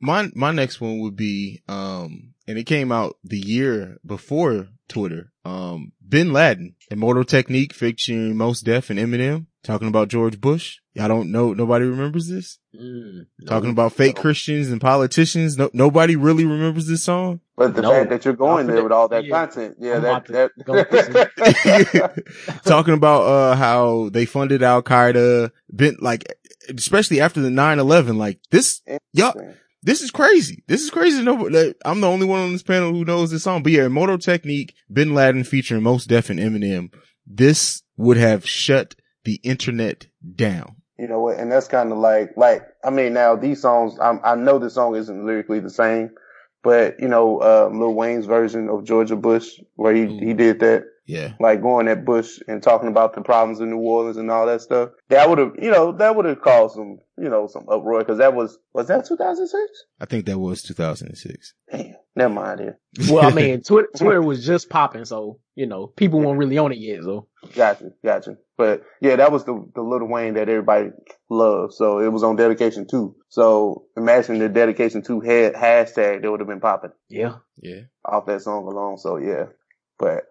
My 0.00 0.28
my 0.34 0.52
next 0.52 0.80
one 0.80 1.00
would 1.00 1.16
be 1.16 1.62
um 1.68 2.34
and 2.52 2.58
it 2.58 2.64
came 2.64 2.92
out 2.92 3.16
the 3.24 3.38
year 3.38 3.96
before 4.04 4.68
Twitter. 4.86 5.32
Um 5.42 5.92
Bin 6.06 6.30
Laden, 6.34 6.74
Immortal 6.90 7.24
Technique 7.24 7.72
featuring 7.72 8.36
Mos 8.36 8.60
Def 8.60 8.90
and 8.90 8.98
Eminem 8.98 9.46
talking 9.64 9.88
about 9.88 10.08
George 10.08 10.38
Bush. 10.38 10.78
Y'all 10.92 11.08
don't 11.08 11.32
know 11.32 11.54
nobody 11.54 11.86
remembers 11.86 12.28
this? 12.28 12.58
Mm, 12.78 13.26
Talking 13.46 13.70
about 13.70 13.94
fake 13.94 14.16
Christians 14.16 14.68
and 14.70 14.78
politicians. 14.82 15.56
No, 15.56 15.70
nobody 15.72 16.14
really 16.16 16.44
remembers 16.44 16.86
this 16.86 17.02
song. 17.02 17.40
But 17.56 17.74
the 17.74 17.80
No. 17.80 17.90
fact 17.90 18.10
that 18.10 18.24
you're 18.26 18.34
going 18.34 18.66
there 18.66 18.82
with 18.82 18.92
all 18.92 19.08
that 19.08 19.24
yeah. 19.24 19.30
content, 19.46 19.76
yeah, 19.80 19.96
I'm 19.96 20.02
that 20.02 20.50
about 20.66 20.90
that. 20.90 22.22
talking 22.64 22.92
about 22.94 23.22
uh 23.22 23.54
how 23.56 24.10
they 24.10 24.26
funded 24.26 24.62
Al 24.62 24.82
Qaeda, 24.82 25.50
been 25.74 25.96
like 26.00 26.26
especially 26.68 27.20
after 27.22 27.40
the 27.40 27.48
9-11, 27.48 28.16
like 28.18 28.38
this 28.50 28.82
y'all 29.14 29.32
this 29.82 30.00
is 30.00 30.10
crazy. 30.10 30.62
This 30.68 30.82
is 30.82 30.90
crazy. 30.90 31.22
No, 31.22 31.34
like, 31.34 31.76
I'm 31.84 32.00
the 32.00 32.08
only 32.08 32.26
one 32.26 32.40
on 32.40 32.52
this 32.52 32.62
panel 32.62 32.92
who 32.92 33.04
knows 33.04 33.30
this 33.30 33.42
song. 33.42 33.62
But 33.62 33.72
yeah, 33.72 33.86
Immortal 33.86 34.18
Technique, 34.18 34.74
Bin 34.92 35.14
Laden 35.14 35.44
featuring 35.44 35.82
Mos 35.82 36.04
Def 36.04 36.30
and 36.30 36.38
Eminem. 36.38 36.92
This 37.26 37.82
would 37.96 38.16
have 38.16 38.46
shut 38.46 38.94
the 39.24 39.40
internet 39.42 40.06
down. 40.34 40.76
You 40.98 41.08
know 41.08 41.20
what? 41.20 41.38
And 41.38 41.50
that's 41.50 41.68
kind 41.68 41.90
of 41.90 41.98
like, 41.98 42.30
like, 42.36 42.62
I 42.84 42.90
mean, 42.90 43.12
now 43.14 43.34
these 43.34 43.60
songs, 43.60 43.98
i 43.98 44.18
I 44.22 44.34
know 44.36 44.58
the 44.58 44.70
song 44.70 44.94
isn't 44.94 45.26
lyrically 45.26 45.58
the 45.58 45.70
same, 45.70 46.10
but 46.62 47.00
you 47.00 47.08
know, 47.08 47.40
um, 47.42 47.80
Lil 47.80 47.94
Wayne's 47.94 48.26
version 48.26 48.68
of 48.68 48.84
Georgia 48.84 49.16
Bush, 49.16 49.58
where 49.74 49.94
he, 49.94 50.06
he 50.18 50.32
did 50.32 50.60
that, 50.60 50.84
Yeah. 51.04 51.32
like 51.40 51.60
going 51.62 51.88
at 51.88 52.04
Bush 52.04 52.38
and 52.46 52.62
talking 52.62 52.88
about 52.88 53.14
the 53.14 53.22
problems 53.22 53.60
in 53.60 53.70
New 53.70 53.78
Orleans 53.78 54.16
and 54.16 54.30
all 54.30 54.46
that 54.46 54.60
stuff. 54.62 54.90
That 55.08 55.28
would 55.28 55.38
have, 55.38 55.52
you 55.60 55.70
know, 55.70 55.92
that 55.92 56.14
would 56.14 56.24
have 56.26 56.40
caused 56.40 56.76
some, 56.76 56.98
you 57.18 57.28
know, 57.28 57.48
some 57.48 57.64
uproar 57.68 57.98
because 58.00 58.18
that 58.18 58.34
was, 58.34 58.58
was 58.72 58.86
that 58.88 59.04
2006? 59.06 59.62
I 60.00 60.04
think 60.06 60.26
that 60.26 60.38
was 60.38 60.62
2006. 60.62 61.54
Damn, 61.70 61.94
never 62.14 62.32
mind 62.34 62.60
here. 62.60 62.78
Well, 63.10 63.24
I 63.26 63.30
mean, 63.34 63.62
Twitter, 63.62 63.88
Twitter 63.96 64.22
was 64.22 64.44
just 64.46 64.70
popping, 64.70 65.04
so 65.04 65.40
you 65.54 65.66
know, 65.66 65.86
people 65.88 66.20
weren't 66.20 66.38
really 66.38 66.56
on 66.56 66.72
it 66.72 66.78
yet. 66.78 67.02
So 67.02 67.26
Gotcha, 67.54 67.90
gotcha. 68.04 68.36
But 68.56 68.84
yeah, 69.00 69.16
that 69.16 69.32
was 69.32 69.44
the 69.44 69.68
the 69.74 69.82
Lil 69.82 70.06
Wayne 70.06 70.34
that 70.34 70.48
everybody 70.48 70.90
loved. 71.28 71.74
So 71.74 71.98
it 71.98 72.08
was 72.12 72.22
on 72.22 72.36
dedication 72.36 72.86
two. 72.88 73.16
So 73.28 73.84
imagine 73.96 74.38
the 74.38 74.48
dedication 74.48 75.02
two 75.02 75.20
head 75.20 75.54
hashtag 75.54 76.22
that 76.22 76.30
would 76.30 76.40
have 76.40 76.48
been 76.48 76.60
popping 76.60 76.92
yeah, 77.08 77.34
Yeah. 77.60 77.80
off 78.04 78.26
that 78.26 78.40
song 78.42 78.64
alone. 78.66 78.96
So 78.98 79.16
yeah. 79.16 79.46
But 79.98 80.24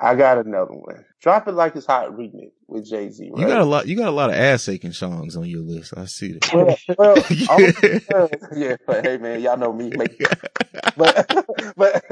I 0.00 0.14
got 0.14 0.38
another 0.38 0.72
one. 0.74 1.04
Drop 1.20 1.48
it 1.48 1.52
like 1.52 1.74
it's 1.76 1.86
hot 1.86 2.10
remix 2.12 2.52
with 2.68 2.88
Jay 2.88 3.10
Z. 3.10 3.30
Right? 3.32 3.40
You 3.40 3.46
got 3.48 3.60
a 3.60 3.64
lot, 3.64 3.86
you 3.88 3.96
got 3.96 4.08
a 4.08 4.12
lot 4.12 4.30
of 4.30 4.36
ass 4.36 4.68
aching 4.68 4.92
songs 4.92 5.36
on 5.36 5.46
your 5.46 5.60
list. 5.62 5.92
I 5.96 6.04
see 6.04 6.32
that. 6.32 6.52
well, 6.52 6.76
well, 6.96 7.16
I'm- 7.50 8.28
yeah, 8.56 8.76
but 8.86 9.04
hey 9.04 9.18
man, 9.18 9.40
y'all 9.40 9.56
know 9.56 9.72
me. 9.72 9.90
Make, 9.96 10.18
but 10.96 11.46
but 11.76 12.04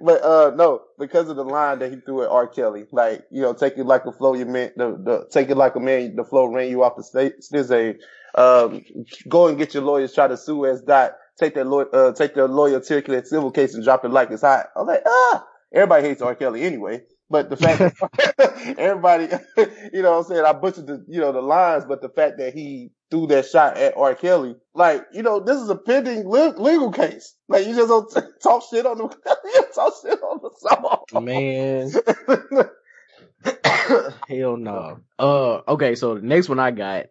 but 0.00 0.22
uh 0.22 0.52
no, 0.56 0.82
because 0.98 1.28
of 1.28 1.36
the 1.36 1.44
line 1.44 1.80
that 1.80 1.90
he 1.92 2.00
threw 2.00 2.22
at 2.22 2.30
R. 2.30 2.46
Kelly, 2.46 2.86
like 2.92 3.24
you 3.30 3.42
know, 3.42 3.52
take 3.52 3.76
it 3.76 3.84
like 3.84 4.06
a 4.06 4.12
flow 4.12 4.34
you 4.34 4.46
meant 4.46 4.76
the 4.76 4.92
the 4.92 5.26
take 5.30 5.50
it 5.50 5.56
like 5.56 5.74
a 5.76 5.80
man, 5.80 6.16
the 6.16 6.24
flow 6.24 6.46
ran 6.46 6.68
you 6.70 6.82
off 6.82 6.96
the 6.96 7.04
state. 7.04 7.34
There's 7.50 7.70
a 7.70 7.96
um 8.36 8.82
go 9.28 9.48
and 9.48 9.58
get 9.58 9.74
your 9.74 9.82
lawyers, 9.82 10.14
try 10.14 10.28
to 10.28 10.36
sue 10.36 10.64
as 10.66 10.80
dot. 10.82 11.12
Take 11.38 11.54
that 11.56 11.66
lawyer, 11.66 11.88
uh, 11.92 12.12
take 12.12 12.34
the 12.34 12.46
lawyer 12.46 12.74
articulate 12.74 13.26
civil 13.26 13.50
case 13.50 13.74
and 13.74 13.82
drop 13.84 14.04
it 14.04 14.10
like 14.10 14.30
it's 14.30 14.42
hot. 14.42 14.66
I'm 14.76 14.86
like 14.86 15.02
ah, 15.06 15.44
everybody 15.74 16.06
hates 16.08 16.22
R. 16.22 16.34
Kelly 16.34 16.62
anyway. 16.62 17.02
But 17.30 17.50
the 17.50 17.56
fact 17.56 17.78
that 18.38 18.74
everybody, 18.78 19.28
you 19.92 20.02
know 20.02 20.12
what 20.12 20.18
I'm 20.18 20.24
saying? 20.24 20.44
I 20.44 20.52
butchered 20.52 20.86
the, 20.86 21.04
you 21.08 21.20
know, 21.20 21.32
the 21.32 21.40
lines, 21.40 21.84
but 21.84 22.02
the 22.02 22.08
fact 22.08 22.38
that 22.38 22.54
he 22.54 22.90
threw 23.10 23.26
that 23.28 23.46
shot 23.46 23.76
at 23.76 23.96
R. 23.96 24.14
Kelly, 24.14 24.56
like, 24.74 25.04
you 25.12 25.22
know, 25.22 25.40
this 25.40 25.60
is 25.60 25.68
a 25.70 25.76
pending 25.76 26.28
le- 26.28 26.56
legal 26.58 26.90
case. 26.92 27.34
Like, 27.48 27.66
you 27.66 27.74
just 27.74 27.88
don't 27.88 28.10
t- 28.10 28.20
talk 28.42 28.64
shit 28.70 28.86
on 28.86 28.98
the, 28.98 29.04
you 29.44 29.64
talk 29.74 29.94
shit 30.02 30.22
on 30.22 30.40
the 30.42 30.50
song. 30.58 31.24
man. 31.24 31.90
Hell 34.28 34.56
no. 34.56 35.00
Uh, 35.18 35.60
okay, 35.68 35.94
so 35.94 36.14
the 36.16 36.22
next 36.22 36.48
one 36.48 36.58
I 36.58 36.70
got, 36.70 37.06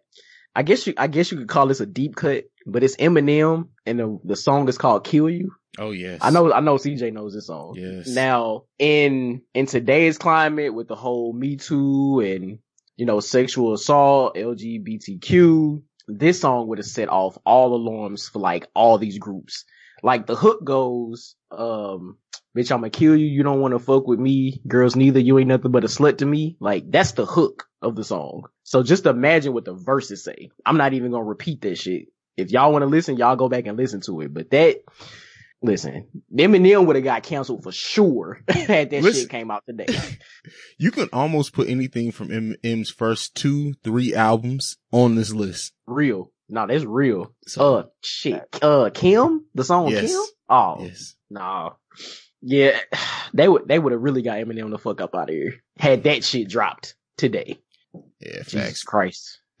I 0.54 0.62
guess 0.62 0.86
you, 0.86 0.94
I 0.96 1.06
guess 1.06 1.30
you 1.32 1.38
could 1.38 1.48
call 1.48 1.66
this 1.66 1.80
a 1.80 1.86
deep 1.86 2.16
cut, 2.16 2.44
but 2.66 2.82
it's 2.84 2.96
Eminem, 2.96 3.68
and 3.86 3.98
the 3.98 4.18
the 4.24 4.36
song 4.36 4.68
is 4.68 4.78
called 4.78 5.04
"Kill 5.04 5.28
You." 5.28 5.52
Oh 5.78 5.90
yes. 5.90 6.20
I 6.22 6.30
know, 6.30 6.52
I 6.52 6.60
know, 6.60 6.76
CJ 6.76 7.12
knows 7.12 7.34
this 7.34 7.46
song. 7.46 7.74
Yes. 7.76 8.08
Now, 8.08 8.64
in 8.78 9.42
in 9.54 9.66
today's 9.66 10.18
climate, 10.18 10.74
with 10.74 10.88
the 10.88 10.96
whole 10.96 11.32
Me 11.32 11.56
Too 11.56 12.20
and 12.20 12.58
you 12.96 13.06
know 13.06 13.20
sexual 13.20 13.72
assault, 13.72 14.36
LGBTQ, 14.36 15.82
this 16.08 16.40
song 16.40 16.68
would 16.68 16.78
have 16.78 16.86
set 16.86 17.08
off 17.08 17.38
all 17.44 17.74
alarms 17.74 18.28
for 18.28 18.38
like 18.38 18.68
all 18.74 18.98
these 18.98 19.18
groups. 19.18 19.64
Like 20.02 20.26
the 20.26 20.36
hook 20.36 20.62
goes, 20.64 21.34
um, 21.50 22.18
bitch, 22.56 22.70
I'ma 22.70 22.88
kill 22.92 23.16
you. 23.16 23.26
You 23.26 23.42
don't 23.42 23.60
want 23.60 23.72
to 23.72 23.78
fuck 23.78 24.06
with 24.06 24.18
me. 24.18 24.60
Girls 24.68 24.96
neither. 24.96 25.18
You 25.18 25.38
ain't 25.38 25.48
nothing 25.48 25.70
but 25.70 25.84
a 25.84 25.88
slut 25.88 26.18
to 26.18 26.26
me. 26.26 26.56
Like 26.60 26.90
that's 26.90 27.12
the 27.12 27.26
hook 27.26 27.66
of 27.80 27.96
the 27.96 28.04
song. 28.04 28.44
So 28.62 28.82
just 28.82 29.06
imagine 29.06 29.54
what 29.54 29.64
the 29.64 29.74
verses 29.74 30.22
say. 30.24 30.50
I'm 30.64 30.76
not 30.76 30.92
even 30.94 31.10
going 31.10 31.24
to 31.24 31.28
repeat 31.28 31.62
that 31.62 31.78
shit. 31.78 32.08
If 32.36 32.50
y'all 32.50 32.72
want 32.72 32.82
to 32.82 32.86
listen, 32.86 33.16
y'all 33.16 33.36
go 33.36 33.48
back 33.48 33.66
and 33.66 33.76
listen 33.76 34.00
to 34.02 34.20
it. 34.22 34.34
But 34.34 34.50
that, 34.50 34.82
listen, 35.64 36.06
Eminem 36.36 36.86
would 36.86 36.96
have 36.96 37.04
got 37.04 37.22
canceled 37.24 37.62
for 37.64 37.72
sure 37.72 38.40
had 38.48 38.90
that 38.90 39.02
Listen. 39.02 39.22
shit 39.22 39.30
came 39.30 39.50
out 39.50 39.64
today. 39.68 39.86
You 40.76 40.90
can 40.90 41.08
almost 41.12 41.52
put 41.54 41.68
anything 41.68 42.10
from 42.12 42.30
M- 42.30 42.56
M's 42.62 42.90
first 42.90 43.34
two, 43.34 43.72
three 43.82 44.14
albums 44.14 44.76
on 44.92 45.14
this 45.14 45.32
list. 45.32 45.72
Real. 45.86 46.30
No, 46.50 46.66
that's 46.66 46.84
real. 46.84 47.32
So, 47.46 47.74
uh, 47.76 47.82
shit. 48.02 48.42
Uh, 48.60 48.90
Kim, 48.92 49.46
the 49.54 49.64
song 49.64 49.88
Yes. 49.88 50.10
Kim. 50.12 50.20
Oh, 50.50 50.76
yes. 50.80 51.14
no. 51.30 51.76
Yeah, 52.42 52.78
they 53.34 53.48
would 53.48 53.66
they 53.66 53.78
would 53.78 53.92
have 53.92 54.02
really 54.02 54.20
got 54.22 54.36
Eminem 54.38 54.70
the 54.70 54.78
fuck 54.78 55.00
up 55.00 55.14
out 55.14 55.30
of 55.30 55.34
here 55.34 55.54
had 55.78 56.02
that 56.04 56.24
shit 56.24 56.48
dropped 56.48 56.94
today. 57.16 57.58
Yeah, 58.20 58.42
Jesus 58.42 58.52
facts. 58.52 58.82
Christ. 58.82 59.38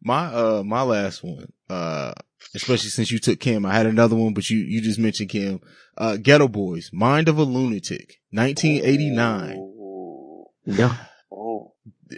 my 0.00 0.26
uh 0.26 0.62
my 0.64 0.82
last 0.82 1.22
one, 1.22 1.52
uh 1.68 2.12
especially 2.54 2.90
since 2.90 3.10
you 3.10 3.18
took 3.18 3.40
Kim, 3.40 3.66
I 3.66 3.74
had 3.74 3.86
another 3.86 4.16
one, 4.16 4.34
but 4.34 4.48
you 4.50 4.58
you 4.58 4.80
just 4.80 4.98
mentioned 4.98 5.30
Kim. 5.30 5.60
Uh 5.96 6.16
Geto 6.20 6.50
Boys, 6.50 6.90
Mind 6.92 7.28
of 7.28 7.38
a 7.38 7.42
Lunatic, 7.42 8.20
1989. 8.30 9.64
Yeah. 10.66 10.96
Oh. 11.32 11.72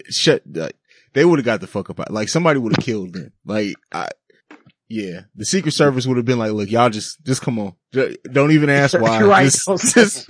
Shut 0.08 0.42
like, 0.52 0.76
they 1.12 1.24
would 1.24 1.38
have 1.38 1.46
got 1.46 1.60
the 1.60 1.66
fuck 1.66 1.90
up 1.90 2.00
out. 2.00 2.10
Like 2.10 2.28
somebody 2.28 2.58
would 2.58 2.76
have 2.76 2.84
killed 2.84 3.14
them. 3.14 3.32
Like 3.44 3.74
I 3.92 4.08
yeah, 4.90 5.20
the 5.36 5.44
Secret 5.44 5.70
Service 5.70 6.04
would 6.04 6.16
have 6.16 6.26
been 6.26 6.40
like, 6.40 6.50
"Look, 6.50 6.68
y'all 6.68 6.90
just, 6.90 7.24
just 7.24 7.42
come 7.42 7.60
on. 7.60 7.76
Ju- 7.92 8.16
Don't 8.32 8.50
even 8.50 8.68
ask 8.68 8.92
why. 9.00 9.22
Right. 9.22 9.44
Just, 9.44 9.94
just, 9.94 10.28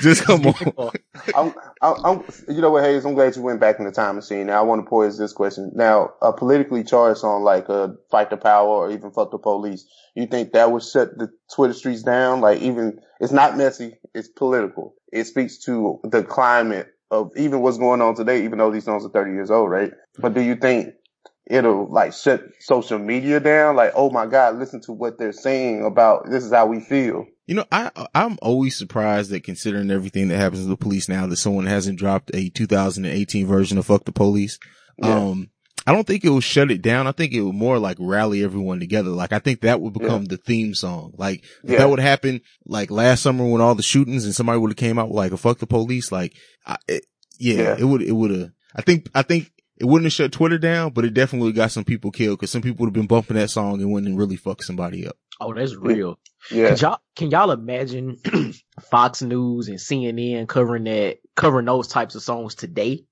just 0.00 0.24
come 0.24 0.46
on." 0.46 0.90
I'm, 1.36 1.54
I'm, 1.80 2.04
I'm, 2.04 2.24
you 2.48 2.60
know 2.60 2.70
what, 2.70 2.82
Hayes? 2.82 3.04
I'm 3.04 3.14
glad 3.14 3.36
you 3.36 3.42
went 3.42 3.60
back 3.60 3.78
in 3.78 3.84
the 3.84 3.92
time 3.92 4.16
machine. 4.16 4.48
Now 4.48 4.58
I 4.58 4.62
want 4.62 4.84
to 4.84 4.90
pose 4.90 5.16
this 5.16 5.32
question. 5.32 5.70
Now, 5.76 6.10
a 6.20 6.32
politically 6.32 6.82
charged 6.82 7.20
song 7.20 7.44
like 7.44 7.70
uh, 7.70 7.90
"Fight 8.10 8.30
the 8.30 8.36
Power" 8.36 8.68
or 8.68 8.90
even 8.90 9.12
"Fuck 9.12 9.30
the 9.30 9.38
Police," 9.38 9.86
you 10.16 10.26
think 10.26 10.52
that 10.54 10.72
would 10.72 10.82
shut 10.82 11.16
the 11.16 11.30
Twitter 11.54 11.74
streets 11.74 12.02
down? 12.02 12.40
Like, 12.40 12.60
even 12.62 12.98
it's 13.20 13.32
not 13.32 13.56
messy; 13.56 13.96
it's 14.12 14.26
political. 14.26 14.96
It 15.12 15.24
speaks 15.28 15.58
to 15.66 16.00
the 16.02 16.24
climate 16.24 16.88
of 17.12 17.30
even 17.36 17.60
what's 17.60 17.78
going 17.78 18.00
on 18.02 18.16
today. 18.16 18.42
Even 18.44 18.58
though 18.58 18.72
these 18.72 18.86
songs 18.86 19.04
are 19.04 19.10
30 19.10 19.30
years 19.30 19.52
old, 19.52 19.70
right? 19.70 19.92
But 20.18 20.34
do 20.34 20.40
you 20.40 20.56
think 20.56 20.94
it'll 21.50 21.90
like 21.90 22.12
shut 22.12 22.42
social 22.60 22.98
media 22.98 23.40
down? 23.40 23.76
Like, 23.76 23.92
oh 23.94 24.10
my 24.10 24.26
God, 24.26 24.56
listen 24.58 24.80
to 24.82 24.92
what 24.92 25.18
they're 25.18 25.32
saying 25.32 25.84
about 25.84 26.30
this 26.30 26.44
is 26.44 26.52
how 26.52 26.66
we 26.66 26.80
feel. 26.80 27.26
You 27.46 27.56
know, 27.56 27.64
I 27.72 27.90
I'm 28.14 28.38
always 28.40 28.78
surprised 28.78 29.30
that 29.32 29.42
considering 29.44 29.90
everything 29.90 30.28
that 30.28 30.36
happens 30.38 30.62
to 30.62 30.68
the 30.68 30.76
police 30.76 31.08
now, 31.08 31.26
that 31.26 31.36
someone 31.36 31.66
hasn't 31.66 31.98
dropped 31.98 32.30
a 32.32 32.48
2018 32.50 33.46
version 33.46 33.76
of 33.78 33.86
"Fuck 33.86 34.04
the 34.04 34.12
Police." 34.12 34.58
Yeah. 34.98 35.16
Um, 35.18 35.50
I 35.86 35.92
don't 35.92 36.06
think 36.06 36.24
it 36.24 36.28
will 36.28 36.40
shut 36.40 36.70
it 36.70 36.82
down. 36.82 37.06
I 37.06 37.12
think 37.12 37.32
it 37.32 37.40
will 37.40 37.52
more 37.54 37.78
like 37.78 37.96
rally 37.98 38.44
everyone 38.44 38.78
together. 38.78 39.10
Like 39.10 39.32
I 39.32 39.38
think 39.40 39.62
that 39.62 39.80
would 39.80 39.94
become 39.94 40.26
the 40.26 40.36
theme 40.36 40.74
song. 40.74 41.14
Like 41.16 41.42
Yeah. 41.64 41.78
that 41.78 41.90
would 41.90 41.98
happen 41.98 42.42
like 42.66 42.90
last 42.90 43.22
summer 43.22 43.44
when 43.48 43.60
all 43.62 43.74
the 43.74 43.82
shootings 43.82 44.24
and 44.26 44.34
somebody 44.34 44.58
would 44.58 44.70
have 44.70 44.76
came 44.76 44.98
out 44.98 45.08
with 45.08 45.16
like 45.16 45.32
a 45.32 45.36
"Fuck 45.36 45.58
the 45.58 45.66
Police." 45.66 46.12
Like, 46.12 46.34
I, 46.66 46.76
it, 46.86 47.06
yeah, 47.38 47.54
Yeah. 47.56 47.76
it 47.80 47.84
would 47.84 48.02
it 48.02 48.12
would 48.12 48.30
have. 48.30 48.50
I 48.76 48.82
think 48.82 49.08
I 49.14 49.22
think. 49.22 49.50
It 49.80 49.86
wouldn't 49.86 50.04
have 50.04 50.12
shut 50.12 50.30
Twitter 50.32 50.58
down, 50.58 50.92
but 50.92 51.04
it 51.06 51.14
definitely 51.14 51.52
got 51.52 51.70
some 51.72 51.84
people 51.84 52.10
killed 52.10 52.38
because 52.38 52.50
some 52.50 52.60
people 52.60 52.84
would 52.84 52.88
have 52.88 52.94
been 52.94 53.06
bumping 53.06 53.36
that 53.38 53.48
song 53.48 53.80
and 53.80 53.90
wouldn't 53.90 54.18
really 54.18 54.36
fuck 54.36 54.62
somebody 54.62 55.06
up. 55.06 55.16
Oh, 55.40 55.54
that's 55.54 55.74
real. 55.74 56.18
Yeah. 56.50 56.68
Can 56.68 56.76
y'all, 56.76 56.98
can 57.16 57.30
y'all 57.30 57.50
imagine 57.50 58.18
Fox 58.90 59.22
News 59.22 59.68
and 59.68 59.78
CNN 59.78 60.46
covering 60.48 60.84
that, 60.84 61.18
covering 61.34 61.64
those 61.64 61.88
types 61.88 62.14
of 62.14 62.22
songs 62.22 62.54
today? 62.54 63.04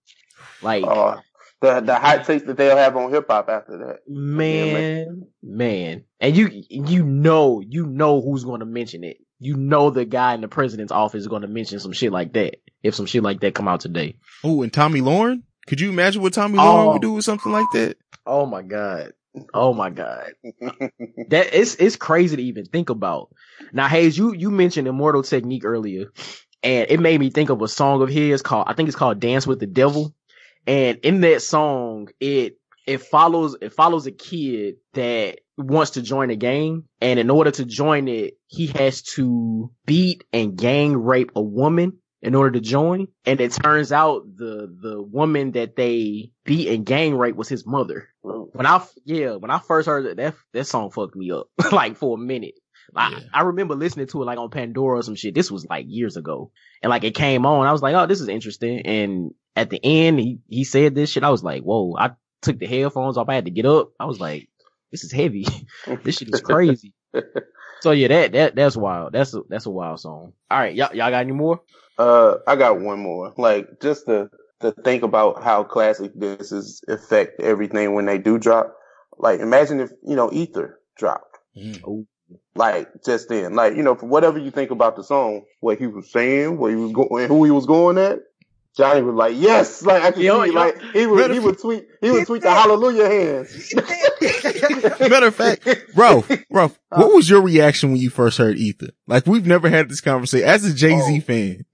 Like, 0.61 0.85
Uh, 0.85 1.17
the 1.61 1.81
the 1.81 1.95
hot 1.95 2.25
takes 2.25 2.45
that 2.45 2.57
they'll 2.57 2.77
have 2.77 2.97
on 2.97 3.11
hip 3.13 3.27
hop 3.29 3.49
after 3.49 3.79
that. 3.79 4.01
man, 4.07 5.27
man, 5.43 6.05
and 6.21 6.37
you, 6.37 6.51
you 6.69 7.03
know, 7.03 7.61
you 7.67 7.87
know 7.87 8.21
who's 8.21 8.45
going 8.45 8.61
to 8.61 8.67
mention 8.67 9.03
it. 9.05 9.17
You 9.41 9.57
know 9.57 9.91
the 9.91 10.05
guy 10.05 10.35
in 10.35 10.41
the 10.41 10.49
president's 10.49 10.93
office 10.93 11.23
is 11.23 11.29
going 11.29 11.43
to 11.43 11.49
mention 11.49 11.81
some 11.81 11.93
shit 11.93 12.13
like 12.13 12.33
that 12.35 12.57
if 12.83 12.95
some 12.95 13.07
shit 13.07 13.23
like 13.23 13.41
that 13.41 13.55
come 13.55 13.69
out 13.69 13.81
today. 13.81 14.17
Oh, 14.45 14.63
and 14.63 14.73
Tomi 14.73 15.01
Lahren? 15.01 15.43
Could 15.69 15.81
you 15.81 15.91
imagine 15.91 16.23
what 16.23 16.33
Tomi 16.33 16.59
Oh. 16.59 16.93
Would 16.93 17.03
do 17.03 17.13
with 17.13 17.25
something 17.25 17.53
like 17.53 17.71
that? 17.73 17.97
Oh 18.27 18.47
my 18.47 18.63
god. 18.63 19.13
Oh 19.55 19.75
my 19.75 19.91
god. 19.91 20.33
That 21.29 21.51
it's 21.53 21.75
it's 21.75 21.97
crazy 21.97 22.37
to 22.37 22.43
even 22.43 22.65
think 22.65 22.89
about. 22.91 23.29
Now, 23.73 23.87
Hayes, 23.87 24.17
you 24.17 24.33
you 24.33 24.51
mentioned 24.51 24.89
Immortal 24.89 25.23
Technique 25.23 25.65
earlier, 25.67 26.07
and 26.63 26.87
it 26.89 27.01
made 27.01 27.21
me 27.21 27.29
think 27.31 27.51
of 27.51 27.61
a 27.61 27.69
song 27.69 28.01
of 28.03 28.09
his 28.09 28.41
called 28.41 28.65
I 28.69 28.73
think 28.73 28.89
it's 28.89 28.97
called 28.97 29.21
Dance 29.21 29.47
with 29.47 29.61
the 29.61 29.67
Devil. 29.67 30.15
And 30.67 30.99
in 31.03 31.21
that 31.21 31.43
song, 31.43 32.09
it 32.19 32.59
it 32.87 33.03
follows 33.03 33.57
it 33.61 33.75
follows 33.75 34.07
a 34.07 34.13
kid 34.13 34.77
that 34.95 35.41
wants 35.59 35.93
to 35.93 36.03
join 36.03 36.31
a 36.31 36.37
gang, 36.37 36.85
and 37.03 37.21
in 37.21 37.29
order 37.29 37.51
to 37.51 37.65
join 37.67 38.09
it, 38.09 38.39
he 38.47 38.69
has 38.69 39.03
to 39.03 39.71
beat 39.85 40.25
and 40.33 40.57
gang 40.57 40.97
rape 40.97 41.33
a 41.37 41.43
woman 41.43 41.99
in 42.23 42.35
order 42.35 42.53
to 42.53 42.61
join. 42.61 43.09
And 43.25 43.41
it 43.41 43.53
turns 43.53 43.93
out 43.93 44.25
the 44.37 44.75
the 44.81 45.03
woman 45.03 45.53
that 45.53 45.77
they 45.77 46.33
beat 46.45 46.69
and 46.69 46.85
gang 46.85 47.17
rape 47.17 47.37
was 47.37 47.49
his 47.49 47.67
mother. 47.67 48.09
When 48.23 48.67
I 48.67 48.85
yeah, 49.05 49.37
when 49.37 49.51
I 49.51 49.59
first 49.59 49.87
heard 49.87 50.07
that 50.07 50.17
that, 50.17 50.35
that 50.53 50.65
song 50.67 50.91
fucked 50.91 51.17
me 51.17 51.31
up 51.31 51.49
like 51.73 51.97
for 51.97 52.17
a 52.17 52.21
minute. 52.21 52.55
Like, 52.93 53.13
Yeah. 53.13 53.21
I 53.35 53.43
remember 53.43 53.75
listening 53.75 54.07
to 54.09 54.23
it 54.23 54.27
like 54.27 54.39
on 54.39 54.51
Pandora 54.51 54.99
or 54.99 55.03
some 55.03 55.15
shit. 55.15 55.35
This 55.35 55.51
was 55.51 55.67
like 55.67 55.87
years 55.89 56.17
ago. 56.17 56.51
And 56.83 56.91
like 56.91 57.05
it 57.05 57.15
came 57.15 57.45
on, 57.47 57.67
I 57.67 57.73
was 57.73 57.83
like, 57.83 57.95
oh, 57.95 58.07
this 58.07 58.21
is 58.21 58.29
interesting. 58.29 58.81
And 58.81 59.35
at 59.57 59.71
the 59.71 59.81
end, 59.83 60.19
he, 60.19 60.39
he 60.49 60.65
said 60.65 60.95
this 60.95 61.11
shit. 61.11 61.25
I 61.25 61.31
was 61.31 61.45
like, 61.45 61.63
whoa, 61.63 61.95
I 61.99 62.13
took 62.43 62.59
the 62.59 62.67
headphones 62.67 63.17
off. 63.19 63.29
I 63.29 63.35
had 63.35 63.45
to 63.45 63.51
get 63.51 63.67
up. 63.67 63.91
I 64.01 64.07
was 64.07 64.21
like, 64.21 64.49
this 64.91 65.05
is 65.05 65.13
heavy. 65.13 65.47
this 66.03 66.17
shit 66.17 66.33
is 66.33 66.41
crazy. 66.41 66.95
so 67.81 67.91
yeah, 67.91 68.09
that, 68.09 68.33
that, 68.33 68.55
that's 68.57 68.77
wild. 68.77 69.13
That's 69.13 69.35
a, 69.35 69.43
that's 69.49 69.67
a 69.67 69.71
wild 69.71 70.01
song. 70.01 70.33
All 70.51 70.59
right. 70.59 70.75
Y'all, 70.75 70.95
y'all 70.95 71.11
got 71.11 71.21
any 71.21 71.33
more? 71.33 71.61
Uh, 71.99 72.37
I 72.47 72.57
got 72.57 72.81
one 72.81 73.01
more. 73.01 73.35
Like 73.39 73.81
just 73.83 74.07
to 74.07 74.31
to 74.61 74.73
think 74.85 75.03
about 75.05 75.43
how 75.45 75.65
classic 75.65 76.13
this 76.17 76.53
is 76.53 76.83
affect 76.89 77.41
everything 77.43 77.95
when 77.95 78.07
they 78.07 78.19
do 78.19 78.39
drop. 78.39 78.75
Like 79.19 79.41
imagine 79.41 79.81
if 79.81 79.91
you 80.07 80.17
know 80.17 80.31
Ether 80.33 80.81
dropped. 80.99 81.39
Oh, 81.87 82.07
Like 82.55 82.89
just 83.05 83.29
then, 83.31 83.55
like 83.55 83.77
you 83.77 83.83
know, 83.83 83.95
for 83.97 84.07
whatever 84.07 84.39
you 84.39 84.51
think 84.51 84.71
about 84.71 84.97
the 84.97 85.05
song, 85.05 85.45
what 85.61 85.79
he 85.79 85.87
was 85.87 86.13
saying, 86.13 86.59
what 86.59 86.71
he 86.71 86.77
was 86.77 86.93
going, 86.93 87.29
who 87.29 87.45
he 87.45 87.51
was 87.51 87.67
going 87.67 87.99
at, 87.99 88.21
Johnny 88.79 89.03
was 89.03 89.15
like, 89.17 89.35
yes, 89.37 89.83
like 89.83 90.03
I 90.05 90.13
could 90.13 90.23
Yo, 90.23 90.45
see, 90.45 90.51
yo. 90.53 90.55
like 90.55 90.81
he 90.93 91.05
would, 91.05 91.31
he 91.33 91.41
would 91.41 91.59
tweet, 91.59 91.87
he 92.01 92.11
would 92.13 92.27
tweet 92.29 92.43
the 92.43 92.51
hallelujah 92.51 93.09
hands. 93.09 93.75
Matter 95.01 95.27
of 95.27 95.35
fact, 95.35 95.67
bro, 95.97 96.25
bro, 96.49 96.71
what 96.91 97.13
was 97.13 97.29
your 97.29 97.43
reaction 97.43 97.91
when 97.91 97.99
you 98.01 98.09
first 98.09 98.39
heard 98.39 98.57
Ether? 98.57 98.91
Like 99.09 99.27
we've 99.27 99.47
never 99.47 99.69
had 99.69 99.89
this 99.89 100.01
conversation 100.01 100.49
as 100.49 100.65
a 100.65 100.73
Jay 100.73 100.97
Z 100.99 101.19
Oh. 101.19 101.21
fan. 101.21 101.65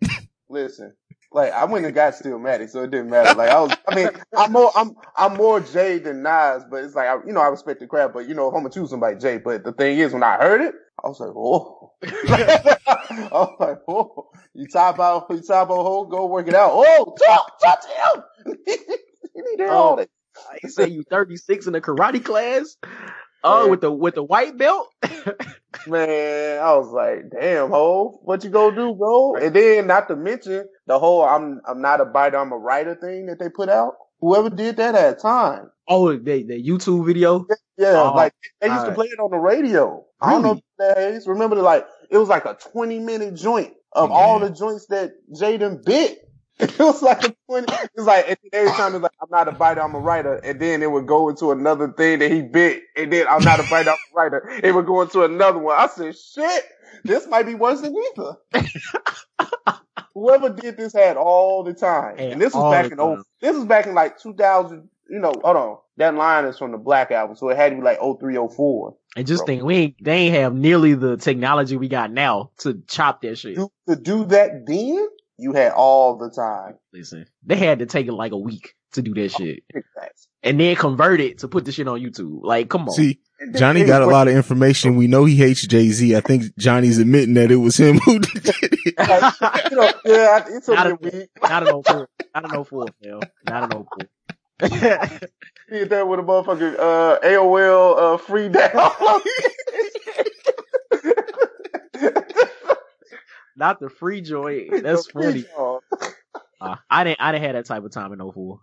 Listen, 0.49 0.95
like 1.35 1.53
I 1.53 1.65
went 1.65 1.85
and 1.85 1.95
got 1.95 2.15
still 2.15 2.39
Stillmatic, 2.39 2.71
so 2.71 2.85
it 2.85 2.91
didn't 2.91 3.11
matter. 3.11 3.35
Like 3.35 3.51
I 3.51 3.61
was, 3.61 3.77
I 3.89 3.95
mean, 3.95 4.09
I'm 4.37 4.53
more, 4.53 4.71
I'm, 4.75 4.95
I'm 5.17 5.37
more 5.37 5.61
Jay 5.61 5.99
than 5.99 6.23
Nas, 6.23 6.63
but 6.71 6.85
it's 6.85 6.95
like, 6.95 7.09
I, 7.09 7.17
you 7.27 7.33
know, 7.33 7.41
I 7.41 7.49
respect 7.49 7.81
the 7.81 7.87
crowd, 7.87 8.13
but 8.15 8.29
you 8.29 8.35
know, 8.35 8.49
if 8.49 8.55
I'm 8.55 8.61
gonna 8.61 8.71
choose 8.71 8.91
somebody, 8.91 9.17
Jay. 9.17 9.39
But 9.39 9.65
the 9.65 9.73
thing 9.73 9.99
is, 9.99 10.13
when 10.13 10.23
I 10.23 10.37
heard 10.37 10.61
it, 10.61 10.75
I 11.05 11.09
was 11.09 11.19
like, 11.19 11.33
oh, 11.37 11.93
I 12.05 13.29
was 13.33 13.57
like, 13.59 13.79
oh, 13.89 14.31
you 14.55 14.69
top 14.69 15.01
out, 15.01 15.27
you 15.31 15.43
top 15.43 15.71
out, 15.71 15.75
hole, 15.75 16.07
go 16.07 16.27
work 16.27 16.47
it 16.47 16.55
out. 16.55 16.71
Oh, 16.73 17.17
talk, 17.27 17.59
talk 17.61 17.81
to 17.83 17.89
him. 18.49 18.59
he 18.67 19.43
need 19.43 19.57
to 19.59 19.71
all 19.71 19.95
oh. 19.95 19.97
that. 19.97 20.09
I 20.65 20.69
say 20.69 20.89
you 20.89 21.05
36 21.09 21.67
in 21.67 21.73
the 21.75 21.81
karate 21.81 22.25
class. 22.25 22.77
Oh, 23.45 23.65
Yeah. 23.65 23.71
with 23.71 23.81
the, 23.83 23.93
with 23.93 24.15
the 24.15 24.23
white 24.23 24.57
belt. 24.57 24.89
Man, 25.87 26.61
I 26.61 26.77
was 26.77 26.91
like, 26.91 27.31
damn, 27.31 27.71
ho, 27.71 28.21
what 28.23 28.43
you 28.43 28.51
gonna 28.51 28.75
do, 28.75 28.95
bro? 28.95 29.35
And 29.37 29.55
then 29.55 29.87
not 29.87 30.09
to 30.09 30.17
mention 30.17 30.67
the 30.87 30.99
whole 30.99 31.23
I'm 31.25 31.61
I'm 31.67 31.81
not 31.81 32.01
a 32.01 32.05
biter, 32.05 32.39
I'm 32.39 32.53
a 32.53 32.59
writer 32.59 32.95
thing 32.95 33.27
that 33.27 33.39
they 33.39 33.49
put 33.49 33.69
out. 33.69 33.95
Whoever 34.21 34.51
did 34.51 34.77
that 34.79 34.95
had 34.95 35.19
time. 35.19 35.71
oh, 35.89 36.17
the, 36.17 36.43
the 36.45 36.63
YouTube 36.63 37.07
video. 37.07 37.47
Yeah, 37.77 38.03
Oh, 38.03 38.15
like 38.15 38.33
they 38.61 38.69
used 38.69 38.87
to 38.87 38.93
play 38.95 39.07
it 39.07 39.19
on 39.21 39.31
the 39.31 39.37
radio. 39.39 40.05
I 40.21 40.31
don't 40.31 40.43
know 40.43 40.49
Really? 40.53 40.63
that 40.79 40.99
is. 41.15 41.27
Remember, 41.27 41.57
like 41.57 41.87
it 42.11 42.19
was 42.19 42.29
like 42.29 42.45
a 42.47 42.55
twenty 42.73 42.99
minute 43.01 43.35
joint 43.35 43.75
of 43.93 44.11
oh, 44.11 44.15
all 44.15 44.39
the 44.41 44.51
joints 44.51 44.87
that 44.87 45.13
Jaden 45.33 45.85
bit. 45.85 46.21
It 46.61 46.79
was 46.79 47.03
like 47.03 47.25
a 47.25 47.35
twenty. 47.49 47.67
It's 47.97 48.07
like 48.07 48.29
and 48.29 48.39
every 48.53 48.71
time 48.73 48.95
it's 48.95 49.03
like 49.03 49.13
I'm 49.21 49.29
not 49.31 49.49
a 49.49 49.53
biter, 49.53 49.83
I'm 49.83 49.95
a 49.97 49.99
writer, 49.99 50.37
and 50.37 50.61
then 50.61 50.83
it 50.85 50.91
would 50.91 51.07
go 51.07 51.29
into 51.29 51.51
another 51.51 51.93
thing 51.93 52.21
that 52.21 52.31
he 52.31 52.43
bit, 52.43 52.85
and 52.97 53.13
then 53.13 53.27
I'm 53.29 53.43
not 53.43 53.59
a 53.59 53.65
biter, 53.65 53.91
I'm 53.91 53.97
a 53.97 54.15
writer. 54.15 54.49
It 54.63 54.73
would 54.73 54.87
go 54.87 55.03
into 55.03 55.25
another 55.25 55.59
one. 55.59 55.77
I 55.77 55.89
said, 55.89 56.17
shit, 56.17 56.65
this 57.03 57.27
might 57.27 57.47
be 57.47 57.57
worse 57.57 57.81
than 57.81 57.95
Ether. 57.97 58.37
Whoever 60.15 60.51
did 60.51 60.77
this 60.77 60.93
had 60.93 61.17
all 61.17 61.65
the 61.65 61.75
time, 61.75 62.17
Had 62.19 62.33
and 62.33 62.41
this 62.41 62.55
was 62.55 62.73
back 62.73 62.93
in 62.93 63.01
oh, 63.01 63.23
this 63.41 63.57
was 63.57 63.65
back 63.65 63.87
in 63.87 63.95
like 63.95 64.19
2000. 64.19 64.89
You 65.11 65.19
know, 65.19 65.35
hold 65.45 65.57
on, 65.57 65.79
that 65.99 66.15
line 66.15 66.45
is 66.47 66.57
from 66.57 66.73
the 66.73 66.79
Black 66.79 67.11
album, 67.11 67.37
so 67.37 67.49
it 67.51 67.57
had 67.57 67.71
to 67.71 67.77
be 67.77 67.83
like 67.83 67.99
0304. 67.99 68.97
And 69.17 69.27
just 69.27 69.41
Bro. 69.41 69.47
think, 69.47 69.63
we 69.63 69.77
ain't, 69.77 69.97
they 70.03 70.15
ain't 70.15 70.35
have 70.35 70.55
nearly 70.55 70.95
the 70.95 71.17
technology 71.17 71.77
we 71.77 71.89
got 71.89 72.11
now 72.11 72.51
to 72.59 72.83
chop 72.89 73.21
that 73.23 73.37
shit. 73.37 73.59
To 73.89 73.97
do 73.97 74.25
that 74.27 74.67
then, 74.67 75.09
you 75.37 75.53
had 75.53 75.73
all 75.73 76.17
the 76.17 76.31
time. 76.31 76.77
Listen, 76.93 77.27
they 77.45 77.57
had 77.57 77.81
to 77.81 77.87
take 77.87 78.07
it 78.07 78.13
like 78.13 78.33
a 78.33 78.39
week 78.39 78.75
to 78.95 79.03
do 79.03 79.15
that 79.15 79.31
shit. 79.33 79.63
And 80.43 80.59
then 80.61 80.77
convert 80.77 81.21
it 81.21 81.39
to 81.39 81.49
put 81.49 81.65
the 81.65 81.73
shit 81.73 81.89
on 81.89 82.01
YouTube. 82.01 82.41
Like, 82.43 82.69
come 82.69 82.83
on. 82.83 82.91
See, 82.91 83.21
Johnny 83.55 83.85
got 83.85 84.03
a 84.03 84.07
lot 84.07 84.29
of 84.29 84.35
information. 84.35 84.97
We 84.97 85.07
know 85.07 85.25
he 85.25 85.37
hates 85.37 85.67
Jay 85.67 85.89
Z. 85.89 86.15
I 86.17 86.21
think 86.21 86.57
Johnny's 86.59 86.99
admitting 86.99 87.35
that 87.35 87.51
it 87.51 87.57
was 87.57 87.77
him 87.79 87.99
who 87.99 88.19
did 88.21 88.43
it. 88.63 88.95
Like, 89.41 89.71
you 89.71 89.77
know, 89.77 89.91
yeah, 90.05 90.45
it 90.49 90.65
took 90.65 90.75
Not 90.75 90.87
me 91.03 91.09
a- 91.11 91.17
a 91.17 91.19
week. 91.21 91.31
Not 91.43 91.69
an 91.69 91.83
04. 91.83 92.09
Not 92.35 92.53
an 92.55 92.65
04, 92.65 92.87
Phil. 93.03 93.21
Not 93.49 93.75
an 93.75 93.85
04. 93.85 94.09
did 95.71 95.89
that 95.91 96.07
with 96.07 96.21
a 96.21 96.23
motherfucking 96.23 96.79
uh, 96.79 97.19
AOL 97.21 98.15
uh, 98.15 98.17
free 98.19 98.49
download. 98.49 99.21
Not 103.57 103.79
the 103.81 103.89
free 103.89 104.21
joy. 104.21 104.69
That's 104.83 105.07
funny. 105.11 105.45
Uh, 106.61 106.77
I 106.91 107.05
didn't. 107.05 107.21
I 107.21 107.33
didn't 107.33 107.45
have 107.45 107.55
that 107.55 107.67
type 107.67 107.85
of 107.85 107.93
time 107.93 108.13
in 108.13 108.19
04. 108.19 108.59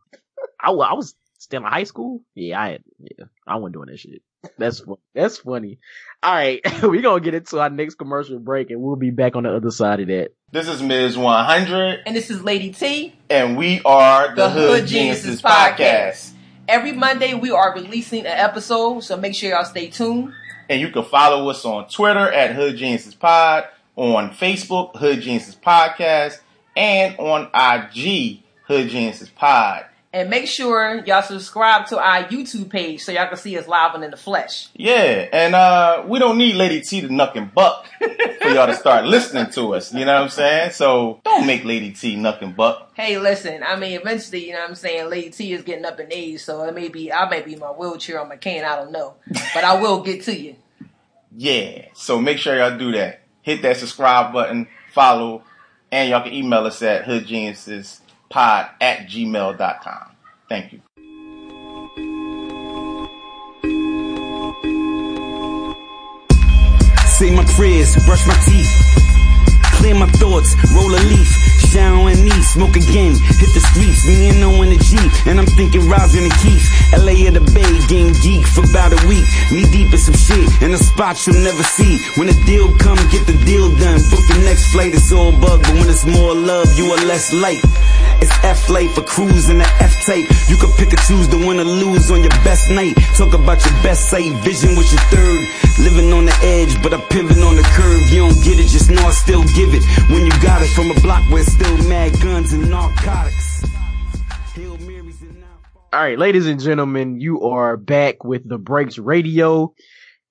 I, 0.62 0.72
I 0.72 0.94
was 0.94 1.16
still 1.38 1.64
in 1.66 1.72
high 1.72 1.84
school. 1.84 2.22
Yeah, 2.36 2.62
I 2.62 2.70
had. 2.72 2.84
Yeah, 3.00 3.26
I 3.48 3.56
wasn't 3.56 3.74
doing 3.74 3.90
that 3.90 4.00
shit. 4.00 4.22
That's 4.58 4.82
that's 5.14 5.38
funny. 5.38 5.80
All 6.24 6.34
right, 6.34 6.62
we're 6.84 7.02
gonna 7.02 7.22
get 7.22 7.36
into 7.36 7.60
our 7.60 7.70
next 7.70 7.96
commercial 7.96 8.40
break, 8.40 8.72
and 8.72 8.82
we'll 8.82 8.96
be 8.96 9.12
back 9.12 9.36
on 9.36 9.44
the 9.44 9.56
other 9.56 9.72
side 9.72 10.00
of 10.00 10.08
that. 10.08 10.34
This 10.52 10.68
is 10.68 10.82
Ms. 10.82 11.18
100, 11.18 12.02
And 12.06 12.16
this 12.16 12.30
is 12.30 12.44
Lady 12.44 12.72
T, 12.72 13.14
and 13.30 13.58
we 13.58 13.82
are 13.86 14.30
the, 14.30 14.36
the 14.36 14.50
Hood, 14.50 14.80
Hood 14.82 14.88
Geniuses 14.88 15.24
Geniuses 15.24 15.42
Podcast. 15.42 15.78
Podcast. 15.78 16.32
Every 16.68 16.92
Monday 16.92 17.34
we 17.34 17.52
are 17.52 17.74
releasing 17.74 18.22
an 18.22 18.38
episode, 18.38 19.02
so 19.02 19.18
make 19.18 19.36
sure 19.36 19.50
y'all 19.52 19.66
stay 19.66 19.90
tuned. 19.90 20.34
And 20.70 20.80
you 20.80 20.90
can 20.90 21.04
follow 21.04 21.50
us 21.50 21.66
on 21.66 21.88
Twitter 21.90 22.32
at 22.32 22.56
Hood 22.56 22.78
Geniuses 22.78 23.14
Pod, 23.14 23.66
on 23.96 24.32
Facebook, 24.32 24.96
Hood 24.96 25.22
Geniuses 25.22 25.56
Podcast, 25.56 26.40
and 26.76 27.18
on 27.20 27.50
IG, 27.54 28.44
Hood 28.68 28.90
Geniuses 28.90 29.30
Pod. 29.30 29.86
And 30.14 30.30
make 30.30 30.48
sure 30.48 31.02
y'all 31.06 31.22
subscribe 31.22 31.88
to 31.88 31.98
our 31.98 32.26
YouTube 32.26 32.70
page 32.70 33.02
so 33.02 33.14
y'all 33.14 33.30
can 33.30 33.38
see 33.38 33.58
us 33.58 33.66
live 33.66 33.96
and 33.96 34.04
in 34.04 34.12
the 34.12 34.18
flesh. 34.18 34.68
Yeah, 34.76 35.30
and 35.32 35.56
uh, 35.56 36.04
we 36.06 36.20
don't 36.20 36.38
need 36.38 36.56
Lady 36.56 36.82
T 36.82 37.00
to 37.00 37.08
nuck 37.08 37.38
and 37.38 37.54
buck 37.54 37.88
for 38.42 38.50
y'all 38.50 38.68
to 38.68 38.76
start 38.76 39.06
listening 39.06 39.50
to 39.52 39.74
us. 39.74 39.94
You 39.94 40.04
know 40.04 40.16
what 40.16 40.24
I'm 40.24 40.30
saying? 40.30 40.72
So 40.72 41.22
don't 41.24 41.48
make 41.48 41.64
Lady 41.64 41.92
T 41.94 42.18
nuck 42.18 42.42
and 42.42 42.54
buck. 42.54 42.92
Hey, 42.94 43.20
listen, 43.20 43.64
I 43.64 43.78
mean, 43.78 43.98
eventually, 44.02 44.48
you 44.48 44.52
know 44.52 44.60
what 44.60 44.70
I'm 44.72 44.76
saying, 44.76 45.10
Lady 45.10 45.30
T 45.30 45.54
is 45.54 45.64
getting 45.64 45.86
up 45.86 45.98
in 45.98 46.12
age, 46.12 46.42
so 46.42 46.62
it 46.64 46.76
may 46.76 46.90
be, 46.90 47.10
I 47.10 47.30
may 47.30 47.42
be 47.42 47.54
in 47.54 47.60
my 47.60 47.68
wheelchair 47.68 48.20
or 48.20 48.28
my 48.28 48.36
cane, 48.36 48.66
I 48.66 48.76
don't 48.76 48.92
know. 48.92 49.14
But 49.54 49.64
I 49.64 49.80
will 49.82 50.02
get 50.04 50.24
to 50.24 50.38
you. 50.38 50.58
Yeah, 51.38 51.86
so 51.94 52.20
make 52.20 52.38
sure 52.38 52.58
y'all 52.58 52.78
do 52.78 52.92
that. 52.92 53.22
Hit 53.44 53.62
that 53.62 53.78
subscribe 53.78 54.34
button, 54.34 54.68
follow, 54.92 55.44
and 55.90 56.10
y'all 56.10 56.22
can 56.22 56.34
email 56.34 56.66
us 56.66 56.82
at 56.82 57.06
hoodgeniuspod 58.32 58.70
at 58.82 59.08
gmail.com. 59.08 60.16
Thank 60.50 60.74
you. 60.74 60.82
Say 67.08 67.36
my 67.36 67.46
prayers, 67.56 67.96
brush 68.06 68.26
my 68.28 68.34
teeth. 68.46 68.72
Clear 69.78 69.96
my 69.96 70.08
thoughts, 70.08 70.56
roll 70.74 70.94
a 70.94 71.02
leaf, 71.10 71.51
shower 71.72 72.10
and 72.12 72.24
knee, 72.24 72.42
smoke 72.44 72.76
again, 72.76 73.16
hit 73.16 73.52
the 73.56 73.64
streets, 73.72 74.06
me 74.06 74.30
and 74.30 74.40
no 74.44 74.52
in 74.62 74.70
the 74.70 74.80
Jeep, 74.84 75.12
and 75.26 75.40
I'm 75.40 75.48
thinking 75.48 75.88
Rosin 75.88 76.24
and 76.24 76.32
the 76.32 76.36
Keith, 76.44 76.68
LA 76.92 77.16
of 77.32 77.40
the 77.40 77.44
Bay, 77.56 77.72
getting 77.88 78.12
geek 78.20 78.44
for 78.44 78.68
about 78.68 78.92
a 78.92 79.00
week, 79.08 79.24
knee 79.52 79.64
deep 79.72 79.88
in 79.92 79.98
some 79.98 80.20
shit, 80.20 80.44
in 80.62 80.76
a 80.76 80.78
spot 80.78 81.16
you'll 81.26 81.40
never 81.40 81.64
see. 81.64 81.98
When 82.20 82.28
the 82.28 82.36
deal 82.44 82.68
come, 82.78 83.00
get 83.08 83.24
the 83.24 83.40
deal 83.48 83.72
done, 83.80 84.04
book 84.12 84.24
the 84.28 84.44
next 84.44 84.76
flight, 84.76 84.94
it's 84.94 85.12
all 85.16 85.32
bug, 85.32 85.64
but 85.64 85.74
when 85.80 85.88
it's 85.88 86.06
more 86.06 86.36
love, 86.36 86.68
you 86.78 86.92
are 86.92 87.02
less 87.08 87.32
light. 87.34 87.64
It's 88.22 88.36
F 88.44 88.70
late 88.70 88.92
for 88.92 89.02
cruising 89.02 89.58
the 89.58 89.70
F 89.82 90.06
tape. 90.06 90.30
You 90.46 90.56
can 90.58 90.70
pick 90.78 90.94
or 90.94 91.02
choose 91.10 91.28
the 91.28 91.42
win 91.42 91.58
or 91.58 91.66
lose 91.66 92.12
on 92.12 92.22
your 92.22 92.36
best 92.46 92.70
night. 92.70 92.94
Talk 93.18 93.34
about 93.34 93.64
your 93.66 93.74
best 93.82 94.10
sight, 94.10 94.30
vision 94.46 94.76
with 94.78 94.92
your 94.94 95.02
third. 95.10 95.42
Living 95.82 96.14
on 96.14 96.26
the 96.26 96.38
edge, 96.46 96.78
but 96.84 96.94
I 96.94 97.02
pivot 97.10 97.42
on 97.42 97.56
the 97.56 97.66
curve. 97.74 98.04
You 98.14 98.30
don't 98.30 98.38
get 98.44 98.60
it, 98.60 98.70
just 98.70 98.92
know 98.92 99.02
I 99.02 99.12
still 99.12 99.42
give 99.58 99.74
it. 99.74 99.82
When 100.14 100.22
you 100.22 100.34
got 100.38 100.62
it 100.62 100.70
from 100.70 100.92
a 100.92 100.98
block 101.02 101.24
where 101.32 101.42
it's 101.42 101.56
still 101.62 101.90
mad 101.90 102.12
guns 102.22 102.54
and 102.54 102.70
narcotics. 102.72 103.64
All 105.94 106.02
right, 106.02 106.18
ladies 106.18 106.48
and 106.48 106.60
gentlemen, 106.60 107.20
you 107.20 107.42
are 107.42 107.78
back 107.78 108.24
with 108.24 108.48
the 108.48 108.58
Breaks 108.58 108.98
Radio. 108.98 109.74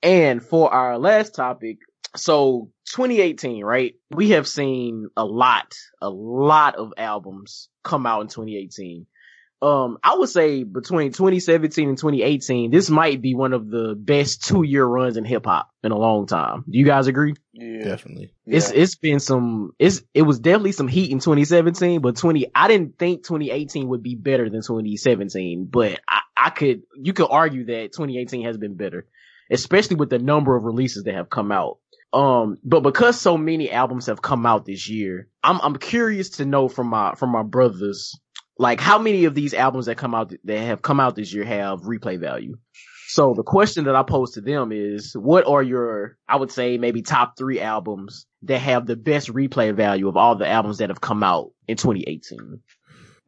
And 0.02 0.42
for 0.42 0.72
our 0.72 0.98
last 0.98 1.34
topic, 1.34 1.78
so 2.16 2.70
2018, 2.94 3.62
right? 3.62 3.94
We 4.10 4.30
have 4.30 4.48
seen 4.48 5.08
a 5.16 5.24
lot, 5.24 5.72
a 6.02 6.08
lot 6.08 6.76
of 6.76 6.94
albums 6.96 7.68
come 7.84 8.06
out 8.06 8.22
in 8.22 8.28
2018. 8.28 9.06
Um, 9.62 9.98
I 10.02 10.16
would 10.16 10.30
say 10.30 10.64
between 10.64 11.12
2017 11.12 11.88
and 11.88 11.98
2018, 11.98 12.70
this 12.70 12.88
might 12.88 13.20
be 13.20 13.34
one 13.34 13.52
of 13.52 13.68
the 13.68 13.94
best 13.94 14.42
two 14.44 14.62
year 14.62 14.84
runs 14.84 15.18
in 15.18 15.24
hip 15.24 15.44
hop 15.44 15.70
in 15.84 15.92
a 15.92 15.98
long 15.98 16.26
time. 16.26 16.64
Do 16.68 16.78
you 16.78 16.86
guys 16.86 17.08
agree? 17.08 17.34
Yeah. 17.52 17.84
Definitely. 17.84 18.32
It's 18.46 18.70
it's 18.70 18.94
been 18.94 19.20
some 19.20 19.72
it's 19.78 20.02
it 20.14 20.22
was 20.22 20.38
definitely 20.38 20.72
some 20.72 20.88
heat 20.88 21.10
in 21.10 21.18
2017, 21.18 22.00
but 22.00 22.16
20 22.16 22.50
I 22.54 22.68
didn't 22.68 22.98
think 22.98 23.22
2018 23.22 23.88
would 23.88 24.02
be 24.02 24.14
better 24.14 24.48
than 24.48 24.62
2017, 24.62 25.66
but 25.70 26.00
I, 26.08 26.20
I 26.36 26.50
could 26.50 26.82
you 26.96 27.12
could 27.12 27.28
argue 27.30 27.66
that 27.66 27.92
2018 27.92 28.44
has 28.44 28.56
been 28.56 28.76
better, 28.76 29.06
especially 29.50 29.96
with 29.96 30.08
the 30.08 30.18
number 30.18 30.56
of 30.56 30.64
releases 30.64 31.04
that 31.04 31.14
have 31.14 31.28
come 31.28 31.52
out. 31.52 31.78
Um, 32.12 32.58
but 32.64 32.80
because 32.80 33.20
so 33.20 33.36
many 33.36 33.70
albums 33.70 34.06
have 34.06 34.22
come 34.22 34.44
out 34.44 34.64
this 34.64 34.88
year, 34.88 35.28
I'm 35.44 35.60
I'm 35.60 35.76
curious 35.76 36.30
to 36.30 36.44
know 36.44 36.68
from 36.68 36.88
my 36.88 37.14
from 37.14 37.30
my 37.30 37.42
brothers, 37.42 38.18
like 38.60 38.78
how 38.78 38.98
many 38.98 39.24
of 39.24 39.34
these 39.34 39.54
albums 39.54 39.86
that 39.86 39.96
come 39.96 40.14
out 40.14 40.34
that 40.44 40.58
have 40.58 40.82
come 40.82 41.00
out 41.00 41.16
this 41.16 41.32
year 41.32 41.44
have 41.44 41.80
replay 41.80 42.20
value. 42.20 42.58
So 43.08 43.32
the 43.34 43.42
question 43.42 43.84
that 43.84 43.96
I 43.96 44.02
pose 44.02 44.32
to 44.32 44.42
them 44.42 44.70
is, 44.70 45.16
what 45.16 45.46
are 45.46 45.62
your, 45.62 46.18
I 46.28 46.36
would 46.36 46.52
say 46.52 46.76
maybe 46.76 47.00
top 47.00 47.38
three 47.38 47.58
albums 47.58 48.26
that 48.42 48.58
have 48.58 48.86
the 48.86 48.96
best 48.96 49.32
replay 49.32 49.74
value 49.74 50.08
of 50.08 50.18
all 50.18 50.36
the 50.36 50.46
albums 50.46 50.78
that 50.78 50.90
have 50.90 51.00
come 51.00 51.22
out 51.22 51.52
in 51.66 51.78
2018? 51.78 52.60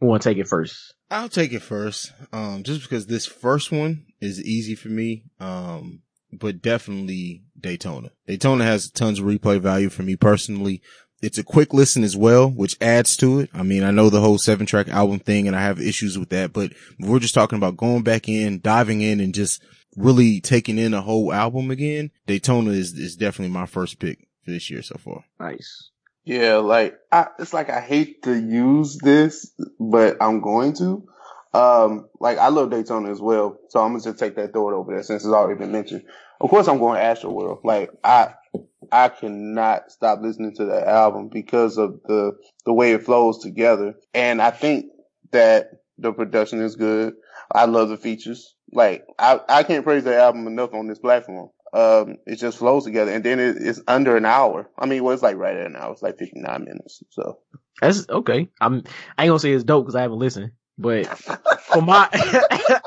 Who 0.00 0.06
want 0.06 0.22
to 0.22 0.28
take 0.28 0.38
it 0.38 0.48
first? 0.48 0.94
I'll 1.10 1.30
take 1.30 1.54
it 1.54 1.62
first. 1.62 2.12
Um, 2.32 2.62
just 2.62 2.82
because 2.82 3.06
this 3.06 3.24
first 3.24 3.72
one 3.72 4.04
is 4.20 4.44
easy 4.44 4.74
for 4.74 4.88
me. 4.88 5.24
Um, 5.40 6.02
but 6.30 6.60
definitely 6.60 7.44
Daytona. 7.58 8.10
Daytona 8.26 8.64
has 8.64 8.90
tons 8.90 9.18
of 9.18 9.24
replay 9.24 9.58
value 9.58 9.88
for 9.88 10.02
me 10.02 10.14
personally. 10.14 10.82
It's 11.22 11.38
a 11.38 11.44
quick 11.44 11.72
listen 11.72 12.02
as 12.02 12.16
well, 12.16 12.50
which 12.50 12.76
adds 12.80 13.16
to 13.18 13.40
it. 13.40 13.50
I 13.54 13.62
mean, 13.62 13.84
I 13.84 13.92
know 13.92 14.10
the 14.10 14.20
whole 14.20 14.38
seven 14.38 14.66
track 14.66 14.88
album 14.88 15.20
thing 15.20 15.46
and 15.46 15.56
I 15.56 15.62
have 15.62 15.80
issues 15.80 16.18
with 16.18 16.30
that, 16.30 16.52
but 16.52 16.72
we're 16.98 17.20
just 17.20 17.34
talking 17.34 17.56
about 17.56 17.76
going 17.76 18.02
back 18.02 18.28
in, 18.28 18.60
diving 18.60 19.00
in 19.00 19.20
and 19.20 19.32
just 19.32 19.62
really 19.96 20.40
taking 20.40 20.78
in 20.78 20.94
a 20.94 21.00
whole 21.00 21.32
album 21.32 21.70
again. 21.70 22.10
Daytona 22.26 22.70
is, 22.70 22.92
is 22.94 23.16
definitely 23.16 23.52
my 23.52 23.66
first 23.66 24.00
pick 24.00 24.26
for 24.44 24.50
this 24.50 24.68
year 24.68 24.82
so 24.82 24.96
far. 24.98 25.24
Nice. 25.38 25.90
Yeah, 26.24 26.56
like 26.56 26.98
I, 27.10 27.26
it's 27.38 27.52
like 27.52 27.68
I 27.70 27.80
hate 27.80 28.22
to 28.24 28.34
use 28.34 28.98
this, 28.98 29.52
but 29.78 30.16
I'm 30.20 30.40
going 30.40 30.74
to. 30.74 31.08
Um, 31.54 32.08
like 32.18 32.38
I 32.38 32.48
love 32.48 32.70
Daytona 32.70 33.10
as 33.10 33.20
well, 33.20 33.58
so 33.68 33.80
I'm 33.80 33.92
gonna 33.92 34.02
just 34.02 34.18
take 34.18 34.36
that 34.36 34.52
throw 34.52 34.70
it 34.70 34.74
over 34.74 34.92
there 34.92 35.02
since 35.02 35.24
it's 35.24 35.32
already 35.32 35.58
been 35.58 35.72
mentioned. 35.72 36.04
Of 36.40 36.50
course, 36.50 36.66
I'm 36.66 36.78
going 36.78 37.00
Astroworld. 37.00 37.60
Like 37.62 37.90
I, 38.02 38.34
I 38.90 39.08
cannot 39.08 39.90
stop 39.92 40.20
listening 40.22 40.54
to 40.56 40.64
that 40.66 40.88
album 40.88 41.28
because 41.28 41.76
of 41.76 42.00
the 42.06 42.32
the 42.64 42.72
way 42.72 42.92
it 42.92 43.04
flows 43.04 43.38
together, 43.38 43.94
and 44.14 44.40
I 44.40 44.50
think 44.50 44.86
that 45.32 45.70
the 45.98 46.12
production 46.12 46.60
is 46.60 46.76
good. 46.76 47.14
I 47.50 47.66
love 47.66 47.90
the 47.90 47.96
features. 47.98 48.54
Like 48.72 49.04
I, 49.18 49.40
I 49.48 49.62
can't 49.62 49.84
praise 49.84 50.04
the 50.04 50.16
album 50.16 50.46
enough 50.46 50.72
on 50.72 50.88
this 50.88 50.98
platform. 50.98 51.50
Um, 51.74 52.16
it 52.26 52.36
just 52.36 52.58
flows 52.58 52.84
together, 52.84 53.12
and 53.12 53.24
then 53.24 53.38
it, 53.40 53.56
it's 53.58 53.80
under 53.88 54.16
an 54.16 54.24
hour. 54.26 54.68
I 54.78 54.86
mean, 54.86 55.04
well, 55.04 55.14
it's 55.14 55.22
like 55.22 55.36
right 55.36 55.56
at 55.56 55.66
an 55.66 55.76
hour. 55.76 55.92
It's 55.92 56.02
like 56.02 56.18
59 56.18 56.64
minutes. 56.64 57.02
So 57.10 57.38
That's 57.80 58.06
okay. 58.08 58.48
I'm, 58.60 58.82
I 59.16 59.24
ain't 59.24 59.30
gonna 59.30 59.38
say 59.38 59.52
it's 59.52 59.64
dope 59.64 59.84
because 59.84 59.96
I 59.96 60.02
haven't 60.02 60.18
listened, 60.18 60.52
but 60.78 61.06
for 61.60 61.82
my, 61.82 62.08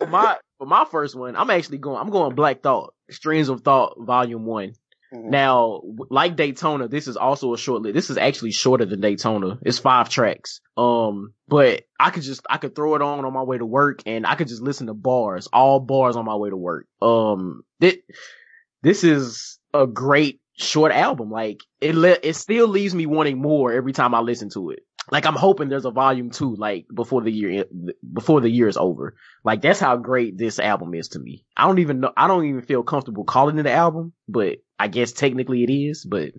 for 0.00 0.06
my, 0.06 0.36
for 0.58 0.66
my 0.66 0.84
first 0.90 1.14
one, 1.14 1.36
I'm 1.36 1.50
actually 1.50 1.78
going, 1.78 2.00
I'm 2.00 2.10
going 2.10 2.34
Black 2.34 2.62
Thought, 2.62 2.94
Streams 3.10 3.48
of 3.48 3.62
Thought, 3.62 3.94
Volume 3.98 4.44
One. 4.44 4.72
Mhm. 5.14 5.30
Now, 5.30 5.82
like 6.10 6.34
Daytona, 6.34 6.88
this 6.88 7.06
is 7.06 7.16
also 7.16 7.54
a 7.54 7.58
short 7.58 7.82
list. 7.82 7.94
This 7.94 8.10
is 8.10 8.18
actually 8.18 8.50
shorter 8.50 8.84
than 8.84 9.00
Daytona. 9.00 9.56
It's 9.62 9.78
five 9.78 10.08
tracks. 10.08 10.60
Um, 10.76 11.32
but 11.46 11.84
I 12.00 12.10
could 12.10 12.24
just, 12.24 12.40
I 12.50 12.58
could 12.58 12.74
throw 12.74 12.96
it 12.96 13.02
on 13.02 13.24
on 13.24 13.32
my 13.32 13.44
way 13.44 13.56
to 13.56 13.64
work 13.64 14.00
and 14.04 14.26
I 14.26 14.34
could 14.34 14.48
just 14.48 14.62
listen 14.62 14.88
to 14.88 14.94
bars, 14.94 15.46
all 15.52 15.78
bars 15.78 16.16
on 16.16 16.24
my 16.24 16.34
way 16.34 16.50
to 16.50 16.56
work. 16.56 16.86
Um, 17.00 17.62
thi- 17.80 18.02
this 18.82 19.04
is 19.04 19.60
a 19.72 19.86
great 19.86 20.40
short 20.58 20.90
album. 20.90 21.30
Like 21.30 21.60
it, 21.80 21.94
le- 21.94 22.18
it 22.22 22.34
still 22.34 22.66
leaves 22.66 22.94
me 22.94 23.06
wanting 23.06 23.40
more 23.40 23.72
every 23.72 23.92
time 23.92 24.12
I 24.12 24.20
listen 24.20 24.50
to 24.50 24.70
it. 24.70 24.80
Like 25.10 25.26
I'm 25.26 25.36
hoping 25.36 25.68
there's 25.68 25.84
a 25.84 25.90
volume 25.90 26.30
two, 26.30 26.56
like 26.56 26.86
before 26.92 27.22
the 27.22 27.30
year, 27.30 27.64
before 28.12 28.40
the 28.40 28.50
year 28.50 28.68
is 28.68 28.76
over. 28.76 29.14
Like 29.44 29.62
that's 29.62 29.78
how 29.78 29.96
great 29.96 30.36
this 30.36 30.58
album 30.58 30.94
is 30.94 31.08
to 31.10 31.18
me. 31.18 31.44
I 31.56 31.66
don't 31.66 31.78
even 31.78 32.00
know, 32.00 32.12
I 32.16 32.26
don't 32.26 32.46
even 32.46 32.62
feel 32.62 32.82
comfortable 32.82 33.24
calling 33.24 33.58
it 33.58 33.60
an 33.60 33.66
album, 33.68 34.12
but 34.28 34.58
I 34.78 34.88
guess 34.88 35.12
technically 35.12 35.62
it 35.62 35.70
is. 35.70 36.04
But 36.04 36.32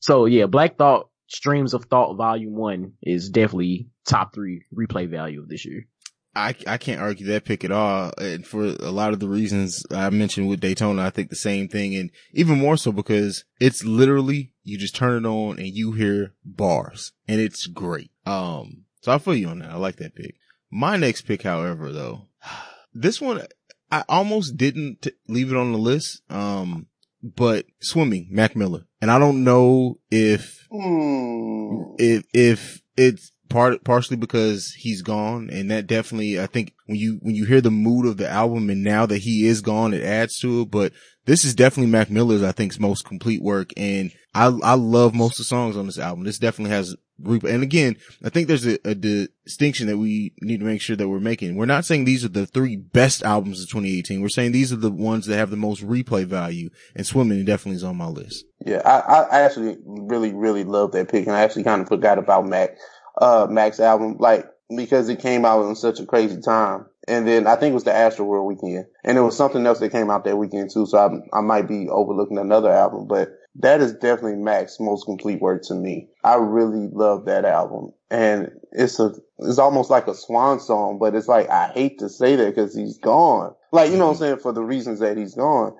so 0.00 0.24
yeah, 0.24 0.46
Black 0.46 0.78
Thought, 0.78 1.10
Streams 1.26 1.74
of 1.74 1.84
Thought 1.84 2.16
Volume 2.16 2.54
One 2.54 2.92
is 3.02 3.28
definitely 3.28 3.88
top 4.06 4.34
three 4.34 4.64
replay 4.74 5.08
value 5.08 5.42
of 5.42 5.48
this 5.48 5.66
year. 5.66 5.86
I, 6.34 6.54
I 6.66 6.76
can't 6.78 7.00
argue 7.00 7.26
that 7.28 7.44
pick 7.44 7.64
at 7.64 7.72
all. 7.72 8.12
And 8.18 8.46
for 8.46 8.64
a 8.64 8.90
lot 8.90 9.12
of 9.12 9.20
the 9.20 9.28
reasons 9.28 9.84
I 9.90 10.08
mentioned 10.10 10.48
with 10.48 10.60
Daytona, 10.60 11.02
I 11.02 11.10
think 11.10 11.30
the 11.30 11.36
same 11.36 11.68
thing. 11.68 11.96
And 11.96 12.10
even 12.32 12.58
more 12.58 12.76
so 12.76 12.92
because 12.92 13.44
it's 13.60 13.84
literally, 13.84 14.52
you 14.62 14.78
just 14.78 14.94
turn 14.94 15.24
it 15.24 15.28
on 15.28 15.58
and 15.58 15.66
you 15.68 15.92
hear 15.92 16.34
bars 16.44 17.12
and 17.26 17.40
it's 17.40 17.66
great. 17.66 18.10
Um, 18.24 18.84
so 19.00 19.12
I 19.12 19.18
feel 19.18 19.34
you 19.34 19.48
on 19.48 19.60
that. 19.60 19.70
I 19.70 19.76
like 19.76 19.96
that 19.96 20.14
pick. 20.14 20.36
My 20.70 20.96
next 20.96 21.22
pick, 21.22 21.42
however, 21.42 21.90
though, 21.92 22.28
this 22.92 23.20
one, 23.20 23.42
I 23.90 24.04
almost 24.08 24.56
didn't 24.56 25.02
t- 25.02 25.12
leave 25.26 25.50
it 25.50 25.56
on 25.56 25.72
the 25.72 25.78
list. 25.78 26.22
Um, 26.30 26.86
but 27.22 27.66
swimming, 27.80 28.28
Mac 28.30 28.54
Miller. 28.54 28.86
And 29.00 29.10
I 29.10 29.18
don't 29.18 29.42
know 29.42 29.98
if, 30.10 30.66
Hmm. 30.70 31.94
if, 31.98 32.24
if 32.32 32.82
it's 32.96 33.32
part, 33.48 33.84
partially 33.84 34.16
because 34.16 34.72
he's 34.78 35.02
gone. 35.02 35.50
And 35.50 35.70
that 35.70 35.86
definitely, 35.86 36.40
I 36.40 36.46
think 36.46 36.74
when 36.86 36.98
you, 36.98 37.18
when 37.22 37.34
you 37.34 37.44
hear 37.44 37.60
the 37.60 37.70
mood 37.70 38.06
of 38.06 38.16
the 38.16 38.28
album 38.28 38.70
and 38.70 38.82
now 38.82 39.06
that 39.06 39.18
he 39.18 39.46
is 39.46 39.60
gone, 39.60 39.94
it 39.94 40.02
adds 40.02 40.38
to 40.40 40.62
it. 40.62 40.70
But 40.70 40.92
this 41.26 41.44
is 41.44 41.54
definitely 41.54 41.90
Mac 41.90 42.10
Miller's, 42.10 42.42
I 42.42 42.52
think, 42.52 42.78
most 42.80 43.04
complete 43.04 43.42
work. 43.42 43.70
And 43.76 44.12
I, 44.34 44.46
I 44.62 44.74
love 44.74 45.14
most 45.14 45.34
of 45.34 45.38
the 45.38 45.44
songs 45.44 45.76
on 45.76 45.86
this 45.86 45.98
album. 45.98 46.24
This 46.24 46.38
definitely 46.38 46.70
has 46.70 46.96
and 47.24 47.62
again, 47.62 47.96
I 48.24 48.30
think 48.30 48.46
there's 48.46 48.66
a, 48.66 48.78
a, 48.88 48.94
distinction 48.94 49.88
that 49.88 49.98
we 49.98 50.34
need 50.40 50.60
to 50.60 50.66
make 50.66 50.80
sure 50.80 50.94
that 50.94 51.08
we're 51.08 51.18
making. 51.18 51.56
We're 51.56 51.66
not 51.66 51.84
saying 51.84 52.04
these 52.04 52.24
are 52.24 52.28
the 52.28 52.46
three 52.46 52.76
best 52.76 53.24
albums 53.24 53.60
of 53.60 53.68
2018. 53.68 54.20
We're 54.20 54.28
saying 54.28 54.52
these 54.52 54.72
are 54.72 54.76
the 54.76 54.90
ones 54.90 55.26
that 55.26 55.36
have 55.36 55.50
the 55.50 55.56
most 55.56 55.84
replay 55.84 56.24
value 56.24 56.70
and 56.94 57.06
swimming 57.06 57.44
definitely 57.44 57.76
is 57.76 57.84
on 57.84 57.96
my 57.96 58.06
list. 58.06 58.44
Yeah, 58.64 58.82
I, 58.84 59.22
I 59.22 59.40
actually 59.40 59.78
really, 59.84 60.32
really 60.32 60.64
love 60.64 60.92
that 60.92 61.08
pick 61.08 61.26
and 61.26 61.34
I 61.34 61.40
actually 61.40 61.64
kind 61.64 61.82
of 61.82 61.88
forgot 61.88 62.18
about 62.18 62.46
Mac, 62.46 62.76
uh, 63.20 63.46
Mac's 63.50 63.80
album, 63.80 64.16
like, 64.18 64.46
because 64.74 65.08
it 65.08 65.20
came 65.20 65.44
out 65.44 65.66
in 65.66 65.74
such 65.76 66.00
a 66.00 66.06
crazy 66.06 66.40
time. 66.40 66.86
And 67.06 67.26
then 67.26 67.46
I 67.46 67.56
think 67.56 67.70
it 67.70 67.74
was 67.74 67.84
the 67.84 67.90
Astroworld 67.90 68.44
weekend 68.44 68.84
and 69.02 69.16
there 69.16 69.24
was 69.24 69.34
something 69.36 69.64
else 69.66 69.78
that 69.80 69.92
came 69.92 70.10
out 70.10 70.24
that 70.24 70.36
weekend 70.36 70.70
too. 70.70 70.84
So 70.84 70.98
I, 70.98 71.38
I 71.38 71.40
might 71.40 71.66
be 71.66 71.88
overlooking 71.88 72.36
another 72.36 72.70
album, 72.70 73.06
but 73.08 73.30
that 73.60 73.80
is 73.80 73.94
definitely 73.94 74.36
Mac's 74.36 74.78
most 74.78 75.06
complete 75.06 75.40
work 75.40 75.62
to 75.64 75.74
me. 75.74 76.08
I 76.22 76.34
really 76.34 76.88
love 76.92 77.24
that 77.24 77.46
album. 77.46 77.92
And 78.10 78.50
it's 78.72 79.00
a, 79.00 79.14
it's 79.38 79.58
almost 79.58 79.88
like 79.88 80.06
a 80.06 80.14
swan 80.14 80.60
song, 80.60 80.98
but 80.98 81.14
it's 81.14 81.28
like, 81.28 81.48
I 81.48 81.68
hate 81.68 81.98
to 82.00 82.10
say 82.10 82.36
that 82.36 82.54
because 82.54 82.76
he's 82.76 82.98
gone. 82.98 83.54
Like, 83.72 83.90
you 83.90 83.96
know 83.96 84.08
what 84.08 84.12
I'm 84.12 84.18
saying? 84.18 84.38
For 84.40 84.52
the 84.52 84.62
reasons 84.62 85.00
that 85.00 85.16
he's 85.16 85.34
gone. 85.34 85.74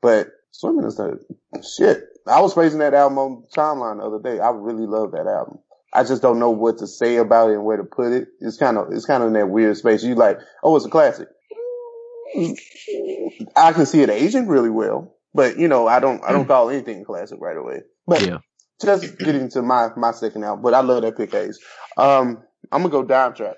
But 0.00 0.30
swimming 0.50 0.84
is 0.84 0.96
the 0.96 1.20
shit. 1.62 2.02
I 2.26 2.40
was 2.40 2.54
praising 2.54 2.80
that 2.80 2.94
album 2.94 3.18
on 3.18 3.44
timeline 3.56 3.98
the 3.98 4.04
other 4.06 4.20
day. 4.20 4.40
I 4.40 4.50
really 4.50 4.86
love 4.86 5.12
that 5.12 5.28
album. 5.28 5.60
I 5.94 6.04
just 6.04 6.22
don't 6.22 6.38
know 6.38 6.50
what 6.50 6.78
to 6.78 6.86
say 6.86 7.16
about 7.16 7.50
it 7.50 7.54
and 7.54 7.64
where 7.64 7.76
to 7.76 7.84
put 7.84 8.12
it. 8.12 8.28
It's 8.40 8.56
kind 8.56 8.78
of, 8.78 8.92
it's 8.92 9.04
kind 9.04 9.22
of 9.22 9.28
in 9.28 9.34
that 9.34 9.50
weird 9.50 9.76
space. 9.76 10.02
You 10.02 10.14
like, 10.14 10.38
oh, 10.62 10.74
it's 10.76 10.86
a 10.86 10.90
classic. 10.90 11.28
I 13.56 13.72
can 13.72 13.86
see 13.86 14.00
it 14.00 14.10
aging 14.10 14.46
really 14.46 14.70
well. 14.70 15.14
But 15.34 15.58
you 15.58 15.68
know, 15.68 15.86
I 15.86 16.00
don't 16.00 16.22
I 16.24 16.32
don't 16.32 16.46
call 16.46 16.70
anything 16.70 17.04
classic 17.04 17.38
right 17.40 17.56
away. 17.56 17.82
But 18.06 18.26
yeah. 18.26 18.38
just 18.82 19.18
getting 19.18 19.48
to 19.50 19.62
my 19.62 19.88
my 19.96 20.12
second 20.12 20.44
album. 20.44 20.62
But 20.62 20.74
I 20.74 20.80
love 20.80 21.02
that 21.02 21.16
pick. 21.16 21.34
Um 21.96 22.42
I'm 22.70 22.82
gonna 22.82 22.90
go 22.90 23.02
Dime 23.02 23.34
Trap. 23.34 23.56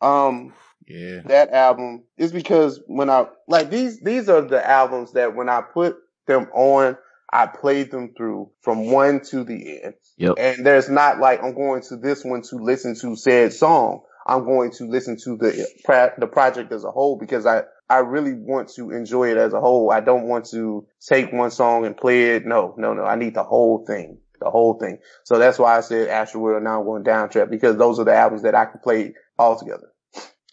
Um 0.00 0.52
yeah. 0.88 1.20
That 1.26 1.50
album 1.50 2.04
is 2.16 2.32
because 2.32 2.80
when 2.86 3.08
I 3.08 3.26
like 3.48 3.70
these 3.70 4.00
these 4.00 4.28
are 4.28 4.40
the 4.40 4.68
albums 4.68 5.12
that 5.12 5.36
when 5.36 5.48
I 5.48 5.62
put 5.62 5.96
them 6.26 6.48
on, 6.52 6.96
I 7.32 7.46
played 7.46 7.90
them 7.90 8.12
through 8.16 8.50
from 8.60 8.90
one 8.90 9.20
to 9.30 9.42
the 9.42 9.82
end. 9.82 9.94
Yep. 10.18 10.34
And 10.38 10.66
there's 10.66 10.88
not 10.88 11.18
like 11.18 11.42
I'm 11.42 11.54
going 11.54 11.82
to 11.88 11.96
this 11.96 12.24
one 12.24 12.42
to 12.50 12.56
listen 12.56 12.94
to 13.00 13.16
said 13.16 13.52
song. 13.52 14.02
I'm 14.26 14.44
going 14.44 14.70
to 14.72 14.84
listen 14.84 15.16
to 15.24 15.36
the 15.36 15.66
the 16.18 16.26
project 16.26 16.72
as 16.72 16.84
a 16.84 16.90
whole 16.90 17.18
because 17.18 17.46
I 17.46 17.62
I 17.88 17.98
really 17.98 18.34
want 18.34 18.68
to 18.74 18.90
enjoy 18.90 19.30
it 19.30 19.36
as 19.36 19.52
a 19.52 19.60
whole. 19.60 19.90
I 19.90 20.00
don't 20.00 20.28
want 20.28 20.46
to 20.50 20.86
take 21.00 21.32
one 21.32 21.50
song 21.50 21.84
and 21.86 21.96
play 21.96 22.36
it. 22.36 22.46
No, 22.46 22.74
no, 22.76 22.92
no. 22.92 23.04
I 23.04 23.16
need 23.16 23.34
the 23.34 23.42
whole 23.42 23.84
thing, 23.86 24.18
the 24.38 24.50
whole 24.50 24.78
thing. 24.78 24.98
So 25.24 25.38
that's 25.38 25.58
why 25.58 25.76
I 25.76 25.80
said 25.80 26.08
Astroworld 26.08 26.62
now 26.62 26.80
I'm 26.80 26.86
going 26.86 27.02
Dime 27.02 27.30
Trap 27.30 27.50
because 27.50 27.76
those 27.76 27.98
are 27.98 28.04
the 28.04 28.14
albums 28.14 28.42
that 28.42 28.54
I 28.54 28.66
can 28.66 28.80
play 28.80 29.14
all 29.38 29.58
together. 29.58 29.88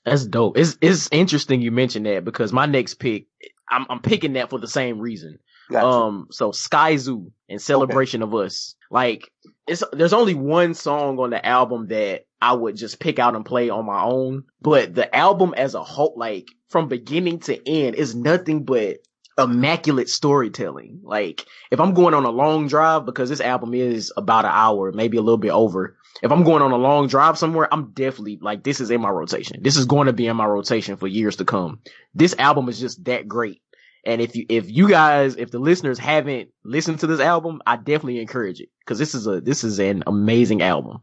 That's 0.06 0.26
dope. 0.26 0.58
It's 0.58 0.78
it's 0.82 1.10
interesting 1.12 1.62
you 1.62 1.72
mentioned 1.72 2.06
that 2.06 2.26
because 2.26 2.54
my 2.54 2.66
next 2.66 2.96
pick, 2.96 3.28
I'm 3.70 3.86
I'm 3.90 4.02
picking 4.02 4.34
that 4.34 4.50
for 4.50 4.60
the 4.60 4.68
same 4.68 5.00
reason. 5.00 5.40
Gotcha. 5.70 5.86
Um, 5.86 6.28
so 6.32 6.52
Skyzoo 6.52 7.32
and 7.48 7.62
Celebration 7.62 8.24
okay. 8.24 8.30
of 8.30 8.46
Us. 8.46 8.76
Like, 8.90 9.30
it's 9.68 9.84
there's 9.92 10.14
only 10.14 10.34
one 10.34 10.74
song 10.74 11.20
on 11.20 11.30
the 11.30 11.46
album 11.46 11.88
that 11.88 12.26
I 12.42 12.54
would 12.54 12.76
just 12.76 13.00
pick 13.00 13.20
out 13.20 13.36
and 13.36 13.46
play 13.46 13.70
on 13.70 13.86
my 13.86 14.02
own. 14.02 14.46
But 14.62 14.96
the 14.96 15.14
album 15.16 15.54
as 15.56 15.76
a 15.76 15.84
whole, 15.84 16.14
like 16.18 16.48
from 16.70 16.88
beginning 16.88 17.40
to 17.42 17.70
end, 17.70 17.96
is 17.96 18.16
nothing 18.16 18.64
but 18.64 18.98
immaculate 19.38 20.10
storytelling. 20.10 21.02
Like, 21.04 21.46
if 21.72 21.80
I'm 21.80 21.94
going 21.94 22.14
on 22.14 22.26
a 22.26 22.30
long 22.30 22.68
drive, 22.68 23.06
because 23.06 23.30
this 23.30 23.42
album 23.42 23.74
is 23.74 24.12
about 24.18 24.46
an 24.46 24.52
hour, 24.54 24.92
maybe 24.92 25.18
a 25.18 25.22
little 25.22 25.38
bit 25.38 25.52
over. 25.52 25.98
If 26.22 26.32
I'm 26.32 26.44
going 26.44 26.62
on 26.62 26.72
a 26.72 26.78
long 26.78 27.08
drive 27.08 27.38
somewhere, 27.38 27.72
I'm 27.72 27.92
definitely 27.92 28.40
like, 28.42 28.64
this 28.64 28.82
is 28.82 28.92
in 28.92 29.00
my 29.00 29.10
rotation. 29.10 29.62
This 29.62 29.78
is 29.78 29.86
going 29.86 30.08
to 30.08 30.14
be 30.14 30.28
in 30.28 30.36
my 30.36 30.46
rotation 30.46 30.98
for 30.98 31.08
years 31.08 31.38
to 31.38 31.46
come. 31.46 31.80
This 32.14 32.36
album 32.38 32.68
is 32.68 32.80
just 32.80 33.06
that 33.06 33.28
great. 33.28 33.62
And 34.06 34.22
if 34.22 34.36
you, 34.36 34.46
if 34.50 34.70
you 34.70 34.88
guys, 34.90 35.36
if 35.36 35.52
the 35.52 35.60
listeners 35.60 36.00
haven't 36.00 36.50
listened 36.64 37.00
to 37.00 37.08
this 37.08 37.20
album, 37.20 37.62
I 37.66 37.76
definitely 37.76 38.20
encourage 38.20 38.62
it. 38.62 38.70
Cause 38.86 38.98
this 38.98 39.14
is 39.14 39.28
a, 39.28 39.42
this 39.42 39.64
is 39.64 39.80
an 39.80 40.04
amazing 40.08 40.62
album. 40.62 41.02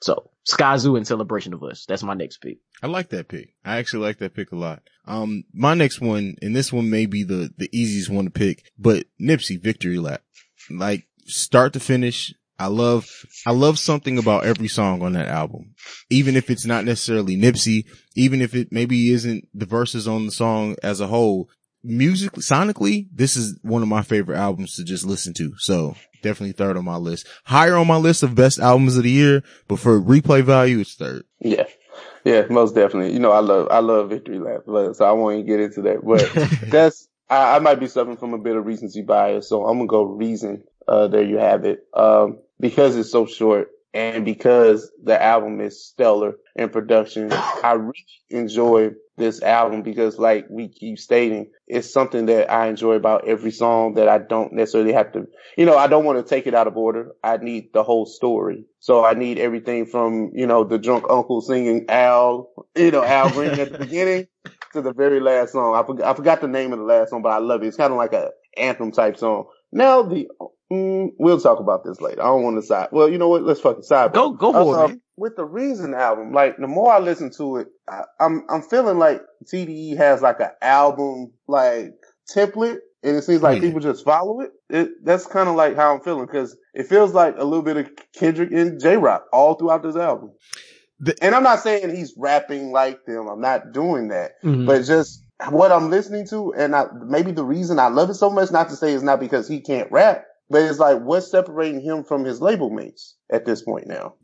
So 0.00 0.30
Skyzoo 0.46 0.96
and 0.96 1.06
Celebration 1.06 1.54
of 1.54 1.62
Us. 1.62 1.86
That's 1.86 2.02
my 2.02 2.14
next 2.14 2.38
pick. 2.38 2.58
I 2.82 2.86
like 2.86 3.08
that 3.10 3.28
pick. 3.28 3.54
I 3.64 3.78
actually 3.78 4.06
like 4.06 4.18
that 4.18 4.34
pick 4.34 4.52
a 4.52 4.56
lot. 4.56 4.82
Um, 5.06 5.44
my 5.52 5.74
next 5.74 6.00
one, 6.00 6.36
and 6.42 6.54
this 6.54 6.72
one 6.72 6.90
may 6.90 7.06
be 7.06 7.22
the, 7.24 7.52
the 7.56 7.70
easiest 7.72 8.10
one 8.10 8.26
to 8.26 8.30
pick, 8.30 8.70
but 8.78 9.06
Nipsey 9.20 9.60
Victory 9.60 9.98
Lap. 9.98 10.22
Like 10.70 11.06
start 11.24 11.72
to 11.74 11.80
finish. 11.80 12.34
I 12.58 12.68
love, 12.68 13.10
I 13.46 13.50
love 13.50 13.78
something 13.78 14.16
about 14.16 14.44
every 14.44 14.68
song 14.68 15.02
on 15.02 15.14
that 15.14 15.28
album. 15.28 15.74
Even 16.08 16.36
if 16.36 16.50
it's 16.50 16.64
not 16.64 16.84
necessarily 16.84 17.36
Nipsey, 17.36 17.84
even 18.14 18.40
if 18.40 18.54
it 18.54 18.68
maybe 18.70 19.10
isn't 19.10 19.48
the 19.52 19.66
verses 19.66 20.06
on 20.06 20.26
the 20.26 20.32
song 20.32 20.76
as 20.82 21.00
a 21.00 21.08
whole, 21.08 21.48
musically, 21.84 22.42
sonically, 22.42 23.06
this 23.12 23.36
is 23.36 23.58
one 23.62 23.82
of 23.82 23.88
my 23.88 24.02
favorite 24.02 24.38
albums 24.38 24.76
to 24.76 24.84
just 24.84 25.04
listen 25.04 25.34
to. 25.34 25.54
So 25.58 25.94
definitely 26.22 26.52
third 26.52 26.76
on 26.76 26.84
my 26.84 26.96
list. 26.96 27.26
Higher 27.44 27.76
on 27.76 27.86
my 27.86 27.96
list 27.96 28.22
of 28.22 28.34
best 28.34 28.58
albums 28.58 28.96
of 28.96 29.04
the 29.04 29.10
year, 29.10 29.42
but 29.68 29.78
for 29.78 30.00
replay 30.00 30.42
value, 30.42 30.80
it's 30.80 30.94
third. 30.94 31.24
Yeah. 31.40 31.66
Yeah, 32.24 32.46
most 32.48 32.74
definitely. 32.74 33.12
You 33.12 33.18
know, 33.18 33.32
I 33.32 33.40
love, 33.40 33.68
I 33.70 33.80
love 33.80 34.08
Victory 34.08 34.38
Lap, 34.38 34.62
so 34.66 35.04
I 35.04 35.12
won't 35.12 35.34
even 35.34 35.46
get 35.46 35.60
into 35.60 35.82
that, 35.82 36.02
but 36.02 36.70
that's, 36.70 37.06
I, 37.28 37.56
I, 37.56 37.58
might 37.58 37.80
be 37.80 37.86
suffering 37.86 38.16
from 38.16 38.32
a 38.32 38.38
bit 38.38 38.56
of 38.56 38.64
recency 38.64 39.02
bias, 39.02 39.48
so 39.48 39.66
I'm 39.66 39.76
gonna 39.78 39.86
go 39.86 40.02
Reason. 40.04 40.64
Uh, 40.88 41.08
there 41.08 41.22
you 41.22 41.38
have 41.38 41.64
it. 41.64 41.86
Um, 41.94 42.38
because 42.60 42.96
it's 42.96 43.10
so 43.10 43.26
short 43.26 43.68
and 43.94 44.24
because 44.24 44.90
the 45.02 45.20
album 45.22 45.60
is 45.60 45.84
stellar 45.84 46.34
in 46.56 46.68
production, 46.68 47.32
I 47.32 47.72
really 47.78 48.04
enjoy 48.28 48.90
this 49.16 49.42
album 49.42 49.82
because 49.82 50.18
like 50.18 50.46
we 50.48 50.68
keep 50.68 50.98
stating, 50.98 51.50
it's 51.66 51.92
something 51.92 52.26
that 52.26 52.50
I 52.50 52.66
enjoy 52.66 52.94
about 52.94 53.26
every 53.28 53.50
song 53.50 53.94
that 53.94 54.08
I 54.08 54.18
don't 54.18 54.52
necessarily 54.52 54.92
have 54.92 55.12
to, 55.12 55.26
you 55.56 55.64
know, 55.64 55.76
I 55.76 55.86
don't 55.86 56.04
want 56.04 56.18
to 56.18 56.28
take 56.28 56.46
it 56.46 56.54
out 56.54 56.66
of 56.66 56.76
order. 56.76 57.12
I 57.22 57.36
need 57.36 57.72
the 57.72 57.82
whole 57.82 58.06
story. 58.06 58.64
So 58.80 59.04
I 59.04 59.14
need 59.14 59.38
everything 59.38 59.86
from, 59.86 60.30
you 60.34 60.46
know, 60.46 60.64
the 60.64 60.78
drunk 60.78 61.04
uncle 61.08 61.40
singing 61.40 61.86
Al, 61.88 62.50
you 62.74 62.90
know, 62.90 63.04
Al 63.04 63.30
Green 63.30 63.58
at 63.60 63.72
the 63.72 63.78
beginning 63.78 64.26
to 64.72 64.82
the 64.82 64.92
very 64.92 65.20
last 65.20 65.52
song. 65.52 65.74
I 65.74 65.86
forgot, 65.86 66.06
I 66.06 66.14
forgot 66.14 66.40
the 66.40 66.48
name 66.48 66.72
of 66.72 66.78
the 66.78 66.84
last 66.84 67.10
song, 67.10 67.22
but 67.22 67.32
I 67.32 67.38
love 67.38 67.62
it. 67.62 67.68
It's 67.68 67.76
kind 67.76 67.92
of 67.92 67.98
like 67.98 68.12
a 68.12 68.30
anthem 68.56 68.92
type 68.92 69.16
song. 69.16 69.46
Now 69.72 70.02
the, 70.02 70.28
mm, 70.74 71.10
we'll 71.18 71.40
talk 71.40 71.60
about 71.60 71.84
this 71.84 72.00
later. 72.00 72.22
I 72.22 72.26
don't 72.26 72.42
want 72.42 72.56
to 72.56 72.62
side. 72.62 72.88
Well, 72.92 73.08
you 73.08 73.18
know 73.18 73.28
what? 73.28 73.42
Let's 73.42 73.60
fucking 73.60 73.82
side. 73.82 74.12
Go, 74.12 74.32
go 74.32 74.52
for 74.52 74.78
uh, 74.78 74.88
it. 74.88 75.00
With 75.16 75.36
the 75.36 75.44
Reason 75.44 75.94
album, 75.94 76.32
like 76.32 76.56
the 76.56 76.66
more 76.66 76.92
I 76.92 76.98
listen 76.98 77.30
to 77.38 77.58
it, 77.58 77.68
I, 77.88 78.02
I'm 78.18 78.44
I'm 78.48 78.62
feeling 78.62 78.98
like 78.98 79.22
TDE 79.52 79.96
has 79.96 80.22
like 80.22 80.40
an 80.40 80.50
album 80.60 81.32
like 81.46 81.92
template, 82.34 82.78
and 83.02 83.16
it 83.16 83.22
seems 83.22 83.42
like 83.42 83.60
people 83.60 83.80
just 83.80 84.04
follow 84.04 84.40
it. 84.40 84.50
it 84.70 84.88
that's 85.04 85.26
kind 85.26 85.48
of 85.48 85.54
like 85.54 85.76
how 85.76 85.94
I'm 85.94 86.00
feeling 86.00 86.26
because 86.26 86.56
it 86.72 86.88
feels 86.88 87.14
like 87.14 87.36
a 87.38 87.44
little 87.44 87.62
bit 87.62 87.76
of 87.76 87.90
Kendrick 88.18 88.50
and 88.52 88.80
Jay 88.80 88.96
Rock 88.96 89.24
all 89.32 89.54
throughout 89.54 89.82
this 89.82 89.96
album. 89.96 90.32
The, 90.98 91.14
and 91.22 91.34
I'm 91.34 91.42
not 91.42 91.60
saying 91.60 91.94
he's 91.94 92.14
rapping 92.16 92.72
like 92.72 93.04
them. 93.04 93.28
I'm 93.28 93.40
not 93.40 93.72
doing 93.72 94.08
that, 94.08 94.32
mm-hmm. 94.42 94.66
but 94.66 94.84
just 94.84 95.24
what 95.50 95.72
I'm 95.72 95.90
listening 95.90 96.26
to, 96.28 96.54
and 96.54 96.74
I, 96.74 96.86
maybe 97.06 97.32
the 97.32 97.44
reason 97.44 97.78
I 97.78 97.88
love 97.88 98.10
it 98.10 98.14
so 98.14 98.30
much, 98.30 98.50
not 98.50 98.68
to 98.70 98.76
say 98.76 98.92
it's 98.92 99.02
not 99.02 99.20
because 99.20 99.48
he 99.48 99.60
can't 99.60 99.90
rap, 99.90 100.24
but 100.54 100.62
it's 100.62 100.78
like 100.78 101.00
what's 101.00 101.32
separating 101.32 101.80
him 101.80 102.04
from 102.04 102.24
his 102.24 102.40
label 102.40 102.70
mates 102.70 103.16
at 103.28 103.44
this 103.44 103.62
point 103.62 103.88
now. 103.88 104.14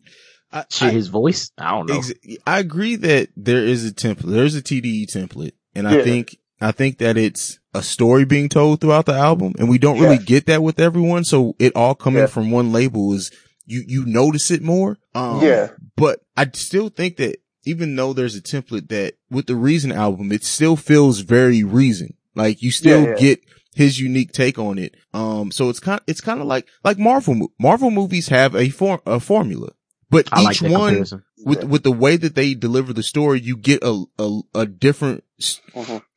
I, 0.53 0.64
Shit, 0.70 0.93
his 0.93 1.09
voice. 1.09 1.51
I 1.59 1.72
don't 1.72 1.89
know. 1.89 1.97
Ex- 1.97 2.12
I 2.47 2.61
agree 2.61 2.95
that 2.95 3.31
there 3.37 3.64
is 3.64 3.85
a 3.85 3.93
template. 3.93 4.31
There's 4.31 4.55
a 4.55 4.62
TDE 4.62 5.12
template, 5.12 5.55
and 5.74 5.89
I 5.89 5.97
yeah. 5.97 6.05
think 6.05 6.39
I 6.61 6.70
think 6.70 6.99
that 6.99 7.16
it's 7.16 7.59
a 7.74 7.83
story 7.83 8.24
being 8.24 8.49
told 8.49 8.81
throughout 8.81 9.07
the 9.07 9.12
album, 9.12 9.55
and 9.59 9.68
we 9.68 9.78
don't 9.78 9.99
really 9.99 10.18
yeah. 10.18 10.22
get 10.22 10.47
that 10.47 10.62
with 10.62 10.78
everyone. 10.78 11.24
So 11.24 11.57
it 11.59 11.74
all 11.74 11.97
coming 11.97 12.20
yeah. 12.20 12.26
from 12.26 12.53
one 12.53 12.70
label 12.70 13.12
is 13.12 13.33
you 13.66 13.83
you 13.85 14.07
notice 14.07 14.53
it 14.53 14.62
more. 14.62 14.99
Um, 15.16 15.43
yeah. 15.43 15.70
But 15.97 16.20
I 16.37 16.49
still 16.55 16.91
think 16.91 17.16
that 17.16 17.39
even 17.64 17.97
though 17.97 18.12
there's 18.12 18.37
a 18.37 18.41
template 18.41 18.89
that 18.91 19.14
with 19.33 19.47
the 19.47 19.57
Reason 19.57 19.91
album, 19.91 20.31
it 20.31 20.45
still 20.45 20.76
feels 20.76 21.20
very 21.22 21.64
Reason. 21.64 22.14
Like 22.37 22.62
you 22.62 22.70
still 22.70 23.16
get 23.16 23.41
his 23.75 24.01
unique 24.01 24.33
take 24.33 24.59
on 24.59 24.79
it. 24.79 24.95
Um, 25.14 25.51
so 25.53 25.68
it's 25.68 25.81
kind, 25.81 26.01
it's 26.07 26.21
kind 26.21 26.41
of 26.41 26.47
like, 26.47 26.66
like 26.85 26.99
Marvel, 26.99 27.49
Marvel 27.61 27.91
movies 27.91 28.29
have 28.29 28.55
a 28.55 28.68
form, 28.71 29.01
a 29.07 29.21
formula. 29.21 29.71
But 30.11 30.29
I 30.33 30.51
each 30.51 30.59
that 30.61 30.73
one 30.73 30.89
comparison. 30.89 31.23
with 31.45 31.62
with 31.62 31.83
the 31.85 31.93
way 31.93 32.16
that 32.16 32.35
they 32.35 32.55
deliver 32.55 32.93
the 32.93 33.03
story, 33.05 33.39
you 33.41 33.57
get 33.57 33.85
a 33.85 34.05
a, 34.18 34.41
a 34.57 34.66
different, 34.66 35.23
s- 35.41 35.61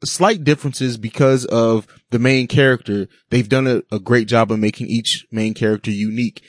slight 0.03 0.43
differences 0.43 0.97
because 0.97 1.45
of 1.45 1.85
the 2.09 2.17
main 2.17 2.47
character. 2.47 3.07
They've 3.29 3.47
done 3.47 3.67
a, 3.67 3.83
a 3.91 3.99
great 3.99 4.27
job 4.27 4.51
of 4.51 4.57
making 4.57 4.87
each 4.87 5.27
main 5.31 5.53
character 5.53 5.91
unique. 5.91 6.41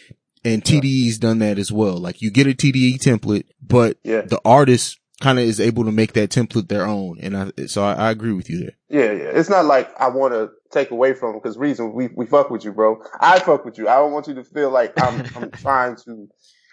And 0.42 0.64
TDE's 0.64 1.18
done 1.18 1.38
that 1.40 1.58
as 1.58 1.70
well. 1.70 1.98
Like 1.98 2.22
you 2.22 2.30
get 2.30 2.46
a 2.46 2.50
TDE 2.54 2.96
template, 2.98 3.44
but 3.60 3.98
Yeah. 4.04 4.22
the 4.22 4.40
artist 4.44 4.98
kind 5.20 5.38
of 5.38 5.44
is 5.44 5.60
able 5.60 5.84
to 5.84 5.92
make 5.92 6.12
that 6.14 6.30
template 6.30 6.68
their 6.68 6.86
own. 6.86 7.18
And 7.20 7.36
I, 7.36 7.66
so 7.66 7.82
I, 7.82 7.94
I 7.94 8.10
agree 8.10 8.32
with 8.32 8.50
you 8.50 8.58
there. 8.60 8.72
Yeah, 8.88 9.12
yeah. 9.12 9.30
It's 9.30 9.48
not 9.48 9.64
like 9.64 9.90
I 9.98 10.08
want 10.08 10.34
to 10.34 10.50
take 10.70 10.90
away 10.90 11.14
from 11.14 11.34
because 11.34 11.56
reason 11.56 11.92
we 11.92 12.08
we 12.14 12.26
fuck 12.26 12.50
with 12.50 12.64
you, 12.64 12.72
bro. 12.72 13.02
I 13.20 13.38
fuck 13.38 13.64
with 13.64 13.78
you. 13.78 13.88
I 13.88 13.96
don't 13.96 14.12
want 14.12 14.26
you 14.28 14.34
to 14.34 14.44
feel 14.44 14.70
like 14.70 15.00
I'm 15.00 15.24
I'm 15.36 15.50
trying 15.52 15.96
to, 16.04 16.28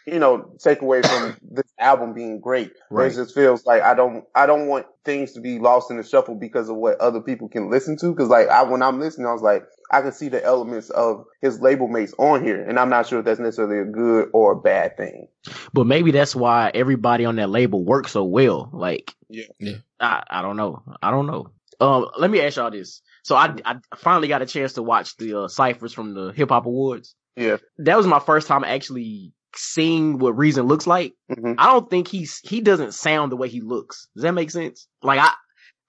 you 0.06 0.20
know, 0.20 0.56
take 0.60 0.82
away 0.82 1.02
from 1.02 1.38
this 1.52 1.72
album 1.80 2.14
being 2.14 2.40
great. 2.40 2.72
Right. 2.90 3.12
It 3.12 3.16
just 3.16 3.36
feels 3.36 3.66
like 3.66 3.82
I 3.82 3.94
don't 3.94 4.26
I 4.36 4.46
don't 4.46 4.68
want 4.68 4.86
things 5.04 5.34
to 5.34 5.42
be 5.42 5.60
lost 5.60 5.92
in 5.92 5.98
the 5.98 6.04
shuffle 6.04 6.36
because 6.36 6.70
of 6.70 6.76
what 6.76 7.00
other 7.00 7.22
people 7.22 7.50
can 7.50 7.70
listen 7.70 7.98
to. 7.98 8.12
Because 8.12 8.30
like 8.30 8.48
I 8.48 8.64
when 8.64 8.82
I'm 8.82 9.00
listening, 9.00 9.28
I 9.28 9.34
was 9.34 9.42
like 9.42 9.64
I 9.92 10.02
can 10.02 10.14
see 10.14 10.30
the 10.30 10.44
elements 10.44 10.90
of 10.90 11.26
his 11.42 11.60
label 11.60 11.88
mates 11.88 12.14
on 12.18 12.44
here, 12.44 12.64
and 12.64 12.80
I'm 12.80 12.90
not 12.90 13.08
sure 13.08 13.20
if 13.20 13.26
that's 13.26 13.40
necessarily 13.40 13.80
a 13.80 13.92
good 13.92 14.30
or 14.34 14.54
a 14.54 14.60
bad 14.60 14.96
thing. 14.96 15.28
But 15.74 15.86
maybe 15.86 16.12
that's 16.12 16.36
why 16.36 16.72
everybody 16.74 17.26
on 17.26 17.36
that 17.36 17.50
label 17.50 17.84
works 17.84 18.12
so 18.12 18.24
well. 18.24 18.70
Like, 18.72 19.14
Yeah. 19.30 19.46
Yeah. 19.60 19.78
I, 20.00 20.24
I 20.30 20.42
don't 20.42 20.56
know. 20.56 20.82
I 21.02 21.12
don't 21.12 21.28
know. 21.28 21.52
Um, 21.82 22.08
let 22.18 22.32
me 22.32 22.40
ask 22.42 22.58
y'all 22.58 22.72
this. 22.72 23.02
So 23.24 23.36
I, 23.36 23.56
I 23.66 23.78
finally 23.98 24.28
got 24.28 24.42
a 24.42 24.46
chance 24.46 24.74
to 24.74 24.84
watch 24.84 25.18
the 25.18 25.42
uh, 25.42 25.48
ciphers 25.48 25.94
from 25.94 26.14
the 26.14 26.32
hip 26.32 26.50
hop 26.50 26.66
awards. 26.66 27.16
Yeah. 27.36 27.58
That 27.80 27.98
was 27.98 28.08
my 28.08 28.20
first 28.20 28.48
time 28.48 28.64
actually 28.64 29.34
seeing 29.56 30.18
what 30.20 30.38
Reason 30.38 30.66
looks 30.66 30.88
like. 30.88 31.14
Mhm. 31.32 31.56
I 31.58 31.68
don't 31.68 31.90
think 31.90 32.08
he's, 32.08 32.40
he 32.44 32.62
doesn't 32.62 32.94
sound 32.94 33.32
the 33.32 33.38
way 33.38 33.50
he 33.50 33.62
looks. 33.62 34.08
Does 34.16 34.24
that 34.24 34.34
make 34.34 34.52
sense? 34.52 34.88
Like 35.04 35.20
I, 35.20 35.32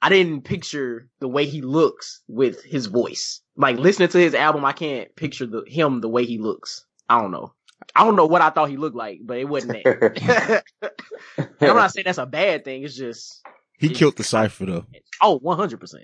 I 0.00 0.08
didn't 0.08 0.42
picture 0.42 1.08
the 1.20 1.28
way 1.28 1.46
he 1.46 1.62
looks 1.62 2.22
with 2.28 2.62
his 2.64 2.86
voice. 2.86 3.40
Like 3.56 3.76
listening 3.78 4.08
to 4.08 4.18
his 4.18 4.34
album, 4.34 4.64
I 4.64 4.72
can't 4.72 5.14
picture 5.16 5.46
the, 5.46 5.62
him 5.66 6.00
the 6.00 6.08
way 6.08 6.24
he 6.24 6.38
looks. 6.38 6.84
I 7.08 7.20
don't 7.20 7.30
know. 7.30 7.52
I 7.94 8.04
don't 8.04 8.16
know 8.16 8.26
what 8.26 8.42
I 8.42 8.50
thought 8.50 8.70
he 8.70 8.76
looked 8.76 8.96
like, 8.96 9.20
but 9.24 9.38
it 9.38 9.48
wasn't 9.48 9.82
that. 9.84 10.62
I'm 11.38 11.76
not 11.76 11.92
saying 11.92 12.04
that's 12.06 12.18
a 12.18 12.26
bad 12.26 12.64
thing. 12.64 12.82
It's 12.84 12.96
just, 12.96 13.42
He 13.78 13.90
killed 13.90 14.16
the 14.16 14.24
cipher 14.24 14.66
though. 14.66 14.86
oh, 15.20 15.38
100%. 15.40 15.94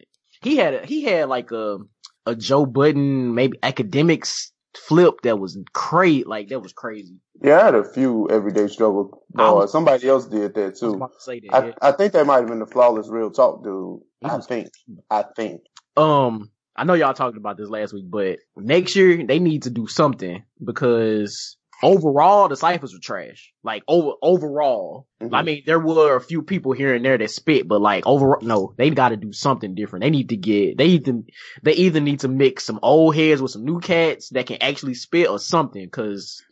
He 0.42 0.56
had, 0.56 0.74
a, 0.74 0.86
he 0.86 1.02
had 1.04 1.28
like 1.28 1.50
a, 1.50 1.78
a 2.26 2.34
Joe 2.36 2.66
Budden, 2.66 3.34
maybe 3.34 3.58
academics 3.62 4.52
flip 4.78 5.20
that 5.22 5.38
was 5.38 5.58
crazy. 5.72 6.24
Like 6.24 6.48
that 6.48 6.60
was 6.60 6.72
crazy. 6.72 7.16
Yeah, 7.42 7.60
I 7.60 7.64
had 7.66 7.74
a 7.74 7.84
few 7.84 8.28
everyday 8.30 8.66
struggle 8.68 9.22
I 9.36 9.50
was- 9.50 9.70
Somebody 9.72 10.08
else 10.08 10.26
did 10.26 10.54
that 10.54 10.76
I 10.76 10.78
too. 10.78 11.08
say 11.18 11.40
that. 11.40 11.54
I, 11.54 11.66
yeah. 11.66 11.72
I 11.82 11.92
think 11.92 12.12
that 12.14 12.26
might 12.26 12.38
have 12.38 12.48
been 12.48 12.58
the 12.58 12.66
flawless 12.66 13.08
real 13.08 13.30
talk 13.30 13.62
dude. 13.62 14.00
I 14.24 14.38
think. 14.38 14.68
I 15.10 15.24
think. 15.36 15.60
Um, 15.96 16.50
I 16.74 16.84
know 16.84 16.94
y'all 16.94 17.14
talked 17.14 17.36
about 17.36 17.56
this 17.56 17.68
last 17.68 17.92
week, 17.92 18.04
but 18.08 18.38
next 18.56 18.94
year 18.96 19.24
they 19.26 19.38
need 19.38 19.64
to 19.64 19.70
do 19.70 19.86
something 19.86 20.42
because 20.64 21.56
overall 21.82 22.48
the 22.48 22.56
ciphers 22.56 22.92
were 22.92 23.00
trash. 23.00 23.52
Like 23.62 23.82
over 23.88 24.12
overall, 24.22 25.06
Mhm. 25.22 25.30
I 25.32 25.42
mean 25.42 25.62
there 25.66 25.78
were 25.78 26.16
a 26.16 26.20
few 26.20 26.42
people 26.42 26.72
here 26.72 26.94
and 26.94 27.04
there 27.04 27.18
that 27.18 27.30
spit, 27.30 27.68
but 27.68 27.80
like 27.80 28.06
overall, 28.06 28.42
no, 28.42 28.74
they 28.76 28.90
got 28.90 29.10
to 29.10 29.16
do 29.16 29.32
something 29.32 29.74
different. 29.74 30.02
They 30.02 30.10
need 30.10 30.30
to 30.30 30.36
get 30.36 30.78
they 30.78 30.86
either 30.86 31.22
they 31.62 31.72
either 31.72 32.00
need 32.00 32.20
to 32.20 32.28
mix 32.28 32.64
some 32.64 32.80
old 32.82 33.14
heads 33.14 33.42
with 33.42 33.52
some 33.52 33.64
new 33.64 33.80
cats 33.80 34.30
that 34.30 34.46
can 34.46 34.58
actually 34.60 34.94
spit 34.94 35.28
or 35.28 35.38
something 35.38 35.84
because 35.84 36.42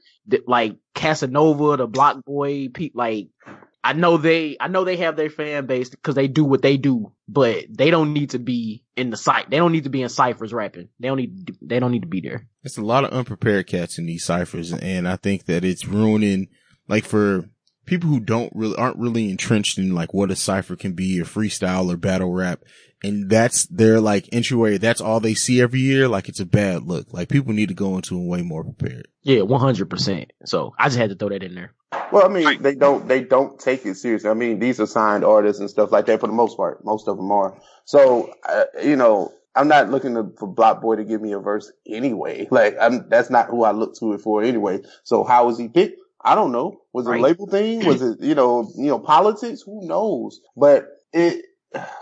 like 0.46 0.76
Casanova, 0.94 1.76
the 1.76 1.88
BlocBoy, 1.88 2.90
like 2.94 3.28
I 3.86 3.92
know 3.92 4.16
they, 4.16 4.56
I 4.58 4.66
know 4.66 4.82
they 4.82 4.96
have 4.96 5.14
their 5.14 5.30
fan 5.30 5.66
base 5.66 5.90
because 5.90 6.16
they 6.16 6.26
do 6.26 6.44
what 6.44 6.60
they 6.60 6.76
do, 6.76 7.12
but 7.28 7.66
they 7.70 7.90
don't 7.90 8.12
need 8.12 8.30
to 8.30 8.40
be 8.40 8.82
in 8.96 9.10
the 9.10 9.16
site. 9.16 9.48
They 9.48 9.58
don't 9.58 9.70
need 9.70 9.84
to 9.84 9.90
be 9.90 10.02
in 10.02 10.08
ciphers 10.08 10.52
rapping. 10.52 10.88
They 10.98 11.06
don't 11.06 11.18
need, 11.18 11.56
they 11.62 11.78
don't 11.78 11.92
need 11.92 12.02
to 12.02 12.08
be 12.08 12.20
there. 12.20 12.48
It's 12.64 12.78
a 12.78 12.82
lot 12.82 13.04
of 13.04 13.12
unprepared 13.12 13.68
cats 13.68 13.96
in 13.96 14.06
these 14.06 14.24
ciphers, 14.24 14.72
and 14.72 15.06
I 15.06 15.14
think 15.14 15.44
that 15.44 15.64
it's 15.64 15.86
ruining, 15.86 16.48
like 16.88 17.04
for 17.04 17.48
people 17.84 18.10
who 18.10 18.18
don't 18.18 18.52
really, 18.56 18.74
aren't 18.74 18.98
really 18.98 19.30
entrenched 19.30 19.78
in 19.78 19.94
like 19.94 20.12
what 20.12 20.32
a 20.32 20.36
cipher 20.36 20.74
can 20.74 20.94
be 20.94 21.20
or 21.20 21.24
freestyle 21.24 21.88
or 21.88 21.96
battle 21.96 22.32
rap. 22.32 22.64
And 23.04 23.30
that's 23.30 23.66
their 23.66 24.00
like 24.00 24.28
entryway. 24.32 24.78
That's 24.78 25.00
all 25.00 25.20
they 25.20 25.34
see 25.34 25.60
every 25.60 25.78
year. 25.78 26.08
Like 26.08 26.28
it's 26.28 26.40
a 26.40 26.46
bad 26.46 26.82
look. 26.82 27.12
Like 27.12 27.28
people 27.28 27.52
need 27.52 27.68
to 27.68 27.74
go 27.74 27.94
into 27.94 28.18
it 28.18 28.26
way 28.26 28.42
more 28.42 28.64
prepared. 28.64 29.06
Yeah, 29.22 29.42
100%. 29.42 30.28
So 30.44 30.74
I 30.76 30.86
just 30.86 30.96
had 30.96 31.10
to 31.10 31.14
throw 31.14 31.28
that 31.28 31.44
in 31.44 31.54
there. 31.54 31.72
Well, 32.12 32.24
I 32.24 32.28
mean, 32.28 32.62
they 32.62 32.74
don't 32.74 33.08
they 33.08 33.22
don't 33.22 33.58
take 33.58 33.84
it 33.86 33.96
seriously. 33.96 34.30
I 34.30 34.34
mean, 34.34 34.58
these 34.58 34.80
are 34.80 34.86
signed 34.86 35.24
artists 35.24 35.60
and 35.60 35.70
stuff 35.70 35.92
like 35.92 36.06
that 36.06 36.20
for 36.20 36.26
the 36.26 36.32
most 36.32 36.56
part. 36.56 36.84
Most 36.84 37.08
of 37.08 37.16
them 37.16 37.30
are. 37.32 37.56
So, 37.84 38.32
uh, 38.48 38.64
you 38.82 38.96
know, 38.96 39.32
I'm 39.54 39.68
not 39.68 39.90
looking 39.90 40.14
to, 40.14 40.32
for 40.38 40.52
BlocBoy 40.52 40.96
to 40.98 41.04
give 41.04 41.20
me 41.22 41.32
a 41.32 41.38
verse 41.38 41.72
anyway. 41.86 42.48
Like, 42.52 42.76
I'm, 42.80 43.08
that's 43.08 43.30
not 43.30 43.48
who 43.48 43.64
I 43.64 43.72
look 43.72 43.96
to 43.98 44.12
it 44.14 44.20
for 44.20 44.42
anyway. 44.42 44.80
So, 45.04 45.24
how 45.24 45.46
was 45.46 45.58
he 45.58 45.68
picked? 45.68 46.00
I 46.24 46.34
don't 46.34 46.52
know. 46.52 46.80
Was 46.92 47.06
it 47.06 47.10
Right. 47.10 47.20
a 47.20 47.22
label 47.22 47.46
thing? 47.46 47.84
Was 47.84 48.02
it 48.02 48.20
you 48.20 48.34
know 48.34 48.68
you 48.76 48.86
know 48.88 48.98
politics? 48.98 49.62
Who 49.62 49.86
knows? 49.86 50.40
But 50.56 50.88
it. 51.12 51.44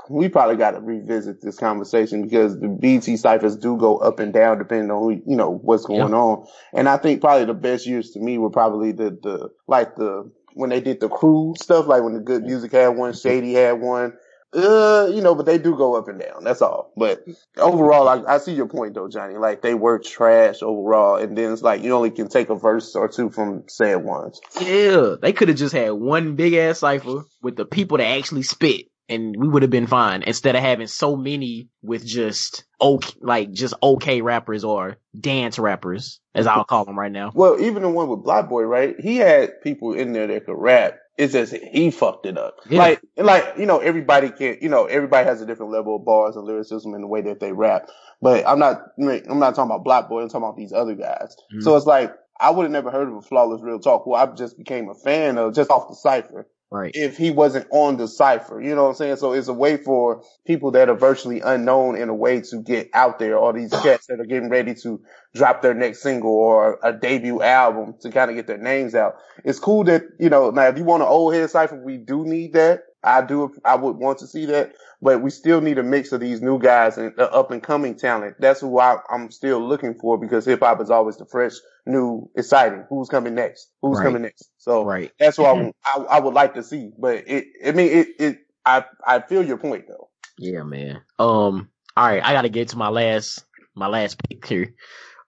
We 0.09 0.29
probably 0.29 0.57
got 0.57 0.73
to 0.73 0.81
revisit 0.81 1.41
this 1.41 1.59
conversation 1.59 2.23
because 2.23 2.59
the 2.61 2.69
BET 2.69 3.05
ciphers 3.19 3.57
do 3.57 3.77
go 3.77 3.97
up 3.99 4.21
and 4.21 4.33
down 4.33 4.59
depending 4.59 4.91
on 4.91 5.03
who, 5.03 5.11
you 5.27 5.37
know 5.37 5.51
what's 5.63 5.87
going 5.87 6.15
on. 6.15 6.47
And 6.73 6.89
I 6.89 6.97
think 6.97 7.21
probably 7.21 7.47
the 7.47 7.55
best 7.55 7.87
years 7.87 8.11
to 8.11 8.21
me 8.21 8.39
were 8.39 8.51
probably 8.51 8.93
the, 8.93 9.19
the, 9.23 9.49
like 9.67 9.97
the, 9.97 10.31
when 10.55 10.71
they 10.71 10.81
did 10.81 11.01
the 11.01 11.09
crew 11.09 11.55
stuff, 11.59 11.87
like 11.87 12.03
when 12.03 12.15
the 12.15 12.21
good 12.21 12.45
music 12.45 12.73
had 12.73 12.89
one, 12.89 13.15
Shady 13.15 13.55
had 13.55 13.81
one. 13.81 14.13
Uh, 14.55 15.11
you 15.13 15.21
know, 15.21 15.35
but 15.35 15.47
they 15.47 15.59
do 15.59 15.75
go 15.75 15.97
up 15.97 16.07
and 16.07 16.21
down. 16.21 16.45
That's 16.45 16.63
all. 16.63 16.93
But 16.97 17.25
overall, 17.57 18.07
I, 18.07 18.35
I 18.35 18.39
see 18.39 18.53
your 18.53 18.69
point 18.69 18.95
though, 18.95 19.09
Johnny. 19.09 19.35
Like 19.37 19.63
they 19.63 19.75
were 19.75 19.99
trash 19.99 20.63
overall. 20.63 21.17
And 21.17 21.37
then 21.37 21.53
it's 21.53 21.63
like 21.63 21.83
you 21.83 21.93
only 21.93 22.13
can 22.13 22.29
take 22.29 22.51
a 22.51 22.55
verse 22.55 22.95
or 22.95 23.09
two 23.09 23.31
from 23.31 23.65
said 23.67 23.97
ones. 23.97 24.41
Yeah, 24.61 25.17
they 25.21 25.33
could 25.33 25.49
have 25.49 25.57
just 25.57 25.75
had 25.75 25.91
one 25.91 26.37
big 26.37 26.55
ass 26.55 26.79
cipher 26.79 27.25
with 27.43 27.57
the 27.57 27.65
people 27.65 27.99
that 27.99 28.07
actually 28.07 28.43
spit. 28.43 28.87
And 29.09 29.37
we 29.39 29.49
would 29.49 29.63
have 29.63 29.71
been 29.71 29.87
fine 29.87 30.23
instead 30.23 30.57
of 30.57 30.63
having 30.63 30.87
so 30.87 31.15
many 31.15 31.69
with 31.83 32.07
just 32.07 32.65
okay, 32.81 33.13
like 33.21 33.53
just 33.53 33.75
okay 33.83 34.23
rappers 34.23 34.65
or 34.65 34.97
dance 35.19 35.59
rappers, 35.59 36.21
as 36.35 36.47
I'll 36.47 36.65
call 36.65 36.87
them 36.87 36.99
right 36.99 37.13
now. 37.13 37.31
Well, 37.35 37.61
even 37.61 37.83
the 37.83 37.91
one 37.91 38.09
with 38.09 38.21
BlocBoy, 38.21 38.67
right? 38.67 38.99
He 38.99 39.17
had 39.17 39.61
people 39.63 39.93
in 39.93 40.13
there 40.13 40.27
that 40.27 40.47
could 40.47 40.57
rap. 40.57 40.99
It's 41.19 41.33
just 41.35 41.55
he 41.55 41.91
fucked 41.91 42.27
it 42.27 42.39
up. 42.39 42.57
Yeah. 42.69 42.79
Like, 42.81 43.03
like 43.17 43.55
you 43.59 43.67
know, 43.67 43.79
everybody 43.79 44.31
can, 44.31 44.57
you 44.61 44.69
know, 44.69 44.87
everybody 44.87 45.29
has 45.29 45.41
a 45.43 45.47
different 45.47 45.71
level 45.71 45.97
of 45.97 46.05
bars 46.05 46.35
and 46.35 46.47
lyricism 46.47 46.95
in 46.95 47.03
the 47.03 47.07
way 47.07 47.21
that 47.23 47.41
they 47.41 47.53
rap. 47.53 47.89
But 48.23 48.49
I'm 48.49 48.59
not, 48.59 48.81
I'm 48.99 49.39
not 49.39 49.55
talking 49.55 49.71
about 49.71 49.85
BlocBoy. 49.85 50.23
I'm 50.23 50.29
talking 50.29 50.45
about 50.45 50.57
these 50.57 50.73
other 50.73 50.95
guys. 50.95 51.37
Mhm. 51.55 51.63
So 51.63 51.77
it's 51.77 51.87
like 51.87 52.15
I 52.41 52.51
would 52.51 52.65
have 52.65 52.73
never 52.73 52.91
heard 52.91 53.09
of 53.09 53.15
a 53.17 53.23
flawless 53.23 53.63
real 53.63 53.79
talk. 53.79 54.05
Who 54.05 54.15
I 54.15 54.27
just 54.35 54.59
became 54.59 54.89
a 54.89 54.95
fan 54.95 55.39
of 55.39 55.55
just 55.55 55.71
off 55.71 55.89
the 55.89 55.95
cipher. 55.95 56.49
Right. 56.71 56.91
If 56.95 57.17
he 57.17 57.31
wasn't 57.31 57.69
on 57.71 57.99
the 57.99 58.09
cipher, 58.09 58.61
you 58.61 58.75
know 58.75 58.83
what 58.85 58.89
I'm 58.91 58.95
saying? 58.97 59.17
So 59.17 59.33
it's 59.33 59.47
a 59.47 59.53
way 59.53 59.77
for 59.77 60.23
people 60.45 60.73
that 60.73 60.89
are 60.89 60.97
virtually 60.97 61.41
unknown 61.41 61.97
in 61.97 62.09
a 62.09 62.15
way 62.15 62.41
to 62.41 62.63
get 62.63 62.91
out 62.95 63.21
there. 63.21 63.39
All 63.39 63.53
these 63.53 63.71
cats 63.83 64.07
that 64.09 64.19
are 64.19 64.27
getting 64.27 64.49
ready 64.49 64.75
to 64.83 65.01
drop 65.35 65.63
their 65.63 65.75
next 65.75 66.03
single 66.03 66.33
or 66.33 66.81
a 66.83 66.93
debut 66.93 67.43
album 67.43 67.95
to 68.01 68.11
kind 68.11 68.31
of 68.31 68.37
get 68.37 68.49
their 68.49 68.59
names 68.59 68.95
out. 68.95 69.17
It's 69.45 69.61
cool 69.61 69.85
that, 69.85 70.03
you 70.19 70.31
know, 70.31 70.51
now 70.51 70.67
if 70.67 70.77
you 70.77 70.85
want 70.85 71.03
an 71.03 71.09
old 71.09 71.35
head 71.35 71.49
cipher, 71.51 71.81
we 71.81 71.97
do 71.97 72.25
need 72.25 72.55
that. 72.55 72.81
I 73.05 73.23
do, 73.23 73.55
I 73.65 73.77
would 73.77 73.97
want 73.97 74.19
to 74.19 74.27
see 74.27 74.47
that, 74.47 74.73
but 75.03 75.21
we 75.23 75.31
still 75.31 75.61
need 75.61 75.79
a 75.79 75.83
mix 75.83 76.13
of 76.13 76.21
these 76.21 76.41
new 76.41 76.59
guys 76.59 76.97
and 76.99 77.15
the 77.17 77.31
up 77.33 77.51
and 77.51 77.63
coming 77.63 77.95
talent. 77.97 78.37
That's 78.41 78.61
who 78.61 78.79
I, 78.81 78.97
I'm 79.11 79.31
still 79.31 79.61
looking 79.61 79.95
for 79.95 80.19
because 80.19 80.45
hip 80.47 80.61
hop 80.61 80.81
is 80.81 80.91
always 80.91 81.17
the 81.17 81.27
fresh, 81.27 81.53
new, 81.87 82.29
exciting. 82.37 82.85
Who's 82.89 83.09
coming 83.09 83.35
next? 83.35 83.71
Who's 83.83 83.99
Right. 83.99 84.05
coming 84.05 84.23
next? 84.23 84.51
So 84.59 84.85
Right. 84.85 85.13
that's 85.19 85.39
what 85.39 85.49
I, 85.51 85.53
want- 85.53 85.77
I, 85.85 85.99
I 86.17 86.21
would 86.21 86.35
like 86.35 86.55
to 86.55 86.63
see, 86.63 86.91
but 86.99 87.25
it, 87.29 87.45
I 87.67 87.73
mean, 87.73 87.89
it, 87.93 88.09
it, 88.19 88.39
I, 88.67 88.85
I 89.07 89.21
feel 89.21 89.45
your 89.45 89.59
point 89.59 89.85
though. 89.89 90.09
Yeah, 90.39 90.63
man. 90.63 91.03
Um, 91.19 91.69
all 91.97 92.07
right, 92.09 92.25
I 92.25 92.33
gotta 92.33 92.49
get 92.49 92.69
to 92.71 92.77
my 92.79 92.89
last, 92.89 93.45
my 93.75 93.87
last 93.87 94.19
pick 94.29 94.45
here. 94.47 94.75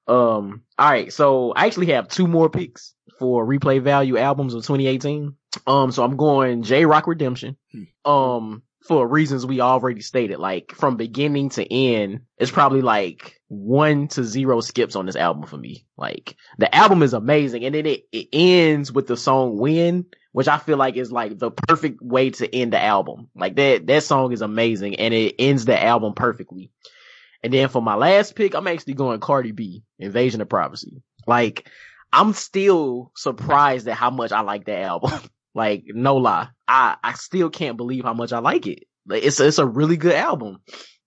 Um, 0.08 0.62
all 0.78 0.90
right, 0.90 1.12
so 1.12 1.52
I 1.52 1.66
actually 1.66 1.86
have 1.92 2.08
two 2.08 2.26
more 2.26 2.48
picks 2.48 2.94
for 3.18 3.46
replay 3.46 3.80
value 3.82 4.18
albums 4.18 4.54
of 4.54 4.62
2018. 4.64 5.34
Um, 5.66 5.92
so 5.92 6.04
I'm 6.04 6.16
going 6.16 6.62
Jay 6.62 6.84
Rock 6.84 7.06
Redemption. 7.06 7.56
Um, 8.04 8.62
for 8.86 9.06
reasons 9.06 9.44
we 9.44 9.60
already 9.60 10.00
stated, 10.00 10.38
like 10.38 10.72
from 10.72 10.96
beginning 10.96 11.50
to 11.50 11.72
end, 11.72 12.20
it's 12.38 12.50
probably 12.50 12.82
like 12.82 13.40
one 13.48 14.08
to 14.08 14.22
zero 14.24 14.60
skips 14.60 14.96
on 14.96 15.06
this 15.06 15.16
album 15.16 15.46
for 15.46 15.56
me. 15.56 15.86
Like 15.96 16.36
the 16.58 16.72
album 16.74 17.02
is 17.02 17.12
amazing, 17.12 17.64
and 17.64 17.74
then 17.74 17.86
it, 17.86 18.04
it 18.12 18.28
ends 18.32 18.92
with 18.92 19.06
the 19.06 19.16
song 19.16 19.56
"Win," 19.58 20.06
which 20.32 20.48
I 20.48 20.58
feel 20.58 20.76
like 20.76 20.96
is 20.96 21.10
like 21.10 21.38
the 21.38 21.50
perfect 21.50 22.00
way 22.00 22.30
to 22.30 22.54
end 22.54 22.72
the 22.72 22.82
album. 22.82 23.28
Like 23.34 23.56
that 23.56 23.86
that 23.86 24.04
song 24.04 24.32
is 24.32 24.42
amazing, 24.42 24.96
and 24.96 25.12
it 25.12 25.34
ends 25.38 25.64
the 25.64 25.82
album 25.82 26.14
perfectly. 26.14 26.70
And 27.42 27.52
then 27.52 27.68
for 27.68 27.82
my 27.82 27.96
last 27.96 28.34
pick, 28.34 28.54
I'm 28.54 28.66
actually 28.66 28.94
going 28.94 29.20
Cardi 29.20 29.52
B, 29.52 29.82
Invasion 29.98 30.40
of 30.40 30.48
Privacy. 30.48 31.02
Like 31.26 31.68
I'm 32.12 32.32
still 32.32 33.12
surprised 33.16 33.88
at 33.88 33.96
how 33.96 34.10
much 34.10 34.32
I 34.32 34.40
like 34.40 34.66
that 34.66 34.82
album. 34.82 35.10
like, 35.56 35.84
no 35.88 36.16
lie. 36.16 36.48
I, 36.68 36.96
I 37.02 37.14
still 37.14 37.48
can't 37.48 37.78
believe 37.78 38.04
how 38.04 38.12
much 38.12 38.32
I 38.32 38.40
like 38.40 38.66
it. 38.66 38.84
Like, 39.06 39.24
it's, 39.24 39.40
it's 39.40 39.58
a 39.58 39.66
really 39.66 39.96
good 39.96 40.14
album. 40.14 40.58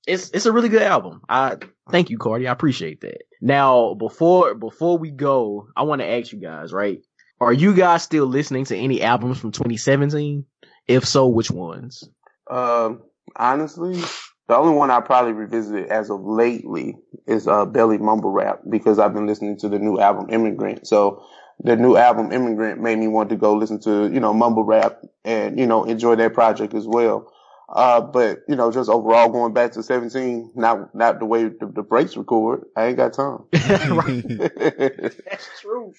It's, 0.07 0.31
it's 0.31 0.47
a 0.47 0.51
really 0.51 0.69
good 0.69 0.81
album. 0.81 1.21
I, 1.29 1.57
thank 1.91 2.09
you, 2.09 2.17
Cardi. 2.17 2.47
I 2.47 2.51
appreciate 2.51 3.01
that. 3.01 3.21
Now, 3.41 3.93
before, 3.93 4.55
before 4.55 4.97
we 4.97 5.11
go, 5.11 5.67
I 5.77 5.83
want 5.83 6.01
to 6.01 6.07
ask 6.07 6.33
you 6.33 6.39
guys, 6.39 6.73
right? 6.73 6.99
Are 7.39 7.53
you 7.53 7.75
guys 7.75 8.01
still 8.01 8.25
listening 8.25 8.65
to 8.65 8.75
any 8.75 9.03
albums 9.03 9.37
from 9.37 9.51
2017? 9.51 10.45
If 10.87 11.05
so, 11.05 11.27
which 11.27 11.51
ones? 11.51 12.03
Um, 12.49 13.03
honestly, 13.35 14.01
the 14.47 14.57
only 14.57 14.73
one 14.73 14.89
I 14.89 14.99
probably 14.99 15.33
revisited 15.33 15.89
as 15.89 16.09
of 16.09 16.21
lately 16.23 16.95
is 17.27 17.47
uh, 17.47 17.65
Belly 17.65 17.99
Mumble 17.99 18.31
Rap 18.31 18.61
because 18.67 18.97
I've 18.97 19.13
been 19.13 19.27
listening 19.27 19.57
to 19.59 19.69
the 19.69 19.77
new 19.77 19.99
album 19.99 20.31
Immigrant. 20.31 20.87
So 20.87 21.23
the 21.61 21.75
new 21.75 21.95
album 21.95 22.31
Immigrant 22.31 22.81
made 22.81 22.97
me 22.97 23.07
want 23.07 23.29
to 23.29 23.35
go 23.35 23.53
listen 23.53 23.79
to, 23.81 24.11
you 24.11 24.19
know, 24.19 24.33
Mumble 24.33 24.63
Rap 24.63 25.03
and, 25.25 25.59
you 25.59 25.67
know, 25.67 25.83
enjoy 25.83 26.15
that 26.15 26.33
project 26.33 26.73
as 26.73 26.87
well. 26.87 27.31
Uh, 27.67 28.01
but, 28.01 28.39
you 28.47 28.55
know, 28.55 28.71
just 28.71 28.89
overall 28.89 29.29
going 29.29 29.53
back 29.53 29.73
to 29.73 29.83
17, 29.83 30.53
not, 30.55 30.95
not 30.95 31.19
the 31.19 31.25
way 31.25 31.43
the, 31.43 31.71
the 31.75 31.83
breaks 31.83 32.17
record. 32.17 32.65
I 32.75 32.87
ain't 32.87 32.97
got 32.97 33.13
time. 33.13 33.43
That's 33.51 35.49
true. 35.61 35.93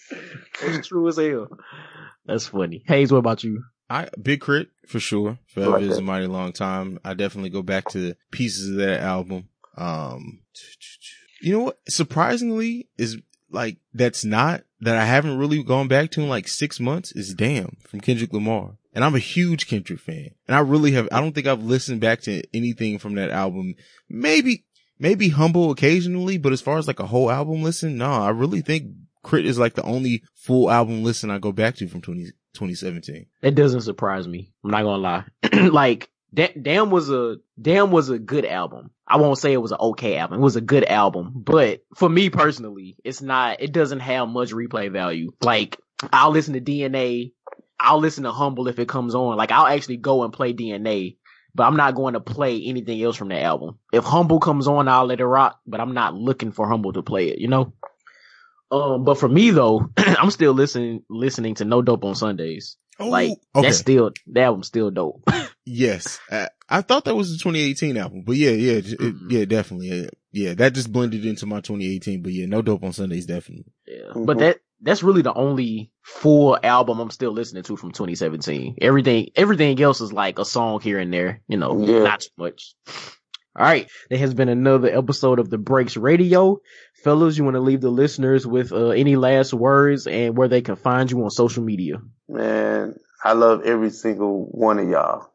That's 0.60 0.86
true 0.88 1.08
as 1.08 1.16
hell. 1.16 1.48
That's 2.26 2.46
funny. 2.46 2.82
Hayes, 2.86 3.12
what 3.12 3.18
about 3.18 3.44
you? 3.44 3.62
I 3.88 4.08
Big 4.20 4.40
K.R.I.T. 4.40 4.70
for 4.86 5.00
sure. 5.00 5.38
Forever 5.46 5.72
like 5.72 5.82
is 5.82 5.98
a 5.98 6.02
mighty 6.02 6.26
long 6.26 6.52
time. 6.52 7.00
I 7.04 7.14
definitely 7.14 7.50
go 7.50 7.62
back 7.62 7.88
to 7.88 8.14
pieces 8.30 8.70
of 8.70 8.76
that 8.76 9.00
album. 9.00 9.48
Um, 9.76 10.40
you 11.40 11.52
know 11.52 11.64
what? 11.64 11.80
Surprisingly, 11.88 12.88
is 12.96 13.18
like 13.50 13.78
that's 13.92 14.24
not 14.24 14.62
that 14.80 14.96
I 14.96 15.04
haven't 15.04 15.38
really 15.38 15.62
gone 15.62 15.88
back 15.88 16.10
to 16.12 16.22
in 16.22 16.28
like 16.28 16.48
six 16.48 16.80
months. 16.80 17.12
Is 17.12 17.34
Damn 17.34 17.76
from 17.86 18.00
Kendrick 18.00 18.32
Lamar, 18.32 18.76
and 18.92 19.04
I'm 19.04 19.14
a 19.14 19.20
huge 19.20 19.66
Kendrick 19.66 20.00
fan, 20.00 20.30
and 20.46 20.56
I 20.56 20.60
really 20.60 20.92
have. 20.92 21.08
I 21.12 21.20
don't 21.20 21.34
think 21.34 21.46
I've 21.46 21.62
listened 21.62 22.00
back 22.00 22.20
to 22.22 22.42
anything 22.54 22.98
from 22.98 23.14
that 23.14 23.30
album. 23.30 23.74
Maybe 24.08 24.64
maybe 24.98 25.30
humble 25.30 25.70
occasionally, 25.70 26.38
but 26.38 26.52
as 26.52 26.60
far 26.60 26.78
as 26.78 26.86
like 26.86 27.00
a 27.00 27.06
whole 27.06 27.30
album 27.30 27.62
listen, 27.62 27.96
no, 27.96 28.10
I 28.10 28.30
really 28.30 28.60
think 28.60 28.92
K.R.I.T. 29.24 29.48
is 29.48 29.58
like 29.58 29.74
the 29.74 29.82
only 29.82 30.22
full 30.34 30.70
album 30.70 31.02
listen 31.02 31.30
I 31.30 31.38
go 31.38 31.52
back 31.52 31.76
to 31.76 31.88
from 31.88 32.02
20, 32.02 32.24
2017. 32.54 33.26
That 33.42 33.54
doesn't 33.54 33.82
surprise 33.82 34.28
me. 34.28 34.52
I'm 34.64 34.70
not 34.70 34.82
gonna 34.82 35.02
lie. 35.02 35.24
like, 35.70 36.10
Damn 36.34 36.90
was 36.90 37.10
a, 37.10 37.36
Damn 37.60 37.90
was 37.90 38.08
a 38.08 38.18
good 38.18 38.44
album. 38.44 38.90
I 39.06 39.16
won't 39.16 39.38
say 39.38 39.52
it 39.52 39.62
was 39.62 39.72
an 39.72 39.78
okay 39.80 40.16
album. 40.16 40.38
It 40.38 40.42
was 40.44 40.56
a 40.56 40.60
good 40.60 40.84
album, 40.84 41.32
but 41.34 41.82
for 41.94 42.08
me 42.08 42.30
personally, 42.30 42.96
it's 43.04 43.20
not, 43.20 43.60
it 43.60 43.72
doesn't 43.72 44.00
have 44.00 44.28
much 44.28 44.52
replay 44.52 44.90
value. 44.90 45.32
Like, 45.40 45.78
I'll 46.12 46.30
listen 46.30 46.54
to 46.54 46.60
DNA. 46.60 47.32
I'll 47.78 47.98
listen 47.98 48.24
to 48.24 48.32
Humble 48.32 48.68
if 48.68 48.78
it 48.78 48.88
comes 48.88 49.14
on. 49.14 49.36
Like, 49.36 49.50
I'll 49.50 49.66
actually 49.66 49.96
go 49.96 50.22
and 50.22 50.32
play 50.32 50.54
DNA, 50.54 51.16
but 51.54 51.64
I'm 51.64 51.76
not 51.76 51.96
going 51.96 52.14
to 52.14 52.20
play 52.20 52.62
anything 52.64 53.02
else 53.02 53.16
from 53.16 53.28
that 53.28 53.42
album. 53.42 53.78
If 53.92 54.04
Humble 54.04 54.38
comes 54.38 54.68
on, 54.68 54.86
I'll 54.86 55.06
let 55.06 55.20
it 55.20 55.26
rock, 55.26 55.58
but 55.66 55.80
I'm 55.80 55.94
not 55.94 56.14
looking 56.14 56.52
for 56.52 56.68
Humble 56.68 56.92
to 56.92 57.02
play 57.02 57.28
it, 57.28 57.38
you 57.38 57.48
know? 57.48 57.72
Um, 58.70 59.04
but 59.04 59.18
for 59.18 59.28
me 59.28 59.50
though, 59.50 59.90
I'm 59.96 60.30
still 60.30 60.52
listening 60.52 61.02
listening 61.10 61.56
to 61.56 61.64
No 61.64 61.82
Dope 61.82 62.04
on 62.04 62.14
Sundays. 62.14 62.76
Oh, 62.98 63.08
like 63.08 63.30
okay. 63.56 63.66
that's 63.66 63.78
still 63.78 64.12
that 64.28 64.44
album's 64.44 64.68
still 64.68 64.90
dope. 64.90 65.28
yes, 65.70 66.18
uh, 66.30 66.46
I 66.68 66.82
thought 66.82 67.04
that 67.04 67.14
was 67.14 67.30
the 67.30 67.38
2018 67.38 67.96
album, 67.96 68.22
but 68.26 68.36
yeah, 68.36 68.50
yeah, 68.50 68.72
it, 68.74 68.84
mm-hmm. 68.86 69.30
yeah, 69.30 69.44
definitely, 69.44 69.88
yeah, 69.88 70.08
yeah, 70.32 70.54
that 70.54 70.74
just 70.74 70.92
blended 70.92 71.24
into 71.24 71.46
my 71.46 71.60
2018. 71.60 72.22
But 72.22 72.32
yeah, 72.32 72.46
No 72.46 72.62
Dope 72.62 72.84
on 72.84 72.92
Sundays 72.92 73.26
definitely. 73.26 73.72
Yeah, 73.86 74.10
mm-hmm. 74.10 74.24
but 74.24 74.38
that 74.38 74.60
that's 74.82 75.02
really 75.02 75.22
the 75.22 75.34
only 75.34 75.90
full 76.02 76.58
album 76.62 77.00
I'm 77.00 77.10
still 77.10 77.32
listening 77.32 77.62
to 77.64 77.76
from 77.76 77.92
2017. 77.92 78.76
Everything 78.80 79.30
everything 79.36 79.80
else 79.80 80.00
is 80.00 80.12
like 80.12 80.38
a 80.38 80.44
song 80.44 80.80
here 80.80 80.98
and 80.98 81.12
there, 81.12 81.40
you 81.48 81.56
know, 81.56 81.84
yeah. 81.84 82.02
not 82.02 82.20
too 82.20 82.30
much. 82.36 82.74
All 83.56 83.66
right. 83.66 83.90
There 84.08 84.18
has 84.18 84.32
been 84.32 84.48
another 84.48 84.88
episode 84.96 85.40
of 85.40 85.50
the 85.50 85.58
Breaks 85.58 85.96
Radio. 85.96 86.60
Fellas, 87.02 87.36
you 87.36 87.44
want 87.44 87.56
to 87.56 87.60
leave 87.60 87.80
the 87.80 87.90
listeners 87.90 88.46
with 88.46 88.72
uh, 88.72 88.90
any 88.90 89.16
last 89.16 89.52
words 89.52 90.06
and 90.06 90.36
where 90.36 90.48
they 90.48 90.62
can 90.62 90.76
find 90.76 91.10
you 91.10 91.22
on 91.24 91.30
social 91.30 91.64
media? 91.64 91.96
Man, 92.28 92.94
I 93.24 93.32
love 93.32 93.62
every 93.64 93.90
single 93.90 94.46
one 94.46 94.78
of 94.78 94.88
y'all. 94.88 95.29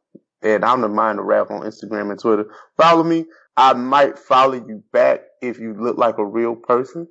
And 0.46 0.64
I'm 0.64 0.82
the 0.82 0.88
mind 0.88 1.20
of 1.20 1.26
rap 1.26 1.50
on 1.50 1.62
Instagram 1.62 2.12
and 2.12 2.20
Twitter. 2.20 2.46
Follow 2.78 3.04
me. 3.04 3.26
I 3.58 3.74
might 3.74 4.20
follow 4.20 4.54
you 4.54 4.84
back 4.94 5.22
if 5.42 5.60
you 5.60 5.74
look 5.74 5.98
like 5.98 6.20
a 6.20 6.26
real 6.26 6.56
person. 6.56 7.08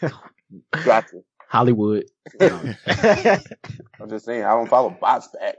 Gotcha. 0.84 1.22
Hollywood. 1.48 2.04
I'm 2.38 2.76
just 4.08 4.26
saying, 4.26 4.44
I 4.44 4.50
don't 4.50 4.68
follow 4.68 4.90
bots 4.90 5.28
back. 5.28 5.56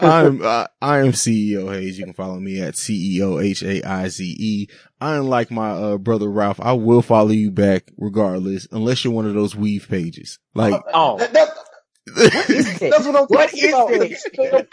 I'm 0.00 0.42
uh, 0.42 0.66
I 0.80 0.98
am 0.98 1.12
CEO 1.12 1.72
Hayes. 1.72 1.98
You 1.98 2.04
can 2.04 2.14
follow 2.14 2.40
me 2.40 2.60
at 2.60 2.74
CEO 2.74 3.42
H 3.42 3.62
A 3.62 3.82
I 3.82 4.08
Z 4.08 4.24
E. 4.24 4.68
Unlike 5.00 5.50
my 5.50 5.70
uh, 5.70 5.98
brother 5.98 6.28
Ralph, 6.28 6.58
I 6.60 6.72
will 6.72 7.02
follow 7.02 7.30
you 7.30 7.50
back 7.50 7.92
regardless, 7.98 8.66
unless 8.72 9.04
you're 9.04 9.12
one 9.12 9.26
of 9.26 9.34
those 9.34 9.54
weave 9.54 9.86
pages. 9.88 10.38
Like 10.54 10.82
oh. 10.92 11.18
That, 11.18 11.32
that, 11.34 11.50
That's 12.14 13.04
what 13.06 13.16
I'm 13.16 13.24
what 13.26 13.50
talking 13.50 14.14
about. 14.38 14.66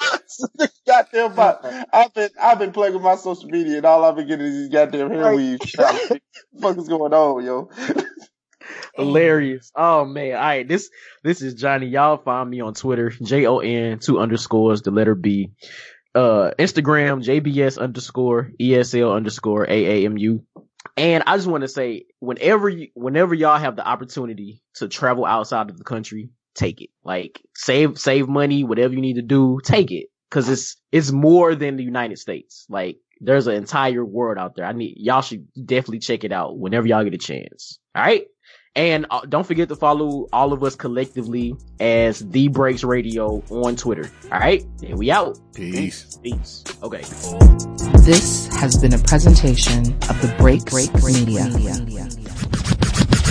goddamn 0.87 1.35
bot. 1.35 1.65
I've 1.91 2.13
been 2.13 2.29
I've 2.39 2.59
been 2.59 2.71
playing 2.71 2.93
with 2.93 3.01
my 3.01 3.15
social 3.15 3.49
media 3.49 3.77
and 3.77 3.85
all 3.87 4.05
I've 4.05 4.15
been 4.15 4.27
getting 4.27 4.45
is 4.45 4.53
these 4.53 4.69
goddamn 4.69 5.09
hair 5.09 5.35
weaves. 5.35 5.73
what 5.75 6.09
the 6.09 6.21
fuck 6.61 6.77
is 6.77 6.87
going 6.87 7.11
on, 7.11 7.43
yo? 7.43 7.69
Hilarious. 8.95 9.71
Oh 9.75 10.05
man. 10.05 10.35
All 10.35 10.41
right. 10.41 10.67
This, 10.67 10.91
this 11.23 11.41
is 11.41 11.55
Johnny. 11.55 11.87
Y'all 11.87 12.17
find 12.17 12.47
me 12.47 12.61
on 12.61 12.75
Twitter, 12.75 13.09
J-O-N, 13.09 13.97
two 13.97 14.19
underscores, 14.19 14.83
the 14.83 14.91
letter 14.91 15.15
B. 15.15 15.51
Uh, 16.13 16.51
Instagram, 16.59 17.25
JBS 17.25 17.79
underscore, 17.79 18.51
ESL 18.61 19.15
underscore, 19.15 19.65
AAMU. 19.65 20.43
And 20.95 21.23
I 21.25 21.35
just 21.37 21.47
want 21.47 21.61
to 21.61 21.67
say, 21.67 22.05
whenever 22.19 22.69
you, 22.69 22.89
whenever 22.93 23.33
y'all 23.33 23.57
have 23.57 23.75
the 23.75 23.87
opportunity 23.87 24.61
to 24.75 24.87
travel 24.87 25.25
outside 25.25 25.71
of 25.71 25.77
the 25.79 25.83
country, 25.83 26.29
take 26.55 26.81
it. 26.81 26.89
Like, 27.03 27.41
save, 27.55 27.97
save 27.97 28.27
money, 28.27 28.63
whatever 28.63 28.93
you 28.93 29.01
need 29.01 29.15
to 29.15 29.21
do, 29.21 29.59
take 29.63 29.91
it. 29.91 30.07
Cause 30.29 30.49
it's, 30.49 30.77
it's 30.91 31.11
more 31.11 31.55
than 31.55 31.77
the 31.77 31.83
United 31.83 32.17
States. 32.17 32.65
Like, 32.69 32.97
there's 33.19 33.47
an 33.47 33.55
entire 33.55 34.03
world 34.03 34.37
out 34.37 34.55
there. 34.55 34.65
I 34.65 34.73
need, 34.73 34.95
y'all 34.97 35.21
should 35.21 35.47
definitely 35.53 35.99
check 35.99 36.23
it 36.23 36.31
out 36.31 36.57
whenever 36.57 36.87
y'all 36.87 37.03
get 37.03 37.13
a 37.13 37.17
chance. 37.17 37.79
All 37.95 38.03
right. 38.03 38.25
And 38.75 39.05
uh, 39.11 39.21
don't 39.29 39.45
forget 39.45 39.69
to 39.69 39.75
follow 39.75 40.27
all 40.33 40.51
of 40.51 40.63
us 40.63 40.75
collectively 40.75 41.55
as 41.79 42.19
The 42.19 42.47
Breaks 42.47 42.83
Radio 42.83 43.43
on 43.51 43.75
Twitter. 43.75 44.09
All 44.31 44.39
right. 44.39 44.65
And 44.81 44.97
we 44.97 45.11
out. 45.11 45.37
Peace. 45.53 46.17
Peace. 46.23 46.63
Okay. 46.81 47.03
This 48.01 48.47
has 48.55 48.75
been 48.77 48.93
a 48.95 48.97
presentation 48.97 49.93
of 50.09 50.19
the 50.21 50.33
Break 50.39 50.65
Break 50.65 50.91
Media. 51.03 51.45
Media. 51.45 52.09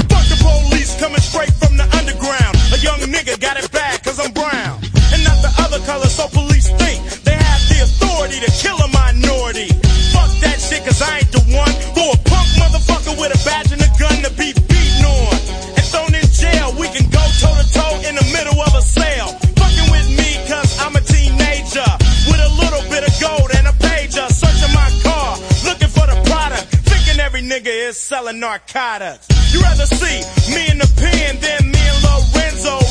Fuck 0.09 0.27
the 0.31 0.39
police 0.41 0.99
coming 1.01 1.21
straight 1.21 1.53
from 1.55 1.77
the 1.77 1.83
underground. 1.83 2.02
A 2.02 2.02
young 2.83 2.99
nigga 3.07 3.39
got 3.41 3.57
it 3.57 3.71
bad 3.71 4.03
cause 4.03 4.19
I'm 4.19 4.33
brown. 4.33 4.83
And 5.15 5.23
not 5.23 5.39
the 5.41 5.53
other 5.63 5.79
color, 5.87 6.07
so 6.07 6.27
police 6.29 6.69
think 6.83 6.99
they 7.23 7.39
have 7.39 7.63
the 7.71 7.79
authority 7.87 8.41
to 8.43 8.51
kill 8.59 8.77
a 8.77 8.89
minority. 8.89 9.71
Fuck 10.11 10.31
that 10.43 10.59
shit 10.59 10.85
cause 10.85 11.01
I 11.01 11.19
ain't 11.23 11.31
the 11.31 11.43
one 11.55 11.73
for 11.95 12.11
a 12.11 12.19
punk 12.27 12.49
motherfucker 12.59 13.15
with 13.19 13.31
a 13.31 13.41
badge 13.47 13.71
and 13.71 13.82
nigga 27.53 27.89
is 27.89 27.99
selling 27.99 28.41
narcotics. 28.41 29.29
You 29.53 29.61
rather 29.61 29.85
see 29.85 30.21
me 30.55 30.71
in 30.71 30.79
the 30.79 30.91
pen 30.97 31.37
than 31.41 31.71
me 31.71 31.83
and 31.93 32.01
Lorenzo 32.03 32.82